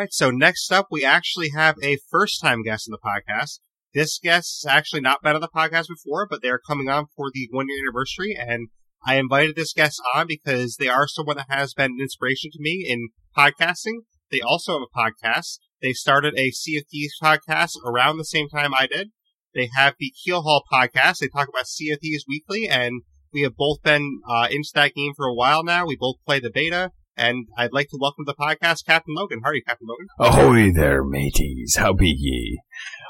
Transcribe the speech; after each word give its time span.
right, 0.00 0.12
so 0.12 0.30
next 0.30 0.72
up, 0.72 0.86
we 0.90 1.04
actually 1.04 1.50
have 1.50 1.76
a 1.82 1.98
first 2.10 2.40
time 2.40 2.62
guest 2.62 2.88
in 2.88 2.92
the 2.92 2.98
podcast. 2.98 3.60
This 3.92 4.18
guest 4.18 4.64
has 4.64 4.72
actually 4.72 5.02
not 5.02 5.22
been 5.22 5.34
on 5.34 5.40
the 5.40 5.48
podcast 5.48 5.88
before, 5.88 6.26
but 6.28 6.40
they're 6.42 6.60
coming 6.60 6.88
on 6.88 7.06
for 7.14 7.30
the 7.32 7.48
one 7.50 7.66
year 7.68 7.84
anniversary, 7.84 8.34
and 8.38 8.68
I 9.06 9.16
invited 9.16 9.56
this 9.56 9.74
guest 9.74 10.00
on 10.14 10.26
because 10.26 10.76
they 10.76 10.88
are 10.88 11.06
someone 11.06 11.36
that 11.36 11.50
has 11.50 11.74
been 11.74 11.92
an 11.92 12.00
inspiration 12.00 12.50
to 12.52 12.58
me 12.60 12.86
in 12.88 13.08
podcasting. 13.36 14.04
They 14.30 14.40
also 14.40 14.72
have 14.78 14.82
a 14.82 14.98
podcast. 14.98 15.58
They 15.82 15.92
started 15.92 16.34
a 16.38 16.50
Thieves 16.50 17.18
podcast 17.22 17.72
around 17.84 18.16
the 18.16 18.24
same 18.24 18.48
time 18.48 18.72
I 18.72 18.86
did. 18.86 19.10
They 19.54 19.68
have 19.76 19.94
the 19.98 20.12
Keel 20.24 20.42
Haul 20.42 20.62
podcast. 20.72 21.18
They 21.18 21.28
talk 21.28 21.48
about 21.48 21.66
Thieves 21.66 22.24
weekly, 22.28 22.68
and 22.68 23.02
we 23.32 23.42
have 23.42 23.56
both 23.56 23.82
been 23.82 24.20
uh, 24.28 24.48
into 24.50 24.70
that 24.74 24.94
game 24.94 25.12
for 25.16 25.26
a 25.26 25.34
while 25.34 25.64
now. 25.64 25.86
We 25.86 25.96
both 25.98 26.16
play 26.24 26.40
the 26.40 26.50
beta, 26.50 26.92
and 27.20 27.46
I'd 27.56 27.74
like 27.74 27.88
to 27.90 27.98
welcome 28.00 28.24
to 28.24 28.32
the 28.32 28.42
podcast 28.42 28.86
Captain 28.86 29.14
Logun. 29.14 29.40
How 29.44 29.50
are 29.50 29.54
you, 29.54 29.62
Captain 29.62 29.86
Logun? 29.86 30.06
Ahoy 30.18 30.72
there, 30.72 31.04
mateys. 31.04 31.76
How 31.76 31.92
be 31.92 32.08
ye? 32.08 32.60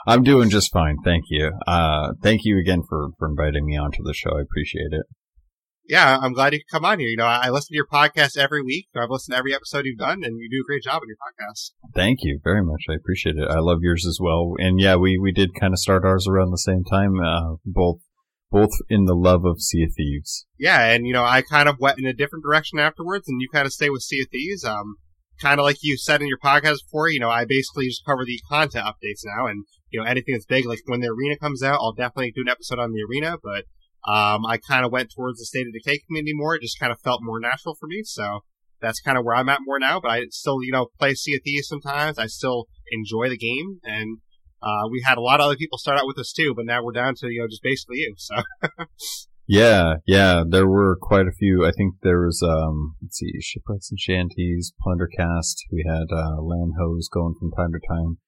I'm 0.04 0.24
doing 0.24 0.50
just 0.50 0.72
fine, 0.72 0.96
thank 1.04 1.26
you. 1.28 1.52
Uh, 1.66 2.14
thank 2.20 2.40
you 2.44 2.58
again 2.58 2.82
for, 2.88 3.10
for 3.18 3.28
inviting 3.28 3.66
me 3.66 3.76
onto 3.76 4.02
the 4.02 4.12
show. 4.12 4.30
I 4.36 4.42
appreciate 4.42 4.90
it. 4.90 5.06
Yeah, 5.88 6.18
I'm 6.20 6.32
glad 6.32 6.52
you 6.52 6.60
could 6.60 6.72
come 6.72 6.84
on 6.84 6.98
here. 6.98 7.08
You 7.08 7.16
know, 7.16 7.24
I 7.24 7.50
listen 7.50 7.68
to 7.68 7.76
your 7.76 7.86
podcast 7.86 8.36
every 8.36 8.62
week. 8.62 8.88
I've 8.96 9.10
listened 9.10 9.34
to 9.34 9.38
every 9.38 9.54
episode 9.54 9.84
you've 9.86 9.98
done, 9.98 10.22
and 10.24 10.38
you 10.38 10.48
do 10.50 10.62
a 10.62 10.66
great 10.66 10.82
job 10.82 11.02
on 11.02 11.08
your 11.08 11.16
podcast. 11.16 11.70
Thank 11.94 12.20
you 12.22 12.40
very 12.42 12.64
much. 12.64 12.84
I 12.88 12.94
appreciate 12.94 13.36
it. 13.36 13.48
I 13.48 13.58
love 13.58 13.78
yours 13.80 14.06
as 14.06 14.18
well. 14.20 14.54
And 14.58 14.80
yeah, 14.80 14.96
we, 14.96 15.18
we 15.18 15.32
did 15.32 15.50
kind 15.58 15.72
of 15.72 15.78
start 15.78 16.04
ours 16.04 16.26
around 16.28 16.50
the 16.50 16.58
same 16.58 16.84
time, 16.84 17.14
uh, 17.20 17.56
both 17.64 17.98
both 18.50 18.70
in 18.88 19.04
the 19.04 19.14
love 19.14 19.44
of 19.44 19.60
Sea 19.60 19.84
of 19.84 19.92
Thieves. 19.96 20.46
Yeah, 20.58 20.84
and 20.86 21.06
you 21.06 21.12
know, 21.12 21.24
I 21.24 21.42
kind 21.42 21.68
of 21.68 21.76
went 21.78 21.98
in 21.98 22.06
a 22.06 22.12
different 22.12 22.44
direction 22.44 22.78
afterwards, 22.78 23.28
and 23.28 23.40
you 23.40 23.48
kind 23.52 23.66
of 23.66 23.72
stay 23.72 23.90
with 23.90 24.02
Sea 24.02 24.22
of 24.22 24.28
Thieves. 24.30 24.64
Um, 24.64 24.96
kind 25.40 25.58
of 25.58 25.64
like 25.64 25.78
you 25.82 25.96
said 25.96 26.20
in 26.20 26.28
your 26.28 26.38
podcast 26.38 26.78
before, 26.84 27.08
you 27.08 27.20
know, 27.20 27.30
I 27.30 27.44
basically 27.44 27.86
just 27.86 28.04
cover 28.04 28.24
the 28.24 28.40
content 28.48 28.84
updates 28.84 29.22
now, 29.24 29.46
and 29.46 29.64
you 29.90 30.00
know, 30.00 30.06
anything 30.06 30.34
that's 30.34 30.46
big, 30.46 30.66
like 30.66 30.80
when 30.86 31.00
the 31.00 31.08
arena 31.08 31.36
comes 31.38 31.62
out, 31.62 31.78
I'll 31.80 31.92
definitely 31.92 32.32
do 32.32 32.42
an 32.42 32.48
episode 32.48 32.78
on 32.78 32.92
the 32.92 33.02
arena. 33.08 33.36
But 33.42 33.64
um, 34.10 34.46
I 34.46 34.58
kind 34.58 34.84
of 34.84 34.92
went 34.92 35.12
towards 35.14 35.38
the 35.38 35.46
State 35.46 35.66
of 35.66 35.72
Decay 35.72 36.00
community 36.06 36.32
more. 36.34 36.54
It 36.54 36.62
just 36.62 36.78
kind 36.78 36.92
of 36.92 37.00
felt 37.00 37.20
more 37.22 37.40
natural 37.40 37.76
for 37.78 37.86
me, 37.86 38.02
so 38.04 38.40
that's 38.80 39.00
kind 39.00 39.18
of 39.18 39.24
where 39.24 39.36
I'm 39.36 39.48
at 39.48 39.60
more 39.64 39.78
now. 39.78 40.00
But 40.00 40.10
I 40.10 40.26
still, 40.30 40.62
you 40.62 40.72
know, 40.72 40.88
play 40.98 41.14
Sea 41.14 41.36
of 41.36 41.42
Thieves 41.44 41.68
sometimes. 41.68 42.18
I 42.18 42.26
still 42.26 42.66
enjoy 42.90 43.28
the 43.28 43.38
game, 43.38 43.80
and 43.84 44.18
uh, 44.62 44.88
we 44.90 45.02
had 45.04 45.18
a 45.18 45.22
lot 45.22 45.40
of 45.40 45.46
other 45.46 45.56
people 45.56 45.78
start 45.78 45.98
out 45.98 46.06
with 46.06 46.18
us 46.18 46.32
too, 46.32 46.54
but 46.54 46.66
now 46.66 46.82
we're 46.82 46.92
down 46.92 47.14
to 47.16 47.28
you 47.28 47.40
know 47.40 47.48
just 47.48 47.62
basically 47.62 47.98
you. 47.98 48.14
So. 48.18 48.36
yeah, 49.46 49.94
yeah, 50.06 50.42
there 50.48 50.68
were 50.68 50.98
quite 51.00 51.26
a 51.26 51.36
few. 51.38 51.66
I 51.66 51.72
think 51.76 51.94
there 52.02 52.20
was 52.20 52.42
um, 52.42 52.96
let's 53.02 53.18
see, 53.18 53.32
shipwrecks 53.40 53.90
and 53.90 53.98
shanties, 53.98 54.72
plundercast. 54.84 55.56
We 55.72 55.84
had 55.88 56.06
uh, 56.12 56.42
land 56.42 56.72
hose 56.78 57.08
going 57.08 57.34
from 57.38 57.52
time 57.52 57.72
to 57.72 57.80
time. 57.88 58.18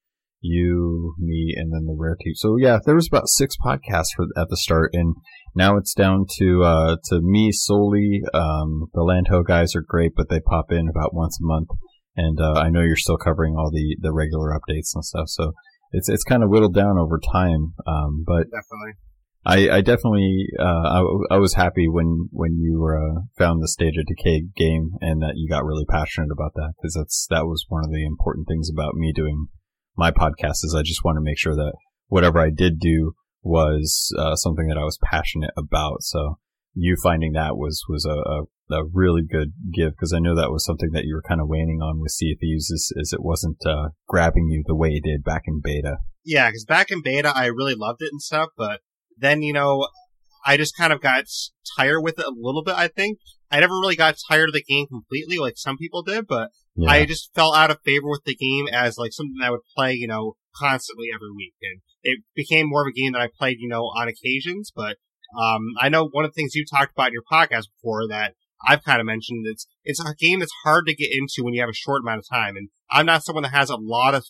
You, 0.44 1.14
me, 1.18 1.54
and 1.56 1.72
then 1.72 1.86
the 1.86 1.94
rare 1.96 2.16
team. 2.20 2.34
So 2.34 2.56
yeah, 2.56 2.78
there 2.84 2.96
was 2.96 3.06
about 3.06 3.28
six 3.28 3.54
podcasts 3.64 4.08
for, 4.16 4.26
at 4.36 4.48
the 4.48 4.56
start, 4.56 4.90
and 4.92 5.14
now 5.54 5.76
it's 5.76 5.94
down 5.94 6.26
to 6.38 6.64
uh, 6.64 6.96
to 7.10 7.20
me 7.22 7.52
solely. 7.52 8.22
Um, 8.34 8.86
the 8.92 9.02
Landho 9.02 9.44
guys 9.46 9.76
are 9.76 9.84
great, 9.86 10.12
but 10.16 10.28
they 10.30 10.40
pop 10.40 10.72
in 10.72 10.88
about 10.88 11.14
once 11.14 11.38
a 11.40 11.46
month, 11.46 11.68
and 12.16 12.40
uh, 12.40 12.54
I 12.54 12.70
know 12.70 12.80
you're 12.80 12.96
still 12.96 13.18
covering 13.18 13.54
all 13.56 13.70
the 13.70 13.96
the 14.00 14.12
regular 14.12 14.50
updates 14.50 14.94
and 14.94 15.04
stuff. 15.04 15.28
So 15.28 15.52
it's 15.92 16.08
it's 16.08 16.24
kind 16.24 16.42
of 16.42 16.50
whittled 16.50 16.74
down 16.74 16.98
over 16.98 17.20
time. 17.32 17.74
Um, 17.86 18.24
but 18.26 18.44
definitely. 18.44 18.94
I, 19.44 19.78
I 19.78 19.80
definitely 19.80 20.46
uh, 20.58 20.62
I, 20.62 21.02
I 21.32 21.38
was 21.38 21.54
happy 21.54 21.88
when 21.88 22.28
when 22.30 22.58
you 22.58 22.86
uh, 22.86 23.22
found 23.36 23.60
the 23.60 23.68
State 23.68 23.98
of 23.98 24.06
Decay 24.06 24.44
game 24.54 24.92
and 25.00 25.20
that 25.20 25.34
you 25.34 25.48
got 25.48 25.64
really 25.64 25.84
passionate 25.84 26.30
about 26.30 26.54
that 26.54 26.74
because 26.76 26.94
that's 26.94 27.26
that 27.30 27.46
was 27.46 27.66
one 27.68 27.84
of 27.84 27.90
the 27.90 28.04
important 28.04 28.46
things 28.46 28.70
about 28.72 28.94
me 28.94 29.12
doing 29.12 29.48
my 29.96 30.10
podcast 30.12 30.64
is 30.64 30.76
I 30.78 30.82
just 30.82 31.04
want 31.04 31.16
to 31.16 31.22
make 31.22 31.38
sure 31.38 31.56
that 31.56 31.72
whatever 32.06 32.38
I 32.38 32.50
did 32.50 32.78
do 32.78 33.14
was 33.42 34.14
uh, 34.16 34.36
something 34.36 34.68
that 34.68 34.78
I 34.78 34.84
was 34.84 34.98
passionate 35.02 35.52
about. 35.56 36.02
So 36.02 36.38
you 36.74 36.96
finding 37.02 37.32
that 37.32 37.56
was 37.56 37.82
was 37.88 38.04
a, 38.04 38.10
a 38.10 38.42
a 38.72 38.84
really 38.92 39.22
good 39.22 39.52
give 39.74 39.92
because 39.92 40.12
I 40.12 40.18
know 40.18 40.34
that 40.34 40.50
was 40.50 40.64
something 40.64 40.90
that 40.92 41.04
you 41.04 41.14
were 41.14 41.28
kind 41.28 41.40
of 41.40 41.48
waning 41.48 41.80
on 41.82 42.00
with 42.00 42.12
Sea 42.12 42.32
of 42.32 42.38
Thieves 42.40 42.70
is, 42.70 42.92
is 42.96 43.12
it 43.12 43.22
wasn't 43.22 43.58
uh, 43.66 43.88
grabbing 44.08 44.48
you 44.48 44.62
the 44.66 44.74
way 44.74 44.90
it 44.90 45.04
did 45.04 45.22
back 45.22 45.42
in 45.46 45.60
beta. 45.62 45.98
Yeah, 46.24 46.48
because 46.48 46.64
back 46.64 46.90
in 46.90 47.02
beta 47.02 47.32
I 47.34 47.46
really 47.46 47.74
loved 47.74 48.00
it 48.02 48.12
and 48.12 48.22
stuff, 48.22 48.50
but 48.56 48.80
then 49.18 49.42
you 49.42 49.52
know 49.52 49.88
I 50.46 50.56
just 50.56 50.76
kind 50.76 50.92
of 50.92 51.00
got 51.00 51.24
tired 51.76 52.00
with 52.00 52.18
it 52.18 52.24
a 52.24 52.34
little 52.34 52.62
bit. 52.64 52.74
I 52.74 52.88
think 52.88 53.18
I 53.50 53.60
never 53.60 53.74
really 53.74 53.96
got 53.96 54.16
tired 54.28 54.48
of 54.48 54.54
the 54.54 54.62
game 54.62 54.86
completely 54.86 55.38
like 55.38 55.54
some 55.56 55.76
people 55.76 56.02
did, 56.02 56.26
but 56.26 56.50
yeah. 56.74 56.90
I 56.90 57.04
just 57.04 57.34
fell 57.34 57.54
out 57.54 57.70
of 57.70 57.78
favor 57.84 58.08
with 58.08 58.24
the 58.24 58.34
game 58.34 58.66
as 58.72 58.96
like 58.96 59.12
something 59.12 59.36
I 59.42 59.50
would 59.50 59.60
play, 59.76 59.92
you 59.92 60.08
know, 60.08 60.36
constantly 60.56 61.08
every 61.14 61.30
week, 61.36 61.54
and 61.62 61.80
it 62.02 62.20
became 62.34 62.68
more 62.68 62.82
of 62.82 62.90
a 62.90 62.98
game 62.98 63.12
that 63.12 63.20
I 63.20 63.28
played, 63.38 63.58
you 63.60 63.68
know, 63.68 63.82
on 63.82 64.08
occasions, 64.08 64.72
but. 64.74 64.96
Um, 65.36 65.62
I 65.80 65.88
know 65.88 66.08
one 66.08 66.24
of 66.24 66.30
the 66.30 66.34
things 66.34 66.54
you 66.54 66.64
talked 66.64 66.92
about 66.92 67.08
in 67.08 67.14
your 67.14 67.22
podcast 67.30 67.68
before 67.76 68.06
that 68.08 68.34
I've 68.66 68.84
kind 68.84 69.00
of 69.00 69.06
mentioned 69.06 69.46
it's 69.46 69.66
it's 69.84 70.00
a 70.00 70.14
game 70.18 70.40
that's 70.40 70.52
hard 70.64 70.86
to 70.86 70.94
get 70.94 71.10
into 71.12 71.42
when 71.42 71.54
you 71.54 71.60
have 71.60 71.70
a 71.70 71.74
short 71.74 72.02
amount 72.02 72.18
of 72.18 72.28
time, 72.28 72.56
and 72.56 72.68
I'm 72.90 73.06
not 73.06 73.24
someone 73.24 73.42
that 73.42 73.52
has 73.52 73.70
a 73.70 73.76
lot 73.76 74.14
of 74.14 74.24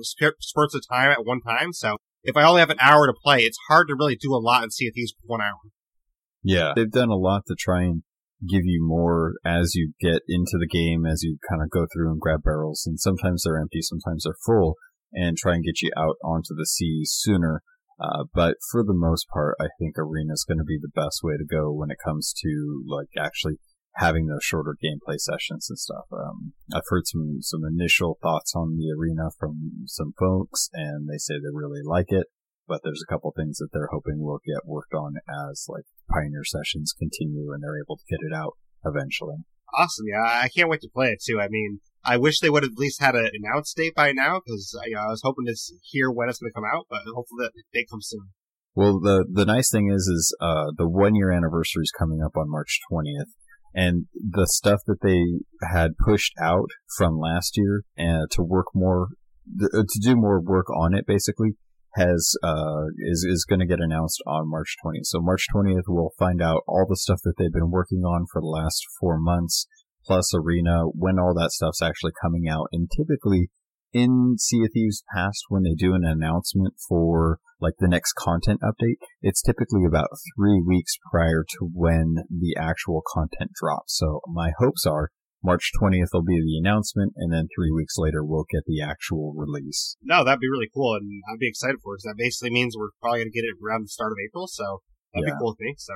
spurts 0.00 0.74
of 0.74 0.82
time 0.88 1.10
at 1.10 1.24
one 1.24 1.40
time. 1.40 1.72
So 1.72 1.96
if 2.22 2.36
I 2.36 2.44
only 2.44 2.60
have 2.60 2.70
an 2.70 2.80
hour 2.80 3.06
to 3.06 3.14
play, 3.22 3.44
it's 3.44 3.58
hard 3.68 3.88
to 3.88 3.94
really 3.98 4.16
do 4.16 4.34
a 4.34 4.42
lot 4.42 4.64
in 4.64 4.70
Sea 4.70 4.88
of 4.88 4.94
Thieves 4.94 5.14
one 5.22 5.40
hour. 5.40 5.58
Yeah, 6.42 6.72
they've 6.74 6.90
done 6.90 7.10
a 7.10 7.16
lot 7.16 7.42
to 7.46 7.54
try 7.58 7.82
and 7.82 8.02
give 8.48 8.62
you 8.64 8.84
more 8.84 9.34
as 9.44 9.74
you 9.74 9.92
get 10.00 10.20
into 10.28 10.58
the 10.58 10.68
game, 10.70 11.06
as 11.06 11.22
you 11.22 11.38
kind 11.48 11.62
of 11.62 11.70
go 11.70 11.86
through 11.92 12.10
and 12.10 12.20
grab 12.20 12.42
barrels, 12.42 12.84
and 12.86 13.00
sometimes 13.00 13.42
they're 13.44 13.60
empty, 13.60 13.80
sometimes 13.82 14.24
they're 14.24 14.36
full, 14.44 14.74
and 15.12 15.36
try 15.36 15.54
and 15.54 15.64
get 15.64 15.80
you 15.80 15.90
out 15.96 16.16
onto 16.24 16.54
the 16.56 16.66
sea 16.66 17.02
sooner. 17.04 17.62
Uh, 17.98 18.24
but 18.34 18.56
for 18.70 18.84
the 18.84 18.94
most 18.94 19.26
part, 19.32 19.56
I 19.60 19.68
think 19.78 19.96
arena 19.98 20.34
is 20.34 20.44
going 20.46 20.58
to 20.58 20.64
be 20.64 20.78
the 20.80 20.92
best 20.94 21.20
way 21.22 21.36
to 21.36 21.44
go 21.44 21.72
when 21.72 21.90
it 21.90 21.98
comes 22.04 22.34
to 22.42 22.84
like 22.86 23.08
actually 23.18 23.56
having 23.96 24.26
those 24.26 24.44
shorter 24.44 24.76
gameplay 24.76 25.18
sessions 25.18 25.70
and 25.70 25.78
stuff. 25.78 26.04
Um, 26.12 26.52
I've 26.74 26.88
heard 26.88 27.06
some, 27.06 27.38
some 27.40 27.62
initial 27.64 28.18
thoughts 28.22 28.52
on 28.54 28.76
the 28.76 28.92
arena 28.92 29.30
from 29.38 29.86
some 29.86 30.12
folks 30.18 30.68
and 30.74 31.08
they 31.08 31.16
say 31.16 31.34
they 31.34 31.52
really 31.52 31.80
like 31.82 32.10
it, 32.12 32.26
but 32.68 32.82
there's 32.84 33.02
a 33.02 33.10
couple 33.10 33.32
things 33.34 33.56
that 33.56 33.68
they're 33.72 33.88
hoping 33.90 34.20
will 34.20 34.40
get 34.44 34.66
worked 34.68 34.92
on 34.92 35.14
as 35.48 35.64
like 35.68 35.84
pioneer 36.10 36.44
sessions 36.44 36.94
continue 36.98 37.52
and 37.52 37.62
they're 37.62 37.80
able 37.80 37.96
to 37.96 38.04
get 38.10 38.20
it 38.20 38.36
out 38.36 38.58
eventually. 38.84 39.36
Awesome. 39.74 40.04
Yeah. 40.06 40.22
I 40.22 40.48
can't 40.54 40.68
wait 40.68 40.82
to 40.82 40.90
play 40.92 41.08
it 41.08 41.22
too. 41.24 41.40
I 41.40 41.48
mean, 41.48 41.80
I 42.06 42.16
wish 42.16 42.40
they 42.40 42.50
would 42.50 42.62
have 42.62 42.72
at 42.72 42.78
least 42.78 43.00
had 43.00 43.16
an 43.16 43.28
announced 43.32 43.76
date 43.76 43.94
by 43.94 44.12
now 44.12 44.40
because 44.44 44.78
you 44.86 44.94
know, 44.94 45.02
I 45.02 45.08
was 45.08 45.22
hoping 45.24 45.46
to 45.46 45.56
hear 45.82 46.10
when 46.10 46.28
it's 46.28 46.38
going 46.38 46.50
to 46.50 46.54
come 46.54 46.64
out, 46.64 46.86
but 46.88 47.00
hopefully 47.04 47.44
that 47.44 47.52
date 47.74 47.90
comes 47.90 48.06
soon. 48.08 48.28
Well, 48.74 49.00
the 49.00 49.26
the 49.30 49.46
nice 49.46 49.70
thing 49.70 49.90
is, 49.90 50.02
is 50.02 50.36
uh, 50.40 50.66
the 50.76 50.88
one 50.88 51.14
year 51.14 51.32
anniversary 51.32 51.82
is 51.82 51.92
coming 51.98 52.20
up 52.22 52.36
on 52.36 52.50
March 52.50 52.78
twentieth, 52.90 53.28
and 53.74 54.06
the 54.14 54.46
stuff 54.46 54.80
that 54.86 55.00
they 55.02 55.24
had 55.66 55.92
pushed 55.98 56.34
out 56.40 56.68
from 56.96 57.18
last 57.18 57.56
year 57.56 57.82
and 57.96 58.24
uh, 58.24 58.26
to 58.32 58.42
work 58.42 58.66
more 58.74 59.08
uh, 59.62 59.82
to 59.88 60.00
do 60.00 60.14
more 60.14 60.40
work 60.40 60.68
on 60.70 60.94
it 60.94 61.06
basically 61.06 61.52
has 61.94 62.34
uh 62.42 62.84
is 62.98 63.24
is 63.26 63.46
going 63.48 63.60
to 63.60 63.66
get 63.66 63.80
announced 63.80 64.22
on 64.26 64.50
March 64.50 64.76
20th. 64.84 65.04
So 65.04 65.20
March 65.20 65.46
20th 65.54 65.84
we'll 65.88 66.12
find 66.18 66.42
out 66.42 66.62
all 66.68 66.84
the 66.86 66.96
stuff 66.96 67.20
that 67.24 67.34
they've 67.38 67.52
been 67.52 67.70
working 67.70 68.00
on 68.00 68.26
for 68.30 68.42
the 68.42 68.46
last 68.46 68.84
4 69.00 69.18
months 69.18 69.66
plus 70.06 70.32
arena 70.34 70.84
when 70.94 71.18
all 71.18 71.34
that 71.34 71.50
stuff's 71.50 71.82
actually 71.82 72.12
coming 72.22 72.48
out 72.48 72.68
and 72.72 72.88
typically 72.96 73.50
in 73.92 74.36
Sea 74.38 74.64
of 74.64 74.70
Thieves 74.74 75.02
past 75.14 75.44
when 75.48 75.62
they 75.62 75.74
do 75.74 75.94
an 75.94 76.04
announcement 76.04 76.74
for 76.88 77.38
like 77.60 77.74
the 77.78 77.88
next 77.88 78.12
content 78.12 78.60
update, 78.60 79.00
it's 79.22 79.40
typically 79.40 79.84
about 79.86 80.08
three 80.36 80.60
weeks 80.60 80.98
prior 81.10 81.44
to 81.48 81.70
when 81.72 82.16
the 82.28 82.54
actual 82.58 83.02
content 83.14 83.52
drops. 83.54 83.96
So 83.96 84.20
my 84.26 84.52
hopes 84.58 84.84
are 84.84 85.10
March 85.42 85.70
20th 85.80 86.12
will 86.12 86.24
be 86.24 86.40
the 86.42 86.58
announcement, 86.58 87.12
and 87.16 87.32
then 87.32 87.48
three 87.54 87.70
weeks 87.70 87.94
later 87.96 88.24
we'll 88.24 88.46
get 88.50 88.64
the 88.66 88.82
actual 88.82 89.32
release. 89.36 89.96
No, 90.02 90.24
that'd 90.24 90.40
be 90.40 90.50
really 90.50 90.68
cool, 90.74 90.94
and 90.96 91.08
I'd 91.30 91.38
be 91.38 91.48
excited 91.48 91.76
for 91.82 91.94
it. 91.94 92.02
Because 92.02 92.12
that 92.12 92.18
basically 92.18 92.50
means 92.50 92.74
we're 92.76 92.90
probably 93.00 93.20
going 93.20 93.32
to 93.32 93.38
get 93.38 93.46
it 93.46 93.56
around 93.62 93.84
the 93.84 93.88
start 93.88 94.12
of 94.12 94.18
April, 94.26 94.46
so 94.48 94.82
that'd 95.14 95.28
yeah. 95.28 95.34
be 95.34 95.38
cool 95.38 95.54
with 95.56 95.60
me. 95.60 95.74
So. 95.78 95.94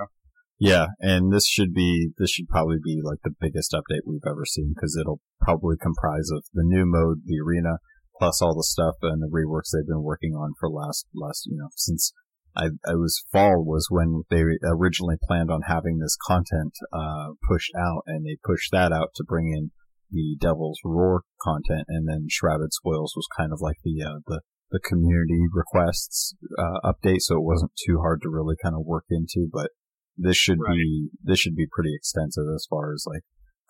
Yeah, 0.61 0.89
and 1.01 1.33
this 1.33 1.47
should 1.47 1.73
be 1.73 2.11
this 2.19 2.31
should 2.31 2.49
probably 2.49 2.77
be 2.85 3.01
like 3.03 3.21
the 3.25 3.35
biggest 3.41 3.73
update 3.73 4.05
we've 4.07 4.29
ever 4.29 4.45
seen 4.45 4.75
because 4.75 4.97
it'll 5.01 5.23
probably 5.41 5.77
comprise 5.81 6.29
of 6.31 6.45
the 6.53 6.65
new 6.65 6.85
mode, 6.87 7.23
the 7.25 7.41
arena, 7.41 7.79
plus 8.19 8.43
all 8.43 8.55
the 8.55 8.63
stuff 8.63 8.97
and 9.01 9.23
the 9.23 9.33
reworks 9.33 9.73
they've 9.73 9.89
been 9.89 10.03
working 10.03 10.35
on 10.35 10.53
for 10.61 10.69
last 10.69 11.07
last 11.15 11.47
you 11.47 11.57
know 11.57 11.69
since 11.77 12.13
I, 12.57 12.71
I 12.87 12.95
was 12.95 13.25
fall 13.33 13.65
was 13.65 13.87
when 13.91 14.25
they 14.29 14.43
originally 14.65 15.17
planned 15.23 15.51
on 15.51 15.63
having 15.67 15.99
this 15.99 16.17
content 16.21 16.75
uh, 16.93 17.29
pushed 17.49 17.73
out, 17.79 18.03
and 18.07 18.27
they 18.27 18.37
pushed 18.45 18.73
that 18.73 18.93
out 18.93 19.11
to 19.17 19.25
bring 19.25 19.53
in 19.53 19.71
the 20.11 20.37
Devil's 20.41 20.81
Roar 20.85 21.23
content, 21.41 21.85
and 21.89 22.09
then 22.09 22.27
Shrouded 22.29 22.73
Spoils 22.73 23.15
was 23.15 23.29
kind 23.37 23.53
of 23.53 23.61
like 23.61 23.77
the 23.85 24.03
uh, 24.03 24.19
the 24.27 24.41
the 24.71 24.81
community 24.81 25.47
requests 25.53 26.35
uh, 26.59 26.93
update, 26.93 27.21
so 27.21 27.37
it 27.37 27.45
wasn't 27.45 27.73
too 27.87 27.99
hard 28.01 28.21
to 28.23 28.29
really 28.29 28.57
kind 28.63 28.75
of 28.75 28.85
work 28.85 29.05
into. 29.11 29.49
But 29.53 29.71
this 30.17 30.37
should 30.37 30.59
right. 30.61 30.75
be 30.75 31.09
this 31.23 31.39
should 31.39 31.57
be 31.57 31.67
pretty 31.71 31.95
extensive 31.95 32.45
as 32.55 32.67
far 32.69 32.93
as 32.93 33.05
like 33.07 33.23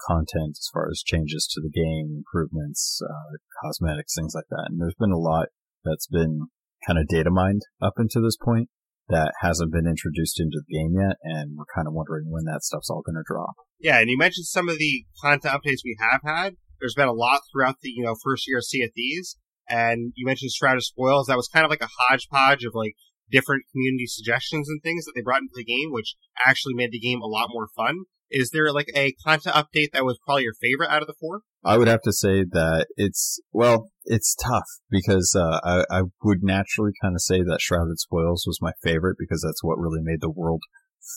content 0.09 0.57
as 0.59 0.69
far 0.73 0.89
as 0.91 1.03
changes 1.05 1.47
to 1.53 1.61
the 1.61 1.71
game, 1.71 2.25
improvements, 2.25 3.01
uh, 3.05 3.37
cosmetics, 3.63 4.15
things 4.15 4.33
like 4.35 4.49
that. 4.51 4.69
And 4.71 4.81
there's 4.81 4.95
been 4.99 5.13
a 5.13 5.19
lot 5.19 5.49
that's 5.85 6.07
been 6.07 6.49
kind 6.87 6.99
of 6.99 7.07
data 7.09 7.31
mined 7.31 7.63
up 7.83 7.95
until 7.97 8.23
this 8.23 8.37
point 8.37 8.69
that 9.09 9.33
hasn't 9.41 9.73
been 9.73 9.87
introduced 9.87 10.41
into 10.41 10.61
the 10.65 10.75
game 10.75 10.95
yet, 10.95 11.17
and 11.23 11.57
we're 11.57 11.65
kind 11.75 11.89
of 11.89 11.95
wondering 11.95 12.31
when 12.31 12.45
that 12.45 12.63
stuff's 12.63 12.89
all 12.89 13.03
going 13.03 13.17
to 13.17 13.27
drop. 13.27 13.55
Yeah, 13.81 13.99
and 13.99 14.09
you 14.09 14.17
mentioned 14.17 14.47
some 14.47 14.69
of 14.69 14.79
the 14.79 15.05
content 15.21 15.53
updates 15.53 15.85
we 15.85 15.97
have 15.99 16.21
had. 16.25 16.55
There's 16.79 16.95
been 16.95 17.09
a 17.09 17.13
lot 17.13 17.41
throughout 17.51 17.77
the 17.83 17.91
you 17.91 18.05
know 18.05 18.15
first 18.23 18.47
year 18.47 18.59
of 18.59 18.65
Sea 18.65 18.85
of 18.85 18.91
Thieves, 18.95 19.37
and 19.69 20.13
you 20.17 20.25
mentioned 20.25 20.53
Shrouded 20.53 20.83
Spoils. 20.83 21.27
That 21.27 21.37
was 21.37 21.49
kind 21.49 21.65
of 21.65 21.71
like 21.71 21.83
a 21.83 21.91
hodgepodge 21.99 22.65
of 22.65 22.73
like 22.75 22.95
different 23.31 23.65
community 23.73 24.07
suggestions 24.07 24.69
and 24.69 24.83
things 24.83 25.05
that 25.05 25.13
they 25.15 25.23
brought 25.23 25.43
into 25.43 25.55
the 25.55 25.65
game, 25.65 25.91
which 25.91 26.15
actually 26.47 26.75
made 26.75 26.93
the 26.93 27.01
game 27.01 27.21
a 27.21 27.27
lot 27.27 27.49
more 27.53 27.69
fun. 27.77 28.05
Is 28.31 28.51
there 28.51 28.73
like 28.73 28.89
a 28.95 29.13
content 29.25 29.57
update 29.57 29.91
that 29.93 30.05
was 30.05 30.19
probably 30.25 30.45
your 30.45 30.55
favorite 30.61 30.91
out 30.91 31.03
of 31.03 31.09
the 31.09 31.15
four? 31.19 31.41
I 31.65 31.77
would 31.77 31.89
have 31.89 32.03
to 32.03 32.13
say 32.13 32.45
that 32.49 32.87
it's 32.97 33.41
well, 33.53 33.91
it's 34.05 34.37
tough 34.37 34.67
because 34.89 35.35
uh, 35.37 35.61
I, 35.65 35.85
I 35.91 36.03
would 36.23 36.43
naturally 36.43 36.93
kind 37.03 37.15
of 37.15 37.23
say 37.23 37.43
that 37.43 37.61
Shrouded 37.61 37.99
Spoils 37.99 38.45
was 38.47 38.59
my 38.63 38.73
favorite 38.83 39.17
because 39.19 39.43
that's 39.45 39.65
what 39.65 39.79
really 39.79 40.01
made 40.01 40.21
the 40.21 40.31
world 40.31 40.63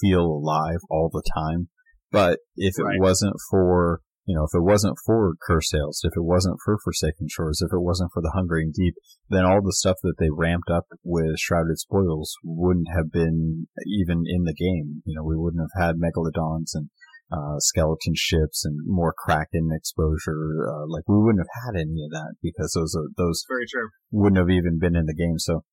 feel 0.01 0.25
alive 0.25 0.79
all 0.89 1.09
the 1.13 1.23
time. 1.35 1.69
But 2.11 2.39
if 2.55 2.75
it 2.77 2.99
wasn't 2.99 3.35
for 3.49 4.01
you 4.25 4.35
know, 4.35 4.43
if 4.43 4.55
it 4.55 4.63
wasn't 4.63 4.97
for 5.05 5.33
Cursed 5.45 5.71
Sails, 5.71 6.01
if 6.03 6.13
it 6.15 6.23
wasn't 6.23 6.57
for 6.63 6.77
Forsaken 6.83 7.27
Shores, 7.29 7.61
if 7.61 7.73
it 7.73 7.81
wasn't 7.81 8.11
for 8.13 8.21
the 8.21 8.31
Hungering 8.33 8.71
Deep, 8.73 8.95
then 9.29 9.43
all 9.43 9.61
the 9.61 9.73
stuff 9.73 9.97
that 10.03 10.15
they 10.17 10.29
ramped 10.31 10.69
up 10.69 10.85
with 11.03 11.39
Shrouded 11.39 11.77
Spoils 11.77 12.33
wouldn't 12.43 12.87
have 12.95 13.11
been 13.11 13.67
even 13.85 14.23
in 14.25 14.43
the 14.43 14.53
game. 14.53 15.03
You 15.05 15.15
know, 15.15 15.23
we 15.23 15.35
wouldn't 15.35 15.63
have 15.63 15.81
had 15.81 15.95
Megalodons 15.95 16.71
and 16.73 16.89
uh, 17.31 17.59
skeleton 17.59 18.13
ships 18.15 18.63
and 18.63 18.79
more 18.85 19.13
Kraken 19.17 19.69
exposure. 19.73 20.69
Uh, 20.69 20.87
like 20.87 21.03
we 21.07 21.17
wouldn't 21.17 21.43
have 21.43 21.65
had 21.65 21.79
any 21.79 22.03
of 22.05 22.11
that 22.11 22.35
because 22.41 22.71
those 22.73 22.95
are, 22.95 23.09
those 23.17 23.43
very 23.49 23.65
true 23.69 23.89
wouldn't 24.11 24.39
have 24.39 24.49
even 24.49 24.79
been 24.79 24.95
in 24.95 25.05
the 25.05 25.15
game. 25.15 25.37
So 25.37 25.63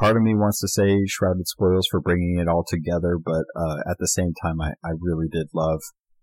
part 0.00 0.16
of 0.16 0.22
me 0.22 0.34
wants 0.34 0.60
to 0.60 0.68
say 0.68 1.06
Shrouded 1.06 1.46
Spoils 1.46 1.86
for 1.90 2.00
bringing 2.00 2.38
it 2.40 2.48
all 2.48 2.64
together, 2.66 3.18
but 3.22 3.44
uh, 3.54 3.78
at 3.88 3.98
the 3.98 4.08
same 4.08 4.32
time, 4.42 4.60
I, 4.60 4.72
I 4.84 4.92
really 4.98 5.28
did 5.30 5.48
love 5.54 5.80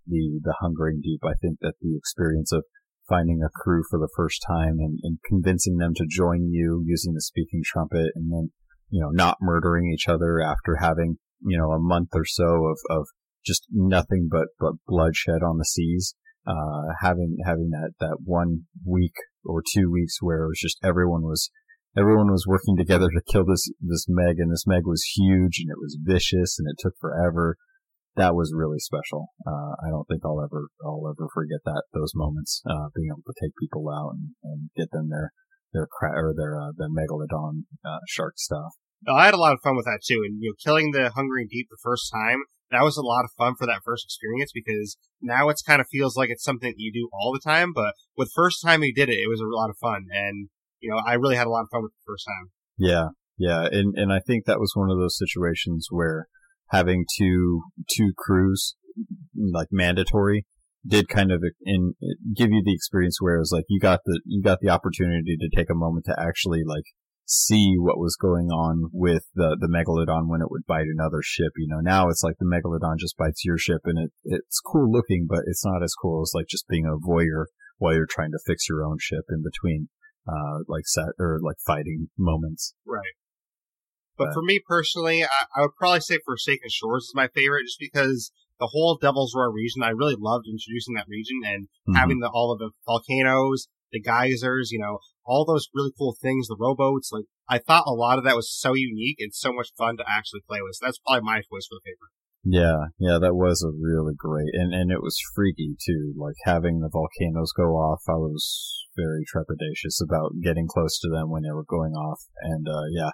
the 0.08 0.40
the 0.44 0.56
Hungering 0.62 1.02
Deep. 1.04 1.22
I 1.24 1.34
think 1.42 1.60
that 1.62 1.76
the 1.82 1.96
experience 1.98 2.52
of 2.52 2.64
finding 3.08 3.42
a 3.42 3.50
crew 3.54 3.84
for 3.90 4.00
the 4.00 4.10
first 4.16 4.44
time 4.46 4.78
and, 4.80 5.00
and 5.02 5.20
convincing 5.26 5.78
them 5.78 5.94
to 5.96 6.06
join 6.10 6.50
you 6.50 6.84
using 6.86 7.14
the 7.14 7.22
speaking 7.22 7.62
trumpet 7.64 8.12
and 8.16 8.32
then 8.32 8.52
you 8.90 9.02
know 9.02 9.10
not 9.12 9.38
murdering 9.42 9.90
each 9.94 10.08
other 10.08 10.42
after 10.42 10.78
having 10.82 11.18
you 11.42 11.58
know 11.58 11.72
a 11.72 11.80
month 11.80 12.10
or 12.14 12.26
so 12.26 12.66
of 12.66 12.78
of 12.90 13.08
just 13.48 13.66
nothing 13.72 14.28
but, 14.30 14.48
but 14.60 14.74
bloodshed 14.86 15.42
on 15.42 15.58
the 15.58 15.66
seas. 15.66 16.14
Uh, 16.46 16.94
having, 17.02 17.38
having 17.46 17.72
that, 17.72 17.92
that 18.00 18.18
one 18.24 18.62
week 18.86 19.16
or 19.44 19.62
two 19.74 19.92
weeks 19.92 20.18
where 20.22 20.44
it 20.44 20.48
was 20.48 20.60
just 20.62 20.78
everyone 20.84 21.24
was, 21.24 21.50
everyone 21.98 22.32
was 22.32 22.46
working 22.48 22.78
together 22.78 23.08
to 23.08 23.32
kill 23.32 23.46
this, 23.46 23.70
this 23.82 24.06
Meg 24.08 24.36
and 24.38 24.52
this 24.52 24.66
Meg 24.66 24.86
was 24.86 25.04
huge 25.16 25.60
and 25.60 25.70
it 25.70 25.78
was 25.78 25.98
vicious 26.02 26.58
and 26.60 26.68
it 26.70 26.78
took 26.80 26.94
forever. 27.00 27.58
That 28.18 28.34
was 28.34 28.52
really 28.54 28.80
special. 28.80 29.30
Uh, 29.46 29.78
I 29.78 29.94
don't 29.94 30.08
think 30.10 30.26
I'll 30.26 30.42
ever, 30.42 30.68
I'll 30.84 31.06
ever 31.06 31.30
forget 31.32 31.62
that, 31.66 31.84
those 31.94 32.12
moments, 32.16 32.62
uh, 32.66 32.90
being 32.96 33.14
able 33.14 33.22
to 33.30 33.38
take 33.40 33.54
people 33.62 33.86
out 33.94 34.18
and, 34.18 34.34
and 34.44 34.70
get 34.76 34.90
them 34.92 35.10
their, 35.10 35.32
their 35.72 35.88
cra- 35.88 36.18
or 36.18 36.34
their, 36.36 36.60
uh, 36.60 36.74
their 36.76 36.90
megalodon, 36.90 37.70
uh, 37.86 38.02
shark 38.10 38.34
stuff. 38.38 38.74
I 39.08 39.26
had 39.26 39.36
a 39.36 39.38
lot 39.38 39.54
of 39.54 39.62
fun 39.62 39.76
with 39.76 39.86
that 39.86 40.02
too. 40.04 40.26
And, 40.26 40.42
you 40.42 40.50
know, 40.50 40.56
killing 40.58 40.92
the 40.92 41.12
Hungering 41.12 41.48
Deep 41.50 41.68
the 41.70 41.78
first 41.82 42.12
time, 42.12 42.40
that 42.72 42.84
was 42.84 42.98
a 42.98 43.06
lot 43.06 43.24
of 43.24 43.32
fun 43.38 43.54
for 43.56 43.68
that 43.68 43.82
first 43.86 44.04
experience 44.06 44.52
because 44.54 44.98
now 45.22 45.50
it's 45.50 45.62
kind 45.62 45.80
of 45.80 45.88
feels 45.88 46.18
like 46.18 46.30
it's 46.30 46.44
something 46.44 46.70
that 46.70 46.80
you 46.82 46.92
do 46.92 47.10
all 47.14 47.32
the 47.32 47.40
time. 47.40 47.72
But 47.72 47.94
with 48.18 48.32
first 48.36 48.64
time 48.66 48.84
you 48.84 48.94
did 48.94 49.10
it, 49.10 49.20
it 49.22 49.30
was 49.30 49.40
a 49.40 49.56
lot 49.56 49.70
of 49.70 49.78
fun. 49.78 50.08
And, 50.12 50.50
you 50.80 50.90
know, 50.90 50.98
I 50.98 51.14
really 51.14 51.36
had 51.36 51.48
a 51.48 51.52
lot 51.52 51.62
of 51.62 51.70
fun 51.72 51.84
with 51.84 51.92
the 51.94 52.12
first 52.12 52.26
time. 52.26 52.52
Yeah. 52.78 53.10
Yeah. 53.38 53.68
And, 53.72 53.94
and 53.96 54.12
I 54.12 54.20
think 54.20 54.46
that 54.46 54.60
was 54.60 54.74
one 54.74 54.90
of 54.90 54.98
those 54.98 55.18
situations 55.18 55.88
where 55.92 56.28
having 56.70 57.06
two, 57.18 57.62
two 57.90 58.12
crews, 58.18 58.76
like 59.36 59.68
mandatory, 59.72 60.46
did 60.86 61.10
kind 61.10 61.32
of 61.32 61.44
in 61.62 61.94
give 62.36 62.50
you 62.52 62.62
the 62.64 62.74
experience 62.74 63.18
where 63.20 63.36
it 63.36 63.40
was 63.40 63.52
like 63.52 63.66
you 63.68 63.80
got 63.80 64.00
the 64.06 64.22
you 64.26 64.42
got 64.42 64.60
the 64.62 64.70
opportunity 64.70 65.36
to 65.38 65.50
take 65.54 65.70
a 65.70 65.76
moment 65.76 66.06
to 66.06 66.16
actually 66.18 66.64
like 66.66 66.86
see 67.28 67.76
what 67.78 68.00
was 68.00 68.16
going 68.16 68.48
on 68.48 68.90
with 68.94 69.24
the, 69.36 69.58
the 69.60 69.68
megalodon 69.68 70.30
when 70.30 70.42
it 70.42 70.50
would 70.50 70.66
bite 70.66 70.88
another 70.88 71.22
ship. 71.22 71.52
You 71.58 71.68
know, 71.68 71.82
now 71.82 72.08
it's 72.08 72.24
like 72.24 72.36
the 72.40 72.46
megalodon 72.46 72.98
just 72.98 73.18
bites 73.18 73.44
your 73.44 73.58
ship 73.58 73.82
and 73.84 74.00
it, 74.00 74.12
it's 74.24 74.62
cool 74.62 74.90
looking, 74.90 75.28
but 75.30 75.44
it's 75.46 75.66
not 75.66 75.84
as 75.84 75.94
cool 75.94 76.22
as 76.22 76.32
like 76.34 76.48
just 76.48 76.68
being 76.70 76.86
a 76.86 76.98
voyeur 76.98 77.46
while 77.78 77.94
you're 77.94 78.08
trying 78.10 78.32
to 78.32 78.40
fix 78.48 78.70
your 78.70 78.84
own 78.84 78.98
ship 79.00 79.26
in 79.30 79.44
between, 79.44 79.90
uh, 80.26 80.60
like 80.70 80.88
set 80.88 81.10
or 81.20 81.40
like 81.44 81.58
fighting 81.66 82.08
moments. 82.18 82.74
Right. 82.86 83.04
But, 84.18 84.34
for 84.34 84.42
me 84.42 84.60
personally, 84.66 85.24
I, 85.24 85.28
I 85.56 85.62
would 85.62 85.76
probably 85.78 86.02
say 86.02 86.20
Forsaken 86.26 86.70
Shores 86.70 87.06
is 87.06 87.14
my 87.16 87.28
favorite 87.28 87.66
just 87.66 87.80
because 87.80 88.32
the 88.60 88.68
whole 88.68 88.98
Devil's 89.00 89.34
Roar 89.36 89.52
region, 89.52 89.84
I 89.84 89.90
really 89.90 90.16
loved 90.18 90.46
introducing 90.48 90.96
that 90.96 91.08
region 91.08 91.42
and 91.46 91.66
mm-hmm. 91.66 91.94
having 91.94 92.20
the, 92.20 92.30
all 92.30 92.52
of 92.52 92.60
the 92.60 92.72
volcanoes, 92.86 93.68
the 93.92 94.02
geysers, 94.02 94.72
you 94.72 94.80
know, 94.80 95.00
all 95.26 95.46
those 95.46 95.68
really 95.74 95.92
cool 95.98 96.16
things, 96.22 96.48
the 96.48 96.58
rowboats. 96.60 97.12
Like, 97.12 97.26
I 97.48 97.60
thought 97.60 97.84
a 97.86 97.92
lot 97.92 98.18
of 98.18 98.24
that 98.26 98.36
was 98.36 98.52
so 98.52 98.74
unique 98.74 99.18
and 99.20 99.34
so 99.34 99.54
much 99.54 99.70
fun 99.78 99.98
to 99.98 100.04
actually 100.08 100.42
play 100.48 100.60
with. 100.62 100.76
So 100.76 100.88
that's 100.88 101.00
probably 101.00 101.26
my 101.26 101.38
choice 101.38 101.68
for 101.68 101.76
the 101.76 101.86
favorite. 101.86 102.12
Yeah, 102.50 102.96
yeah, 102.98 103.20
that 103.20 103.36
was 103.36 103.62
a 103.62 103.76
really 103.76 104.14
great, 104.16 104.54
and 104.54 104.74
and 104.74 104.90
it 104.90 105.02
was 105.02 105.20
freaky 105.36 105.76
too. 105.84 106.14
Like 106.16 106.36
having 106.46 106.80
the 106.80 106.88
volcanoes 106.88 107.52
go 107.52 107.76
off, 107.76 108.04
I 108.08 108.14
was 108.14 108.86
very 108.96 109.26
trepidatious 109.28 110.00
about 110.02 110.40
getting 110.42 110.68
close 110.68 110.98
to 111.00 111.10
them 111.10 111.30
when 111.30 111.44
they 111.44 111.52
were 111.52 111.68
going 111.68 111.92
off. 111.92 112.22
And 112.40 112.66
uh, 112.68 112.88
yeah, 112.90 113.12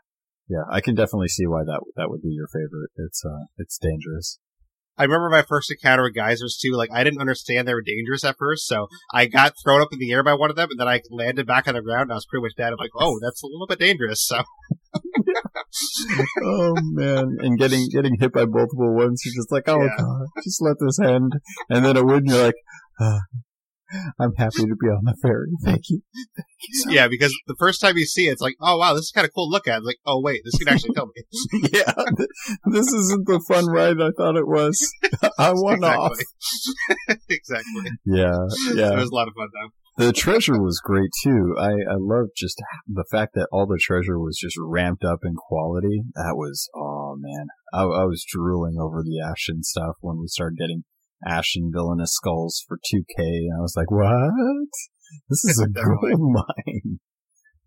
yeah, 0.50 0.64
I 0.70 0.82
can 0.82 0.96
definitely 0.96 1.30
see 1.30 1.48
why 1.48 1.64
that 1.64 1.82
that 1.96 2.10
would 2.10 2.22
be 2.22 2.30
your 2.30 2.48
favorite. 2.48 2.92
It's 2.96 3.24
uh, 3.26 3.46
it's 3.58 3.78
dangerous. 3.78 4.40
I 4.98 5.04
remember 5.04 5.30
my 5.30 5.42
first 5.42 5.72
encounter 5.72 6.04
with 6.04 6.14
geysers 6.14 6.60
too. 6.62 6.74
Like 6.74 6.92
I 6.92 7.04
didn't 7.04 7.22
understand 7.22 7.68
they 7.68 7.74
were 7.74 7.82
dangerous 7.82 8.24
at 8.24 8.38
first, 8.38 8.68
so 8.68 8.88
I 9.12 9.26
got 9.26 9.56
thrown 9.64 9.82
up 9.82 9.92
in 9.92 10.00
the 10.00 10.12
air 10.12 10.24
by 10.24 10.34
one 10.36 10.50
of 10.50 10.56
them, 10.56 10.70
and 10.70 10.80
then 10.80 10.88
I 10.88 11.02
landed 11.10 11.48
back 11.48 11.68
on 11.68 11.74
the 11.74 11.82
ground. 11.82 12.04
and 12.04 12.12
I 12.12 12.16
was 12.16 12.28
pretty 12.28 12.44
much 12.44 12.56
dead. 12.56 12.74
I'm 12.74 12.78
like, 12.78 12.92
oh, 13.00 13.20
that's 13.22 13.42
a 13.42 13.48
little 13.48 13.68
bit 13.68 13.80
dangerous. 13.80 14.26
So. 14.26 14.42
oh 16.44 16.76
man! 16.92 17.38
And 17.40 17.58
getting 17.58 17.88
getting 17.92 18.18
hit 18.20 18.34
by 18.34 18.46
multiple 18.46 18.94
ones, 18.94 19.24
you're 19.26 19.34
just 19.34 19.52
like, 19.52 19.68
oh 19.68 19.82
yeah. 19.82 19.96
god, 19.98 20.28
just 20.44 20.62
let 20.62 20.76
this 20.80 21.00
end. 21.00 21.34
And 21.70 21.84
then 21.84 21.98
it 21.98 22.06
would, 22.06 22.24
and 22.24 22.30
you're 22.30 22.44
like, 22.44 22.56
uh, 23.00 23.20
I'm 24.20 24.34
happy 24.38 24.64
to 24.64 24.76
be 24.80 24.88
on 24.88 25.04
the 25.04 25.16
ferry. 25.22 25.50
Thank 25.64 25.90
you. 25.90 26.02
Thank 26.36 26.48
you 26.86 26.92
yeah, 26.92 27.08
because 27.08 27.34
the 27.48 27.56
first 27.58 27.82
time 27.82 27.98
you 27.98 28.06
see 28.06 28.28
it, 28.28 28.34
it's 28.34 28.42
like, 28.42 28.56
oh 28.62 28.78
wow, 28.78 28.94
this 28.94 29.04
is 29.04 29.12
kind 29.12 29.26
of 29.26 29.34
cool. 29.34 29.50
Look 29.50 29.68
at 29.68 29.80
it. 29.80 29.86
like, 29.86 30.00
oh 30.06 30.22
wait, 30.22 30.42
this 30.44 30.58
can 30.58 30.68
actually 30.68 30.94
kill 30.94 31.08
me. 31.08 31.24
yeah, 31.74 31.94
this 32.72 32.88
isn't 32.88 33.28
the 33.28 33.44
fun 33.48 33.68
ride 33.68 34.02
I 34.02 34.12
thought 34.18 34.36
it 34.36 34.48
was. 34.48 34.80
I 35.38 35.52
won 35.54 35.84
off. 35.84 36.18
exactly. 37.30 37.92
Yeah, 38.06 38.48
yeah. 38.74 38.94
It 38.94 38.98
was 38.98 39.10
a 39.10 39.16
lot 39.16 39.28
of 39.28 39.34
fun 39.36 39.50
though. 39.54 39.70
The 39.96 40.12
treasure 40.12 40.60
was 40.60 40.82
great 40.84 41.12
too. 41.24 41.56
I, 41.60 41.70
I 41.70 41.98
love 42.00 42.30
just 42.36 42.60
the 42.88 43.06
fact 43.12 43.36
that 43.36 43.48
all 43.52 43.68
the 43.68 43.80
treasure 43.80 44.18
was 44.18 44.40
just 44.42 44.58
ramped 44.60 45.04
up 45.04 45.20
in 45.24 45.36
quality. 45.36 46.02
That 46.16 46.34
was, 46.34 46.68
oh 46.76 47.16
man, 47.20 47.48
I, 47.72 47.82
I 47.82 48.06
was 48.06 48.26
drooling 48.28 48.78
over 48.80 49.04
the 49.04 49.22
Ashen 49.22 49.62
stuff 49.62 49.98
when 50.02 50.20
we 50.20 50.28
started 50.28 50.58
getting 50.58 50.84
ashen 51.28 51.72
villainous 51.74 52.14
skulls 52.14 52.64
for 52.68 52.78
2K. 52.78 53.18
And 53.18 53.58
I 53.58 53.62
was 53.62 53.76
like, 53.76 53.92
what? 53.92 54.70
This 55.30 55.46
is 55.46 55.62
a 55.62 55.68
gold 55.84 56.20
mine. 56.20 57.00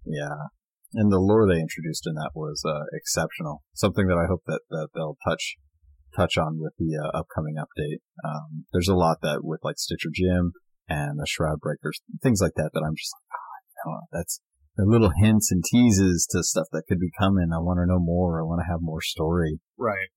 Yeah. 0.05 0.51
And 0.95 1.13
the 1.13 1.19
lore 1.19 1.47
they 1.47 1.61
introduced 1.61 2.07
in 2.07 2.15
that 2.15 2.31
was 2.35 2.63
uh, 2.67 2.85
exceptional. 2.93 3.63
Something 3.75 4.07
that 4.07 4.19
I 4.19 4.27
hope 4.29 4.43
that, 4.47 4.61
that 4.71 4.89
they'll 4.95 5.19
touch 5.27 5.57
touch 6.17 6.39
on 6.39 6.59
with 6.59 6.73
the 6.79 6.97
uh, 6.97 7.19
upcoming 7.19 7.57
update. 7.57 8.01
Um, 8.25 8.65
there's 8.73 8.89
a 8.89 8.95
lot 8.95 9.19
that 9.23 9.41
with 9.43 9.61
like 9.63 9.77
Stitcher 9.77 10.09
Jim 10.15 10.53
and 10.89 11.19
the 11.19 11.27
Shroud 11.29 11.61
Breakers, 11.61 12.01
things 12.23 12.41
like 12.41 12.55
that, 12.57 12.71
that 12.73 12.83
I'm 12.87 12.97
just 12.97 13.13
like, 13.13 13.37
oh, 13.37 13.47
know, 13.87 14.01
that's 14.13 14.41
the 14.77 14.85
little 14.85 15.13
hints 15.17 15.51
and 15.51 15.65
teases 15.65 16.27
to 16.31 16.43
stuff 16.43 16.67
that 16.73 16.85
could 16.89 17.01
be 17.01 17.11
coming. 17.19 17.49
I 17.53 17.59
want 17.59 17.79
to 17.79 17.87
know 17.87 17.99
more. 17.99 18.41
I 18.41 18.45
want 18.45 18.61
to 18.61 18.71
have 18.71 18.81
more 18.81 19.01
story. 19.01 19.59
Right. 19.79 20.09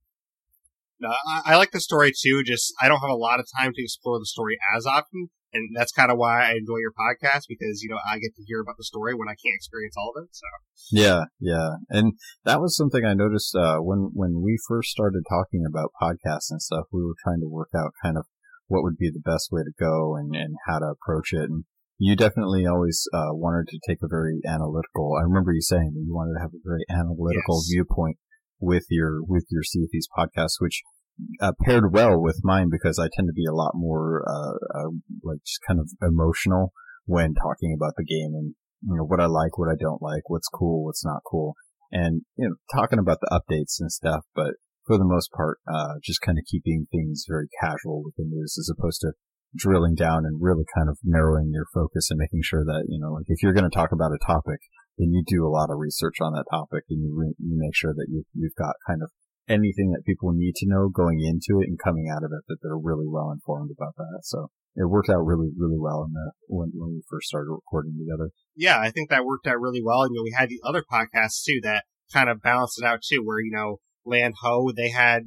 No, 1.00 1.10
I, 1.10 1.54
I, 1.54 1.56
like 1.58 1.72
the 1.72 1.80
story 1.80 2.12
too. 2.12 2.44
Just 2.44 2.74
I 2.82 2.88
don't 2.88 3.00
have 3.00 3.10
a 3.10 3.16
lot 3.16 3.40
of 3.40 3.48
time 3.58 3.72
to 3.74 3.82
explore 3.82 4.20
the 4.20 4.26
story 4.26 4.58
as 4.76 4.86
often, 4.86 5.30
and 5.54 5.70
that's 5.76 5.94
kind 5.94 6.12
of 6.12 6.18
why 6.18 6.44
I 6.44 6.52
enjoy 6.52 6.78
your 6.78 6.92
podcast 6.92 7.44
because 7.48 7.82
you 7.82 7.90
know 7.90 8.00
I 8.06 8.20
get 8.20 8.36
to 8.36 8.44
hear 8.46 8.62
about 8.62 8.76
the 8.78 8.84
story 8.84 9.14
when 9.14 9.30
I 9.30 9.40
can't 9.40 9.56
experience 9.56 9.96
all 9.98 10.14
of 10.16 10.24
it. 10.24 10.30
So 10.32 10.48
yeah, 10.92 11.24
yeah, 11.40 11.70
and 11.90 12.14
that 12.44 12.60
was 12.60 12.76
something 12.76 13.06
I 13.06 13.14
noticed 13.14 13.56
uh, 13.56 13.78
when 13.78 14.12
when 14.14 14.42
we 14.44 14.58
first 14.68 14.90
started 14.90 15.24
talking 15.30 15.64
about 15.68 15.92
podcasts 16.02 16.52
and 16.52 16.62
stuff. 16.62 16.86
We 16.92 17.04
were 17.04 17.16
trying 17.24 17.40
to 17.42 17.50
work 17.50 17.70
out 17.76 17.94
kind 18.04 18.18
of 18.18 18.26
what 18.68 18.84
would 18.84 18.98
be 18.98 19.10
the 19.10 19.24
best 19.24 19.50
way 19.52 19.62
to 19.64 19.72
go 19.80 20.16
and 20.16 20.36
and 20.36 20.56
how 20.68 20.80
to 20.80 20.92
approach 20.92 21.32
it. 21.32 21.50
And 21.50 21.64
you 21.98 22.16
definitely 22.16 22.66
always 22.66 23.08
uh, 23.14 23.32
wanted 23.32 23.68
to 23.68 23.80
take 23.88 24.00
a 24.04 24.08
very 24.08 24.40
analytical. 24.48 25.16
I 25.20 25.24
remember 25.24 25.54
you 25.54 25.62
saying 25.62 25.92
that 25.96 26.04
you 26.06 26.16
wanted 26.16 26.36
to 26.36 26.42
have 26.42 26.56
a 26.56 26.64
very 26.64 26.84
analytical 26.90 27.60
yes. 27.60 27.68
viewpoint 27.72 28.18
with 28.60 28.86
your 28.90 29.22
with 29.24 29.46
your 29.50 29.64
Sea 29.64 29.88
Thieves 29.92 30.08
podcast, 30.16 30.54
which 30.60 30.82
uh, 31.42 31.52
paired 31.66 31.94
well 31.94 32.22
with 32.22 32.42
mine 32.44 32.70
because 32.72 33.00
I 33.00 33.10
tend 33.14 33.28
to 33.28 33.34
be 33.34 33.46
a 33.46 33.54
lot 33.54 33.72
more 33.76 34.24
uh, 34.28 34.80
uh, 34.80 34.90
like 35.24 35.40
just 35.46 35.60
kind 35.68 35.80
of 35.80 35.90
emotional 36.02 36.72
when 37.06 37.34
talking 37.34 37.76
about 37.76 37.94
the 37.98 38.06
game 38.06 38.34
and 38.34 38.56
you 38.82 38.96
know 38.96 39.04
what 39.04 39.20
I 39.20 39.26
like, 39.26 39.58
what 39.58 39.70
I 39.70 39.76
don't 39.80 40.02
like, 40.02 40.30
what's 40.30 40.48
cool, 40.48 40.86
what's 40.86 41.06
not 41.06 41.22
cool, 41.30 41.56
and 41.92 42.22
you 42.36 42.50
know 42.50 42.56
talking 42.74 43.00
about 43.00 43.20
the 43.22 43.32
updates 43.32 43.80
and 43.80 43.92
stuff. 43.92 44.26
But 44.36 44.56
for 44.86 44.98
the 44.98 45.06
most 45.06 45.32
part, 45.32 45.60
uh, 45.68 45.96
just 46.04 46.22
kind 46.22 46.38
of 46.38 46.46
keeping 46.50 46.88
things 46.92 47.26
very 47.28 47.48
casual 47.62 48.02
with 48.04 48.16
the 48.16 48.24
news 48.24 48.56
as 48.60 48.72
opposed 48.72 49.02
to 49.02 49.12
drilling 49.56 49.96
down 49.96 50.26
and 50.26 50.42
really 50.42 50.64
kind 50.76 50.90
of 50.90 50.98
narrowing 51.04 51.52
your 51.52 51.66
focus 51.74 52.10
and 52.10 52.20
making 52.20 52.42
sure 52.44 52.64
that 52.64 52.86
you 52.88 53.00
know 53.00 53.14
like 53.14 53.26
if 53.28 53.42
you're 53.42 53.54
going 53.54 53.70
to 53.70 53.76
talk 53.76 53.92
about 53.92 54.12
a 54.12 54.26
topic 54.26 54.60
then 55.00 55.16
you 55.16 55.24
do 55.26 55.48
a 55.48 55.50
lot 55.50 55.72
of 55.72 55.80
research 55.80 56.20
on 56.22 56.34
that 56.34 56.52
topic 56.52 56.84
and 56.90 57.02
you, 57.02 57.16
re- 57.16 57.40
you 57.40 57.56
make 57.56 57.74
sure 57.74 57.94
that 57.96 58.08
you, 58.10 58.24
you've 58.36 58.60
got 58.60 58.76
kind 58.86 59.02
of 59.02 59.10
anything 59.48 59.90
that 59.92 60.06
people 60.06 60.32
need 60.34 60.54
to 60.56 60.68
know 60.68 60.90
going 60.90 61.24
into 61.24 61.62
it 61.62 61.68
and 61.68 61.80
coming 61.80 62.12
out 62.12 62.24
of 62.24 62.32
it 62.36 62.44
that 62.48 62.58
they're 62.62 62.78
really 62.78 63.08
well 63.08 63.32
informed 63.32 63.72
about 63.72 63.96
that. 63.96 64.20
So 64.24 64.52
it 64.76 64.90
worked 64.90 65.10
out 65.10 65.26
really, 65.26 65.50
really 65.58 65.80
well 65.80 66.04
in 66.04 66.14
the, 66.14 66.32
when, 66.48 66.70
when 66.76 66.92
we 66.92 67.02
first 67.10 67.30
started 67.30 67.50
recording 67.50 67.98
together. 67.98 68.30
Yeah, 68.56 68.78
I 68.80 68.92
think 68.92 69.10
that 69.10 69.26
worked 69.26 69.48
out 69.48 69.60
really 69.60 69.82
well. 69.82 70.04
And 70.04 70.14
you 70.14 70.20
know, 70.20 70.24
we 70.24 70.36
had 70.38 70.50
the 70.50 70.62
other 70.64 70.84
podcasts 70.84 71.42
too 71.44 71.60
that 71.64 71.86
kind 72.14 72.30
of 72.30 72.42
balanced 72.42 72.80
it 72.80 72.86
out 72.86 73.00
too, 73.02 73.24
where, 73.24 73.40
you 73.40 73.52
know, 73.52 73.78
Land 74.06 74.36
Ho, 74.42 74.72
they 74.76 74.90
had, 74.90 75.24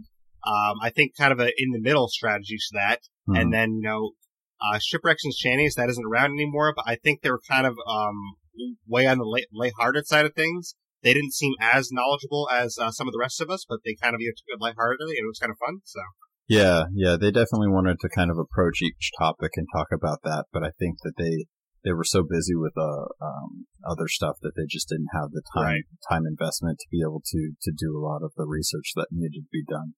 um, 0.46 0.76
I 0.82 0.90
think 0.90 1.16
kind 1.16 1.32
of 1.32 1.40
a 1.40 1.46
in 1.56 1.70
the 1.72 1.80
middle 1.80 2.08
strategy 2.08 2.56
to 2.58 2.74
that. 2.74 3.00
Mm-hmm. 3.28 3.40
And 3.40 3.52
then, 3.52 3.72
you 3.76 3.82
know, 3.82 4.10
uh, 4.60 4.78
Shipwrecks 4.80 5.24
and 5.24 5.34
Shanties, 5.34 5.74
that 5.74 5.88
isn't 5.88 6.06
around 6.06 6.32
anymore, 6.32 6.72
but 6.76 6.84
I 6.86 6.96
think 6.96 7.22
they 7.22 7.30
were 7.30 7.40
kind 7.48 7.66
of, 7.66 7.74
um, 7.88 8.36
way 8.86 9.06
on 9.06 9.18
the 9.18 9.24
light, 9.24 9.46
lighthearted 9.52 10.06
side 10.06 10.26
of 10.26 10.34
things. 10.34 10.74
They 11.02 11.14
didn't 11.14 11.34
seem 11.34 11.54
as 11.60 11.90
knowledgeable 11.90 12.48
as 12.52 12.78
uh, 12.78 12.92
some 12.92 13.08
of 13.08 13.12
the 13.12 13.18
rest 13.18 13.40
of 13.40 13.50
us, 13.50 13.66
but 13.68 13.80
they 13.84 13.96
kind 14.00 14.14
of 14.14 14.20
took 14.20 14.46
it 14.46 14.60
lightheartedly, 14.60 15.18
and 15.18 15.26
it 15.26 15.30
was 15.30 15.38
kind 15.38 15.50
of 15.50 15.58
fun. 15.58 15.80
So. 15.84 16.00
Yeah, 16.48 16.84
yeah, 16.94 17.16
they 17.18 17.30
definitely 17.30 17.70
wanted 17.70 17.98
to 18.00 18.08
kind 18.14 18.30
of 18.30 18.38
approach 18.38 18.82
each 18.82 19.10
topic 19.18 19.52
and 19.56 19.66
talk 19.74 19.88
about 19.92 20.20
that, 20.22 20.46
but 20.52 20.62
I 20.62 20.70
think 20.78 20.98
that 21.02 21.14
they 21.18 21.46
they 21.84 21.92
were 21.92 22.06
so 22.06 22.22
busy 22.22 22.54
with 22.54 22.74
uh, 22.78 23.10
um, 23.18 23.66
other 23.82 24.06
stuff 24.06 24.38
that 24.42 24.54
they 24.54 24.66
just 24.70 24.88
didn't 24.88 25.10
have 25.14 25.34
the 25.34 25.42
time 25.54 25.82
right. 25.82 25.86
time 26.10 26.22
investment 26.26 26.78
to 26.78 26.90
be 26.90 27.02
able 27.02 27.22
to 27.24 27.54
to 27.62 27.72
do 27.74 27.96
a 27.96 28.02
lot 28.02 28.22
of 28.22 28.32
the 28.36 28.46
research 28.46 28.94
that 28.94 29.10
needed 29.10 29.42
to 29.42 29.52
be 29.52 29.64
done 29.66 29.94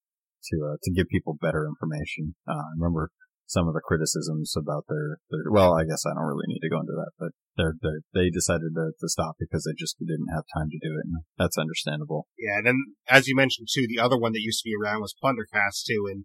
to 0.52 0.56
uh, 0.64 0.76
to 0.82 0.92
give 0.92 1.08
people 1.08 1.36
better 1.40 1.66
information. 1.66 2.36
Uh, 2.48 2.56
I 2.56 2.72
remember 2.76 3.10
some 3.46 3.68
of 3.68 3.74
the 3.74 3.84
criticisms 3.84 4.54
about 4.56 4.84
their, 4.88 5.20
their 5.28 5.52
well, 5.52 5.76
I 5.76 5.84
guess 5.84 6.04
I 6.08 6.16
don't 6.16 6.28
really 6.28 6.48
need 6.48 6.64
to 6.64 6.72
go 6.72 6.80
into 6.80 6.96
that, 6.96 7.12
but 7.18 7.32
they're, 7.56 7.74
they're, 7.80 8.00
they 8.12 8.30
decided 8.30 8.74
to, 8.74 8.92
to 8.98 9.08
stop 9.08 9.36
because 9.38 9.64
they 9.64 9.76
just 9.76 9.96
didn't 9.98 10.34
have 10.34 10.44
time 10.54 10.68
to 10.70 10.78
do 10.78 10.94
it. 10.94 11.06
And 11.06 11.22
that's 11.38 11.58
understandable. 11.58 12.26
Yeah. 12.38 12.58
And 12.58 12.66
then, 12.66 12.78
as 13.08 13.26
you 13.28 13.36
mentioned 13.36 13.68
too, 13.72 13.86
the 13.88 14.00
other 14.00 14.18
one 14.18 14.32
that 14.32 14.42
used 14.42 14.62
to 14.62 14.68
be 14.68 14.74
around 14.74 15.00
was 15.00 15.14
Plundercast 15.22 15.84
too. 15.86 16.08
And 16.10 16.24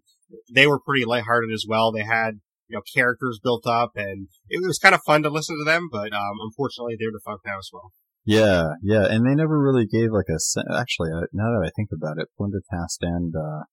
they 0.52 0.66
were 0.66 0.80
pretty 0.80 1.04
lighthearted 1.04 1.50
as 1.52 1.64
well. 1.68 1.92
They 1.92 2.04
had, 2.04 2.40
you 2.68 2.76
know, 2.76 2.82
characters 2.94 3.40
built 3.42 3.66
up 3.66 3.92
and 3.96 4.28
it 4.48 4.64
was 4.66 4.78
kind 4.78 4.94
of 4.94 5.02
fun 5.06 5.22
to 5.22 5.30
listen 5.30 5.56
to 5.58 5.64
them, 5.64 5.88
but, 5.90 6.12
um, 6.12 6.36
unfortunately 6.42 6.96
they're 6.98 7.10
defunct 7.10 7.46
now 7.46 7.58
as 7.58 7.70
well. 7.72 7.92
Yeah, 8.24 8.74
yeah, 8.82 9.06
and 9.08 9.24
they 9.24 9.34
never 9.34 9.58
really 9.58 9.86
gave 9.86 10.12
like 10.12 10.28
a. 10.28 10.36
Actually, 10.76 11.08
now 11.32 11.48
that 11.56 11.64
I 11.66 11.70
think 11.74 11.88
about 11.90 12.18
it, 12.18 12.28
Plundercast 12.38 12.98
and 13.00 13.34
uh, 13.34 13.64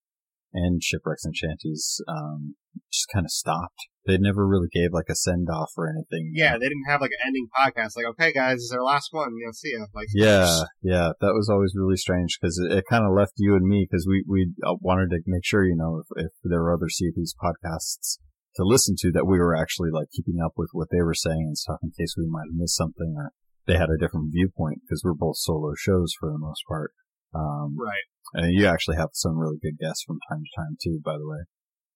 and 0.53 0.81
Shipwrecks 0.81 1.25
and 1.25 1.35
Shanties 1.35 1.99
um, 2.07 2.55
just 2.89 3.07
kind 3.13 3.25
of 3.25 3.31
stopped. 3.31 3.87
They 4.07 4.17
never 4.17 4.47
really 4.47 4.69
gave 4.71 4.93
like 4.93 5.09
a 5.09 5.15
send 5.15 5.49
off 5.51 5.71
or 5.77 5.89
anything. 5.89 6.31
Yeah, 6.33 6.53
they 6.53 6.65
didn't 6.65 6.87
have 6.87 7.01
like 7.01 7.11
an 7.11 7.27
ending 7.27 7.47
podcast. 7.51 7.95
Like, 7.95 8.07
okay, 8.11 8.31
guys, 8.31 8.55
this 8.55 8.63
is 8.63 8.71
our 8.71 8.83
last 8.83 9.09
one. 9.11 9.35
You 9.37 9.45
know, 9.45 9.51
see 9.51 9.73
ya. 9.77 9.85
Like, 9.93 10.07
yeah, 10.13 10.63
yeah, 10.81 11.11
that 11.19 11.33
was 11.35 11.49
always 11.49 11.73
really 11.75 11.97
strange 11.97 12.39
because 12.39 12.57
it, 12.57 12.71
it 12.71 12.85
kind 12.89 13.03
of 13.05 13.11
left 13.13 13.33
you 13.35 13.55
and 13.55 13.67
me 13.67 13.85
because 13.89 14.07
we 14.07 14.23
we 14.27 14.53
uh, 14.65 14.75
wanted 14.81 15.09
to 15.09 15.19
make 15.27 15.43
sure 15.43 15.65
you 15.65 15.75
know 15.75 16.01
if, 16.01 16.25
if 16.25 16.31
there 16.43 16.61
were 16.63 16.73
other 16.73 16.89
Sea 16.89 17.11
podcasts 17.43 18.17
to 18.55 18.63
listen 18.63 18.95
to 18.97 19.11
that 19.11 19.27
we 19.27 19.37
were 19.37 19.55
actually 19.55 19.89
like 19.91 20.07
keeping 20.11 20.39
up 20.43 20.53
with 20.57 20.69
what 20.73 20.87
they 20.91 21.01
were 21.01 21.13
saying 21.13 21.45
and 21.45 21.57
stuff 21.57 21.77
in 21.83 21.91
case 21.91 22.15
we 22.17 22.25
might 22.27 22.49
have 22.49 22.57
missed 22.57 22.75
something 22.75 23.13
or 23.15 23.31
they 23.67 23.77
had 23.77 23.89
a 23.89 23.99
different 23.99 24.31
viewpoint 24.31 24.81
because 24.81 25.03
we're 25.03 25.13
both 25.13 25.37
solo 25.37 25.73
shows 25.77 26.13
for 26.19 26.31
the 26.31 26.39
most 26.39 26.63
part. 26.67 26.91
Um, 27.35 27.75
right. 27.77 28.07
And 28.33 28.53
you 28.53 28.65
actually 28.65 28.97
have 28.97 29.09
some 29.13 29.37
really 29.37 29.57
good 29.61 29.77
guests 29.79 30.03
from 30.05 30.19
time 30.29 30.41
to 30.43 30.61
time 30.61 30.77
too, 30.81 30.99
by 31.03 31.17
the 31.17 31.27
way. 31.27 31.43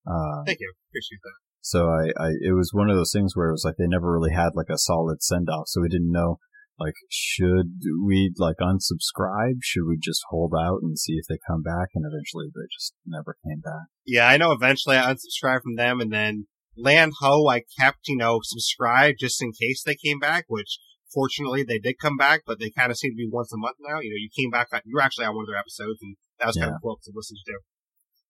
Uh, 0.06 0.44
Thank 0.46 0.60
you. 0.60 0.74
Appreciate 0.90 1.20
that. 1.24 1.51
So 1.62 1.88
I, 1.88 2.12
I, 2.18 2.30
it 2.42 2.56
was 2.56 2.72
one 2.74 2.90
of 2.90 2.96
those 2.96 3.12
things 3.14 3.36
where 3.36 3.50
it 3.50 3.54
was 3.54 3.64
like 3.66 3.76
they 3.78 3.88
never 3.88 4.12
really 4.12 4.34
had 4.34 4.52
like 4.56 4.70
a 4.70 4.78
solid 4.78 5.22
send 5.22 5.50
off. 5.50 5.68
So 5.68 5.82
we 5.82 5.90
didn't 5.90 6.12
know, 6.12 6.40
like, 6.80 6.96
should 7.10 7.82
we 8.06 8.34
like 8.38 8.58
unsubscribe? 8.60 9.60
Should 9.62 9.88
we 9.88 9.98
just 10.02 10.22
hold 10.30 10.54
out 10.60 10.80
and 10.82 10.98
see 10.98 11.14
if 11.14 11.26
they 11.30 11.38
come 11.48 11.62
back? 11.62 11.90
And 11.94 12.06
eventually 12.06 12.48
they 12.54 12.68
just 12.72 12.94
never 13.06 13.38
came 13.46 13.62
back. 13.62 13.88
Yeah, 14.06 14.28
I 14.28 14.38
know 14.38 14.52
eventually 14.52 14.98
I 14.98 15.14
unsubscribed 15.14 15.62
from 15.62 15.76
them 15.76 16.02
and 16.02 16.12
then 16.12 16.48
Land 16.76 17.14
Ho, 17.20 17.48
I 17.48 17.64
kept, 17.80 18.08
you 18.08 18.18
know, 18.18 18.40
subscribed 18.44 19.18
just 19.20 19.42
in 19.42 19.52
case 19.52 19.84
they 19.84 19.96
came 19.96 20.20
back, 20.20 20.46
which 20.48 20.80
Fortunately, 21.14 21.64
they 21.64 21.80
did 21.80 22.00
come 22.00 22.16
back, 22.16 22.44
but 22.48 22.60
they 22.60 22.72
kind 22.72 22.90
of 22.90 22.98
seem 22.98 23.12
to 23.12 23.16
be 23.20 23.28
once 23.30 23.52
a 23.52 23.58
month 23.58 23.76
now. 23.82 24.00
You 24.00 24.12
know, 24.12 24.20
you 24.20 24.30
came 24.32 24.50
back, 24.50 24.68
you 24.86 24.96
were 24.96 25.02
actually 25.02 25.26
on 25.26 25.36
one 25.36 25.44
of 25.44 25.50
their 25.52 25.60
episodes, 25.60 26.00
and 26.02 26.16
that 26.40 26.48
was 26.48 26.56
yeah. 26.56 26.64
kind 26.64 26.76
of 26.76 26.82
cool 26.82 27.00
to 27.04 27.12
listen 27.14 27.36
to. 27.36 27.60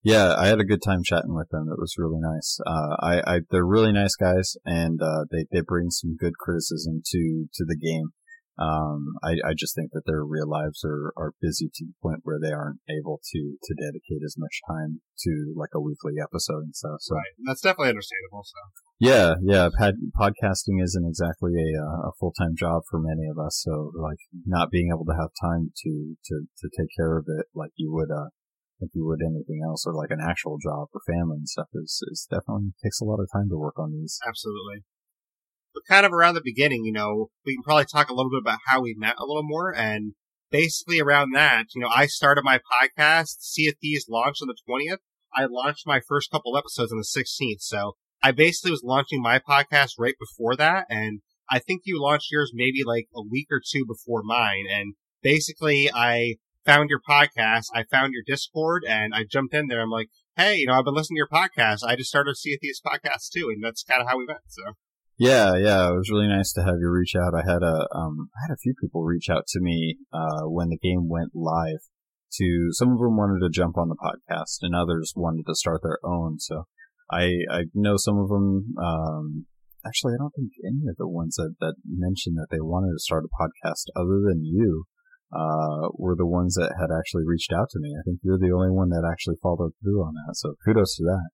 Yeah, 0.02 0.34
I 0.36 0.48
had 0.48 0.60
a 0.60 0.64
good 0.64 0.82
time 0.82 1.02
chatting 1.04 1.34
with 1.34 1.48
them. 1.50 1.68
It 1.70 1.78
was 1.78 1.94
really 1.96 2.18
nice. 2.18 2.58
Uh, 2.66 2.96
I, 2.98 3.22
I, 3.26 3.40
they're 3.50 3.64
really 3.64 3.92
nice 3.92 4.16
guys, 4.16 4.56
and 4.64 5.00
uh, 5.00 5.26
they 5.30 5.46
they 5.52 5.60
bring 5.60 5.90
some 5.90 6.16
good 6.18 6.38
criticism 6.38 7.02
to 7.06 7.46
to 7.54 7.64
the 7.64 7.76
game. 7.76 8.10
Um, 8.58 9.16
I, 9.22 9.40
I 9.44 9.52
just 9.56 9.74
think 9.74 9.90
that 9.92 10.04
their 10.04 10.24
real 10.24 10.48
lives 10.48 10.84
are, 10.84 11.12
are 11.16 11.32
busy 11.40 11.70
to 11.72 11.84
the 11.86 11.94
point 12.02 12.20
where 12.22 12.38
they 12.38 12.52
aren't 12.52 12.80
able 12.84 13.18
to, 13.32 13.56
to 13.56 13.74
dedicate 13.74 14.20
as 14.24 14.36
much 14.36 14.60
time 14.68 15.00
to 15.24 15.54
like 15.56 15.72
a 15.74 15.80
weekly 15.80 16.20
episode 16.22 16.68
and 16.68 16.76
stuff. 16.76 17.00
So 17.00 17.16
right. 17.16 17.32
that's 17.46 17.62
definitely 17.62 17.96
understandable. 17.96 18.44
So 18.44 18.60
yeah, 19.00 19.34
yeah, 19.42 19.68
pod- 19.76 20.12
podcasting 20.20 20.84
isn't 20.84 21.06
exactly 21.08 21.52
a, 21.56 21.80
uh, 21.80 22.08
a 22.08 22.12
full 22.20 22.32
time 22.38 22.54
job 22.54 22.82
for 22.90 23.00
many 23.00 23.26
of 23.26 23.38
us. 23.38 23.62
So 23.64 23.90
like 23.96 24.20
not 24.44 24.70
being 24.70 24.92
able 24.92 25.06
to 25.06 25.16
have 25.18 25.30
time 25.40 25.72
to 25.84 26.14
to 26.26 26.34
to 26.44 26.68
take 26.78 26.90
care 26.94 27.16
of 27.16 27.24
it 27.28 27.46
like 27.54 27.72
you 27.76 27.90
would 27.92 28.10
uh 28.12 28.28
like 28.82 28.90
you 28.92 29.06
would 29.06 29.22
anything 29.22 29.62
else 29.64 29.86
or 29.86 29.94
like 29.94 30.10
an 30.10 30.20
actual 30.20 30.58
job 30.58 30.88
for 30.90 31.00
family 31.06 31.38
and 31.38 31.48
stuff 31.48 31.68
is 31.72 32.02
is 32.10 32.26
definitely 32.28 32.74
takes 32.82 33.00
a 33.00 33.04
lot 33.04 33.22
of 33.22 33.30
time 33.32 33.48
to 33.48 33.56
work 33.56 33.78
on 33.78 33.92
these. 33.92 34.18
Absolutely 34.26 34.82
but 35.74 35.84
kind 35.86 36.06
of 36.06 36.12
around 36.12 36.34
the 36.34 36.42
beginning, 36.44 36.84
you 36.84 36.92
know, 36.92 37.30
we 37.44 37.54
can 37.54 37.62
probably 37.62 37.84
talk 37.84 38.10
a 38.10 38.14
little 38.14 38.30
bit 38.30 38.42
about 38.42 38.58
how 38.66 38.80
we 38.80 38.94
met 38.96 39.16
a 39.18 39.24
little 39.24 39.42
more. 39.42 39.74
And 39.74 40.14
basically 40.50 41.00
around 41.00 41.32
that, 41.32 41.66
you 41.74 41.80
know, 41.80 41.88
I 41.88 42.06
started 42.06 42.44
my 42.44 42.58
podcast. 42.58 43.40
Sea 43.40 43.68
of 43.68 43.74
Thieves 43.80 44.06
launched 44.08 44.42
on 44.42 44.48
the 44.48 44.56
20th. 44.68 44.98
I 45.34 45.46
launched 45.46 45.86
my 45.86 46.00
first 46.06 46.30
couple 46.30 46.56
episodes 46.56 46.92
on 46.92 46.98
the 46.98 47.22
16th. 47.22 47.60
So 47.60 47.92
I 48.22 48.32
basically 48.32 48.70
was 48.70 48.82
launching 48.84 49.22
my 49.22 49.38
podcast 49.38 49.92
right 49.98 50.14
before 50.20 50.56
that. 50.56 50.86
And 50.90 51.20
I 51.50 51.58
think 51.58 51.82
you 51.84 52.00
launched 52.00 52.30
yours 52.30 52.52
maybe 52.54 52.82
like 52.84 53.08
a 53.14 53.22
week 53.22 53.48
or 53.50 53.60
two 53.66 53.84
before 53.86 54.22
mine. 54.22 54.64
And 54.70 54.94
basically 55.22 55.90
I 55.92 56.36
found 56.64 56.90
your 56.90 57.00
podcast. 57.00 57.66
I 57.74 57.84
found 57.90 58.12
your 58.12 58.22
Discord 58.26 58.84
and 58.88 59.14
I 59.14 59.24
jumped 59.28 59.54
in 59.54 59.66
there. 59.68 59.82
I'm 59.82 59.90
like, 59.90 60.08
Hey, 60.36 60.56
you 60.56 60.66
know, 60.66 60.74
I've 60.74 60.84
been 60.84 60.94
listening 60.94 61.16
to 61.16 61.26
your 61.26 61.28
podcast. 61.28 61.80
I 61.86 61.96
just 61.96 62.08
started 62.08 62.36
Sea 62.36 62.58
Thieves 62.60 62.80
podcast 62.84 63.30
too. 63.34 63.50
And 63.52 63.62
that's 63.62 63.84
kind 63.84 64.00
of 64.00 64.08
how 64.08 64.18
we 64.18 64.26
met. 64.26 64.40
So. 64.48 64.62
Yeah, 65.18 65.54
yeah, 65.56 65.90
it 65.90 65.96
was 65.96 66.10
really 66.10 66.26
nice 66.26 66.52
to 66.54 66.62
have 66.62 66.76
you 66.80 66.90
reach 66.90 67.14
out. 67.14 67.34
I 67.34 67.44
had 67.44 67.62
a, 67.62 67.86
um, 67.94 68.30
I 68.34 68.48
had 68.48 68.54
a 68.54 68.62
few 68.62 68.74
people 68.80 69.04
reach 69.04 69.28
out 69.28 69.46
to 69.48 69.60
me, 69.60 69.98
uh, 70.12 70.48
when 70.48 70.70
the 70.70 70.78
game 70.78 71.08
went 71.08 71.30
live 71.34 71.84
to, 72.34 72.68
some 72.70 72.92
of 72.92 72.98
them 72.98 73.16
wanted 73.16 73.44
to 73.44 73.50
jump 73.52 73.76
on 73.76 73.88
the 73.88 73.94
podcast 73.94 74.58
and 74.62 74.74
others 74.74 75.12
wanted 75.14 75.44
to 75.46 75.54
start 75.54 75.82
their 75.82 75.98
own. 76.02 76.40
So 76.40 76.64
I, 77.10 77.44
I 77.50 77.64
know 77.74 77.96
some 77.98 78.18
of 78.18 78.30
them, 78.30 78.74
um, 78.82 79.46
actually, 79.86 80.14
I 80.14 80.22
don't 80.22 80.34
think 80.34 80.52
any 80.64 80.88
of 80.88 80.96
the 80.96 81.08
ones 81.08 81.36
that, 81.36 81.54
that 81.60 81.74
mentioned 81.86 82.36
that 82.38 82.48
they 82.50 82.60
wanted 82.60 82.92
to 82.96 82.98
start 82.98 83.24
a 83.24 83.36
podcast 83.36 83.92
other 83.94 84.18
than 84.26 84.44
you, 84.44 84.86
uh, 85.32 85.88
were 85.96 86.14
the 86.16 86.28
ones 86.28 86.54
that 86.60 86.76
had 86.76 86.92
actually 86.92 87.24
reached 87.24 87.52
out 87.52 87.70
to 87.72 87.80
me. 87.80 87.96
I 87.96 88.04
think 88.04 88.20
you're 88.22 88.38
the 88.38 88.52
only 88.52 88.70
one 88.70 88.90
that 88.90 89.08
actually 89.08 89.40
followed 89.42 89.72
through 89.80 90.04
on 90.04 90.14
that. 90.14 90.36
So 90.36 90.54
kudos 90.64 90.96
to 90.96 91.04
that. 91.04 91.28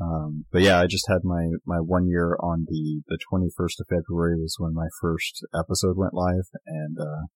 Um, 0.00 0.46
but 0.50 0.62
yeah, 0.62 0.80
I 0.80 0.86
just 0.88 1.04
had 1.08 1.20
my, 1.24 1.52
my 1.66 1.76
one 1.76 2.08
year 2.08 2.32
on 2.40 2.64
the, 2.66 3.02
the 3.08 3.20
21st 3.20 3.84
of 3.84 3.92
February 3.92 4.40
was 4.40 4.56
when 4.56 4.72
my 4.72 4.88
first 5.00 5.44
episode 5.52 6.00
went 6.00 6.14
live 6.14 6.48
and, 6.66 6.96
uh, 6.98 7.28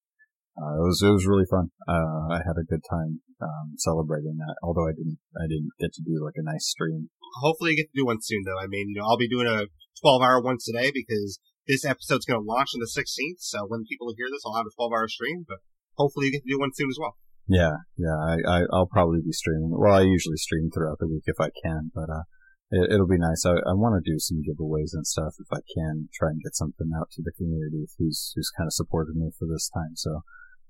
uh, 0.56 0.80
it 0.80 0.86
was, 0.86 1.02
it 1.04 1.12
was 1.12 1.26
really 1.26 1.44
fun. 1.50 1.68
Uh, 1.84 2.32
I 2.32 2.40
had 2.40 2.56
a 2.56 2.64
good 2.64 2.80
time, 2.88 3.20
um, 3.42 3.76
celebrating 3.76 4.38
that, 4.38 4.56
although 4.62 4.88
I 4.88 4.96
didn't, 4.96 5.18
I 5.36 5.44
didn't 5.44 5.76
get 5.78 5.92
to 5.92 6.02
do 6.02 6.24
like 6.24 6.40
a 6.40 6.46
nice 6.46 6.64
stream. 6.64 7.10
Hopefully 7.42 7.72
you 7.72 7.76
get 7.76 7.92
to 7.92 8.00
do 8.00 8.06
one 8.06 8.22
soon 8.22 8.44
though. 8.46 8.56
I 8.56 8.66
mean, 8.66 8.88
you 8.88 9.02
know, 9.02 9.04
I'll 9.04 9.20
be 9.20 9.28
doing 9.28 9.48
a 9.48 9.68
12 10.00 10.22
hour 10.22 10.40
one 10.40 10.56
today 10.56 10.88
because 10.94 11.40
this 11.68 11.84
episode's 11.84 12.24
going 12.24 12.40
to 12.40 12.46
launch 12.46 12.70
on 12.72 12.80
the 12.80 12.88
16th. 12.88 13.44
So 13.44 13.66
when 13.68 13.84
people 13.84 14.08
hear 14.16 14.28
this, 14.32 14.40
I'll 14.46 14.56
have 14.56 14.68
a 14.68 14.76
12 14.76 14.92
hour 14.92 15.08
stream, 15.08 15.44
but 15.46 15.58
hopefully 15.96 16.26
you 16.26 16.32
get 16.32 16.42
to 16.42 16.52
do 16.52 16.58
one 16.58 16.70
soon 16.74 16.90
as 16.90 16.98
well. 17.00 17.16
Yeah, 17.46 17.84
yeah, 17.96 18.16
I, 18.16 18.36
I, 18.48 18.60
will 18.72 18.88
probably 18.90 19.20
be 19.20 19.32
streaming. 19.32 19.70
Well, 19.76 19.94
I 19.94 20.02
usually 20.02 20.36
stream 20.36 20.70
throughout 20.72 20.98
the 20.98 21.08
week 21.08 21.24
if 21.26 21.36
I 21.38 21.50
can, 21.62 21.90
but, 21.94 22.08
uh, 22.08 22.24
it, 22.70 22.98
will 22.98 23.06
be 23.06 23.18
nice. 23.18 23.44
I, 23.44 23.52
I 23.52 23.74
want 23.74 24.02
to 24.02 24.10
do 24.10 24.18
some 24.18 24.42
giveaways 24.42 24.94
and 24.94 25.06
stuff 25.06 25.34
if 25.38 25.46
I 25.52 25.60
can. 25.76 26.08
Try 26.12 26.30
and 26.30 26.42
get 26.42 26.56
something 26.56 26.90
out 26.98 27.10
to 27.12 27.22
the 27.22 27.32
community 27.36 27.86
who's 27.98 28.32
who's 28.34 28.50
kind 28.56 28.66
of 28.66 28.72
supported 28.72 29.16
me 29.16 29.30
for 29.38 29.46
this 29.46 29.68
time. 29.68 29.94
So 29.94 30.22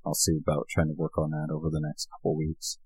I'll 0.05 0.15
see 0.15 0.37
about 0.37 0.67
trying 0.69 0.89
to 0.89 0.95
work 0.95 1.17
on 1.17 1.31
that 1.31 1.53
over 1.53 1.71
the 1.71 1.81
next 1.81 2.09
couple 2.11 2.37
weeks. 2.37 2.79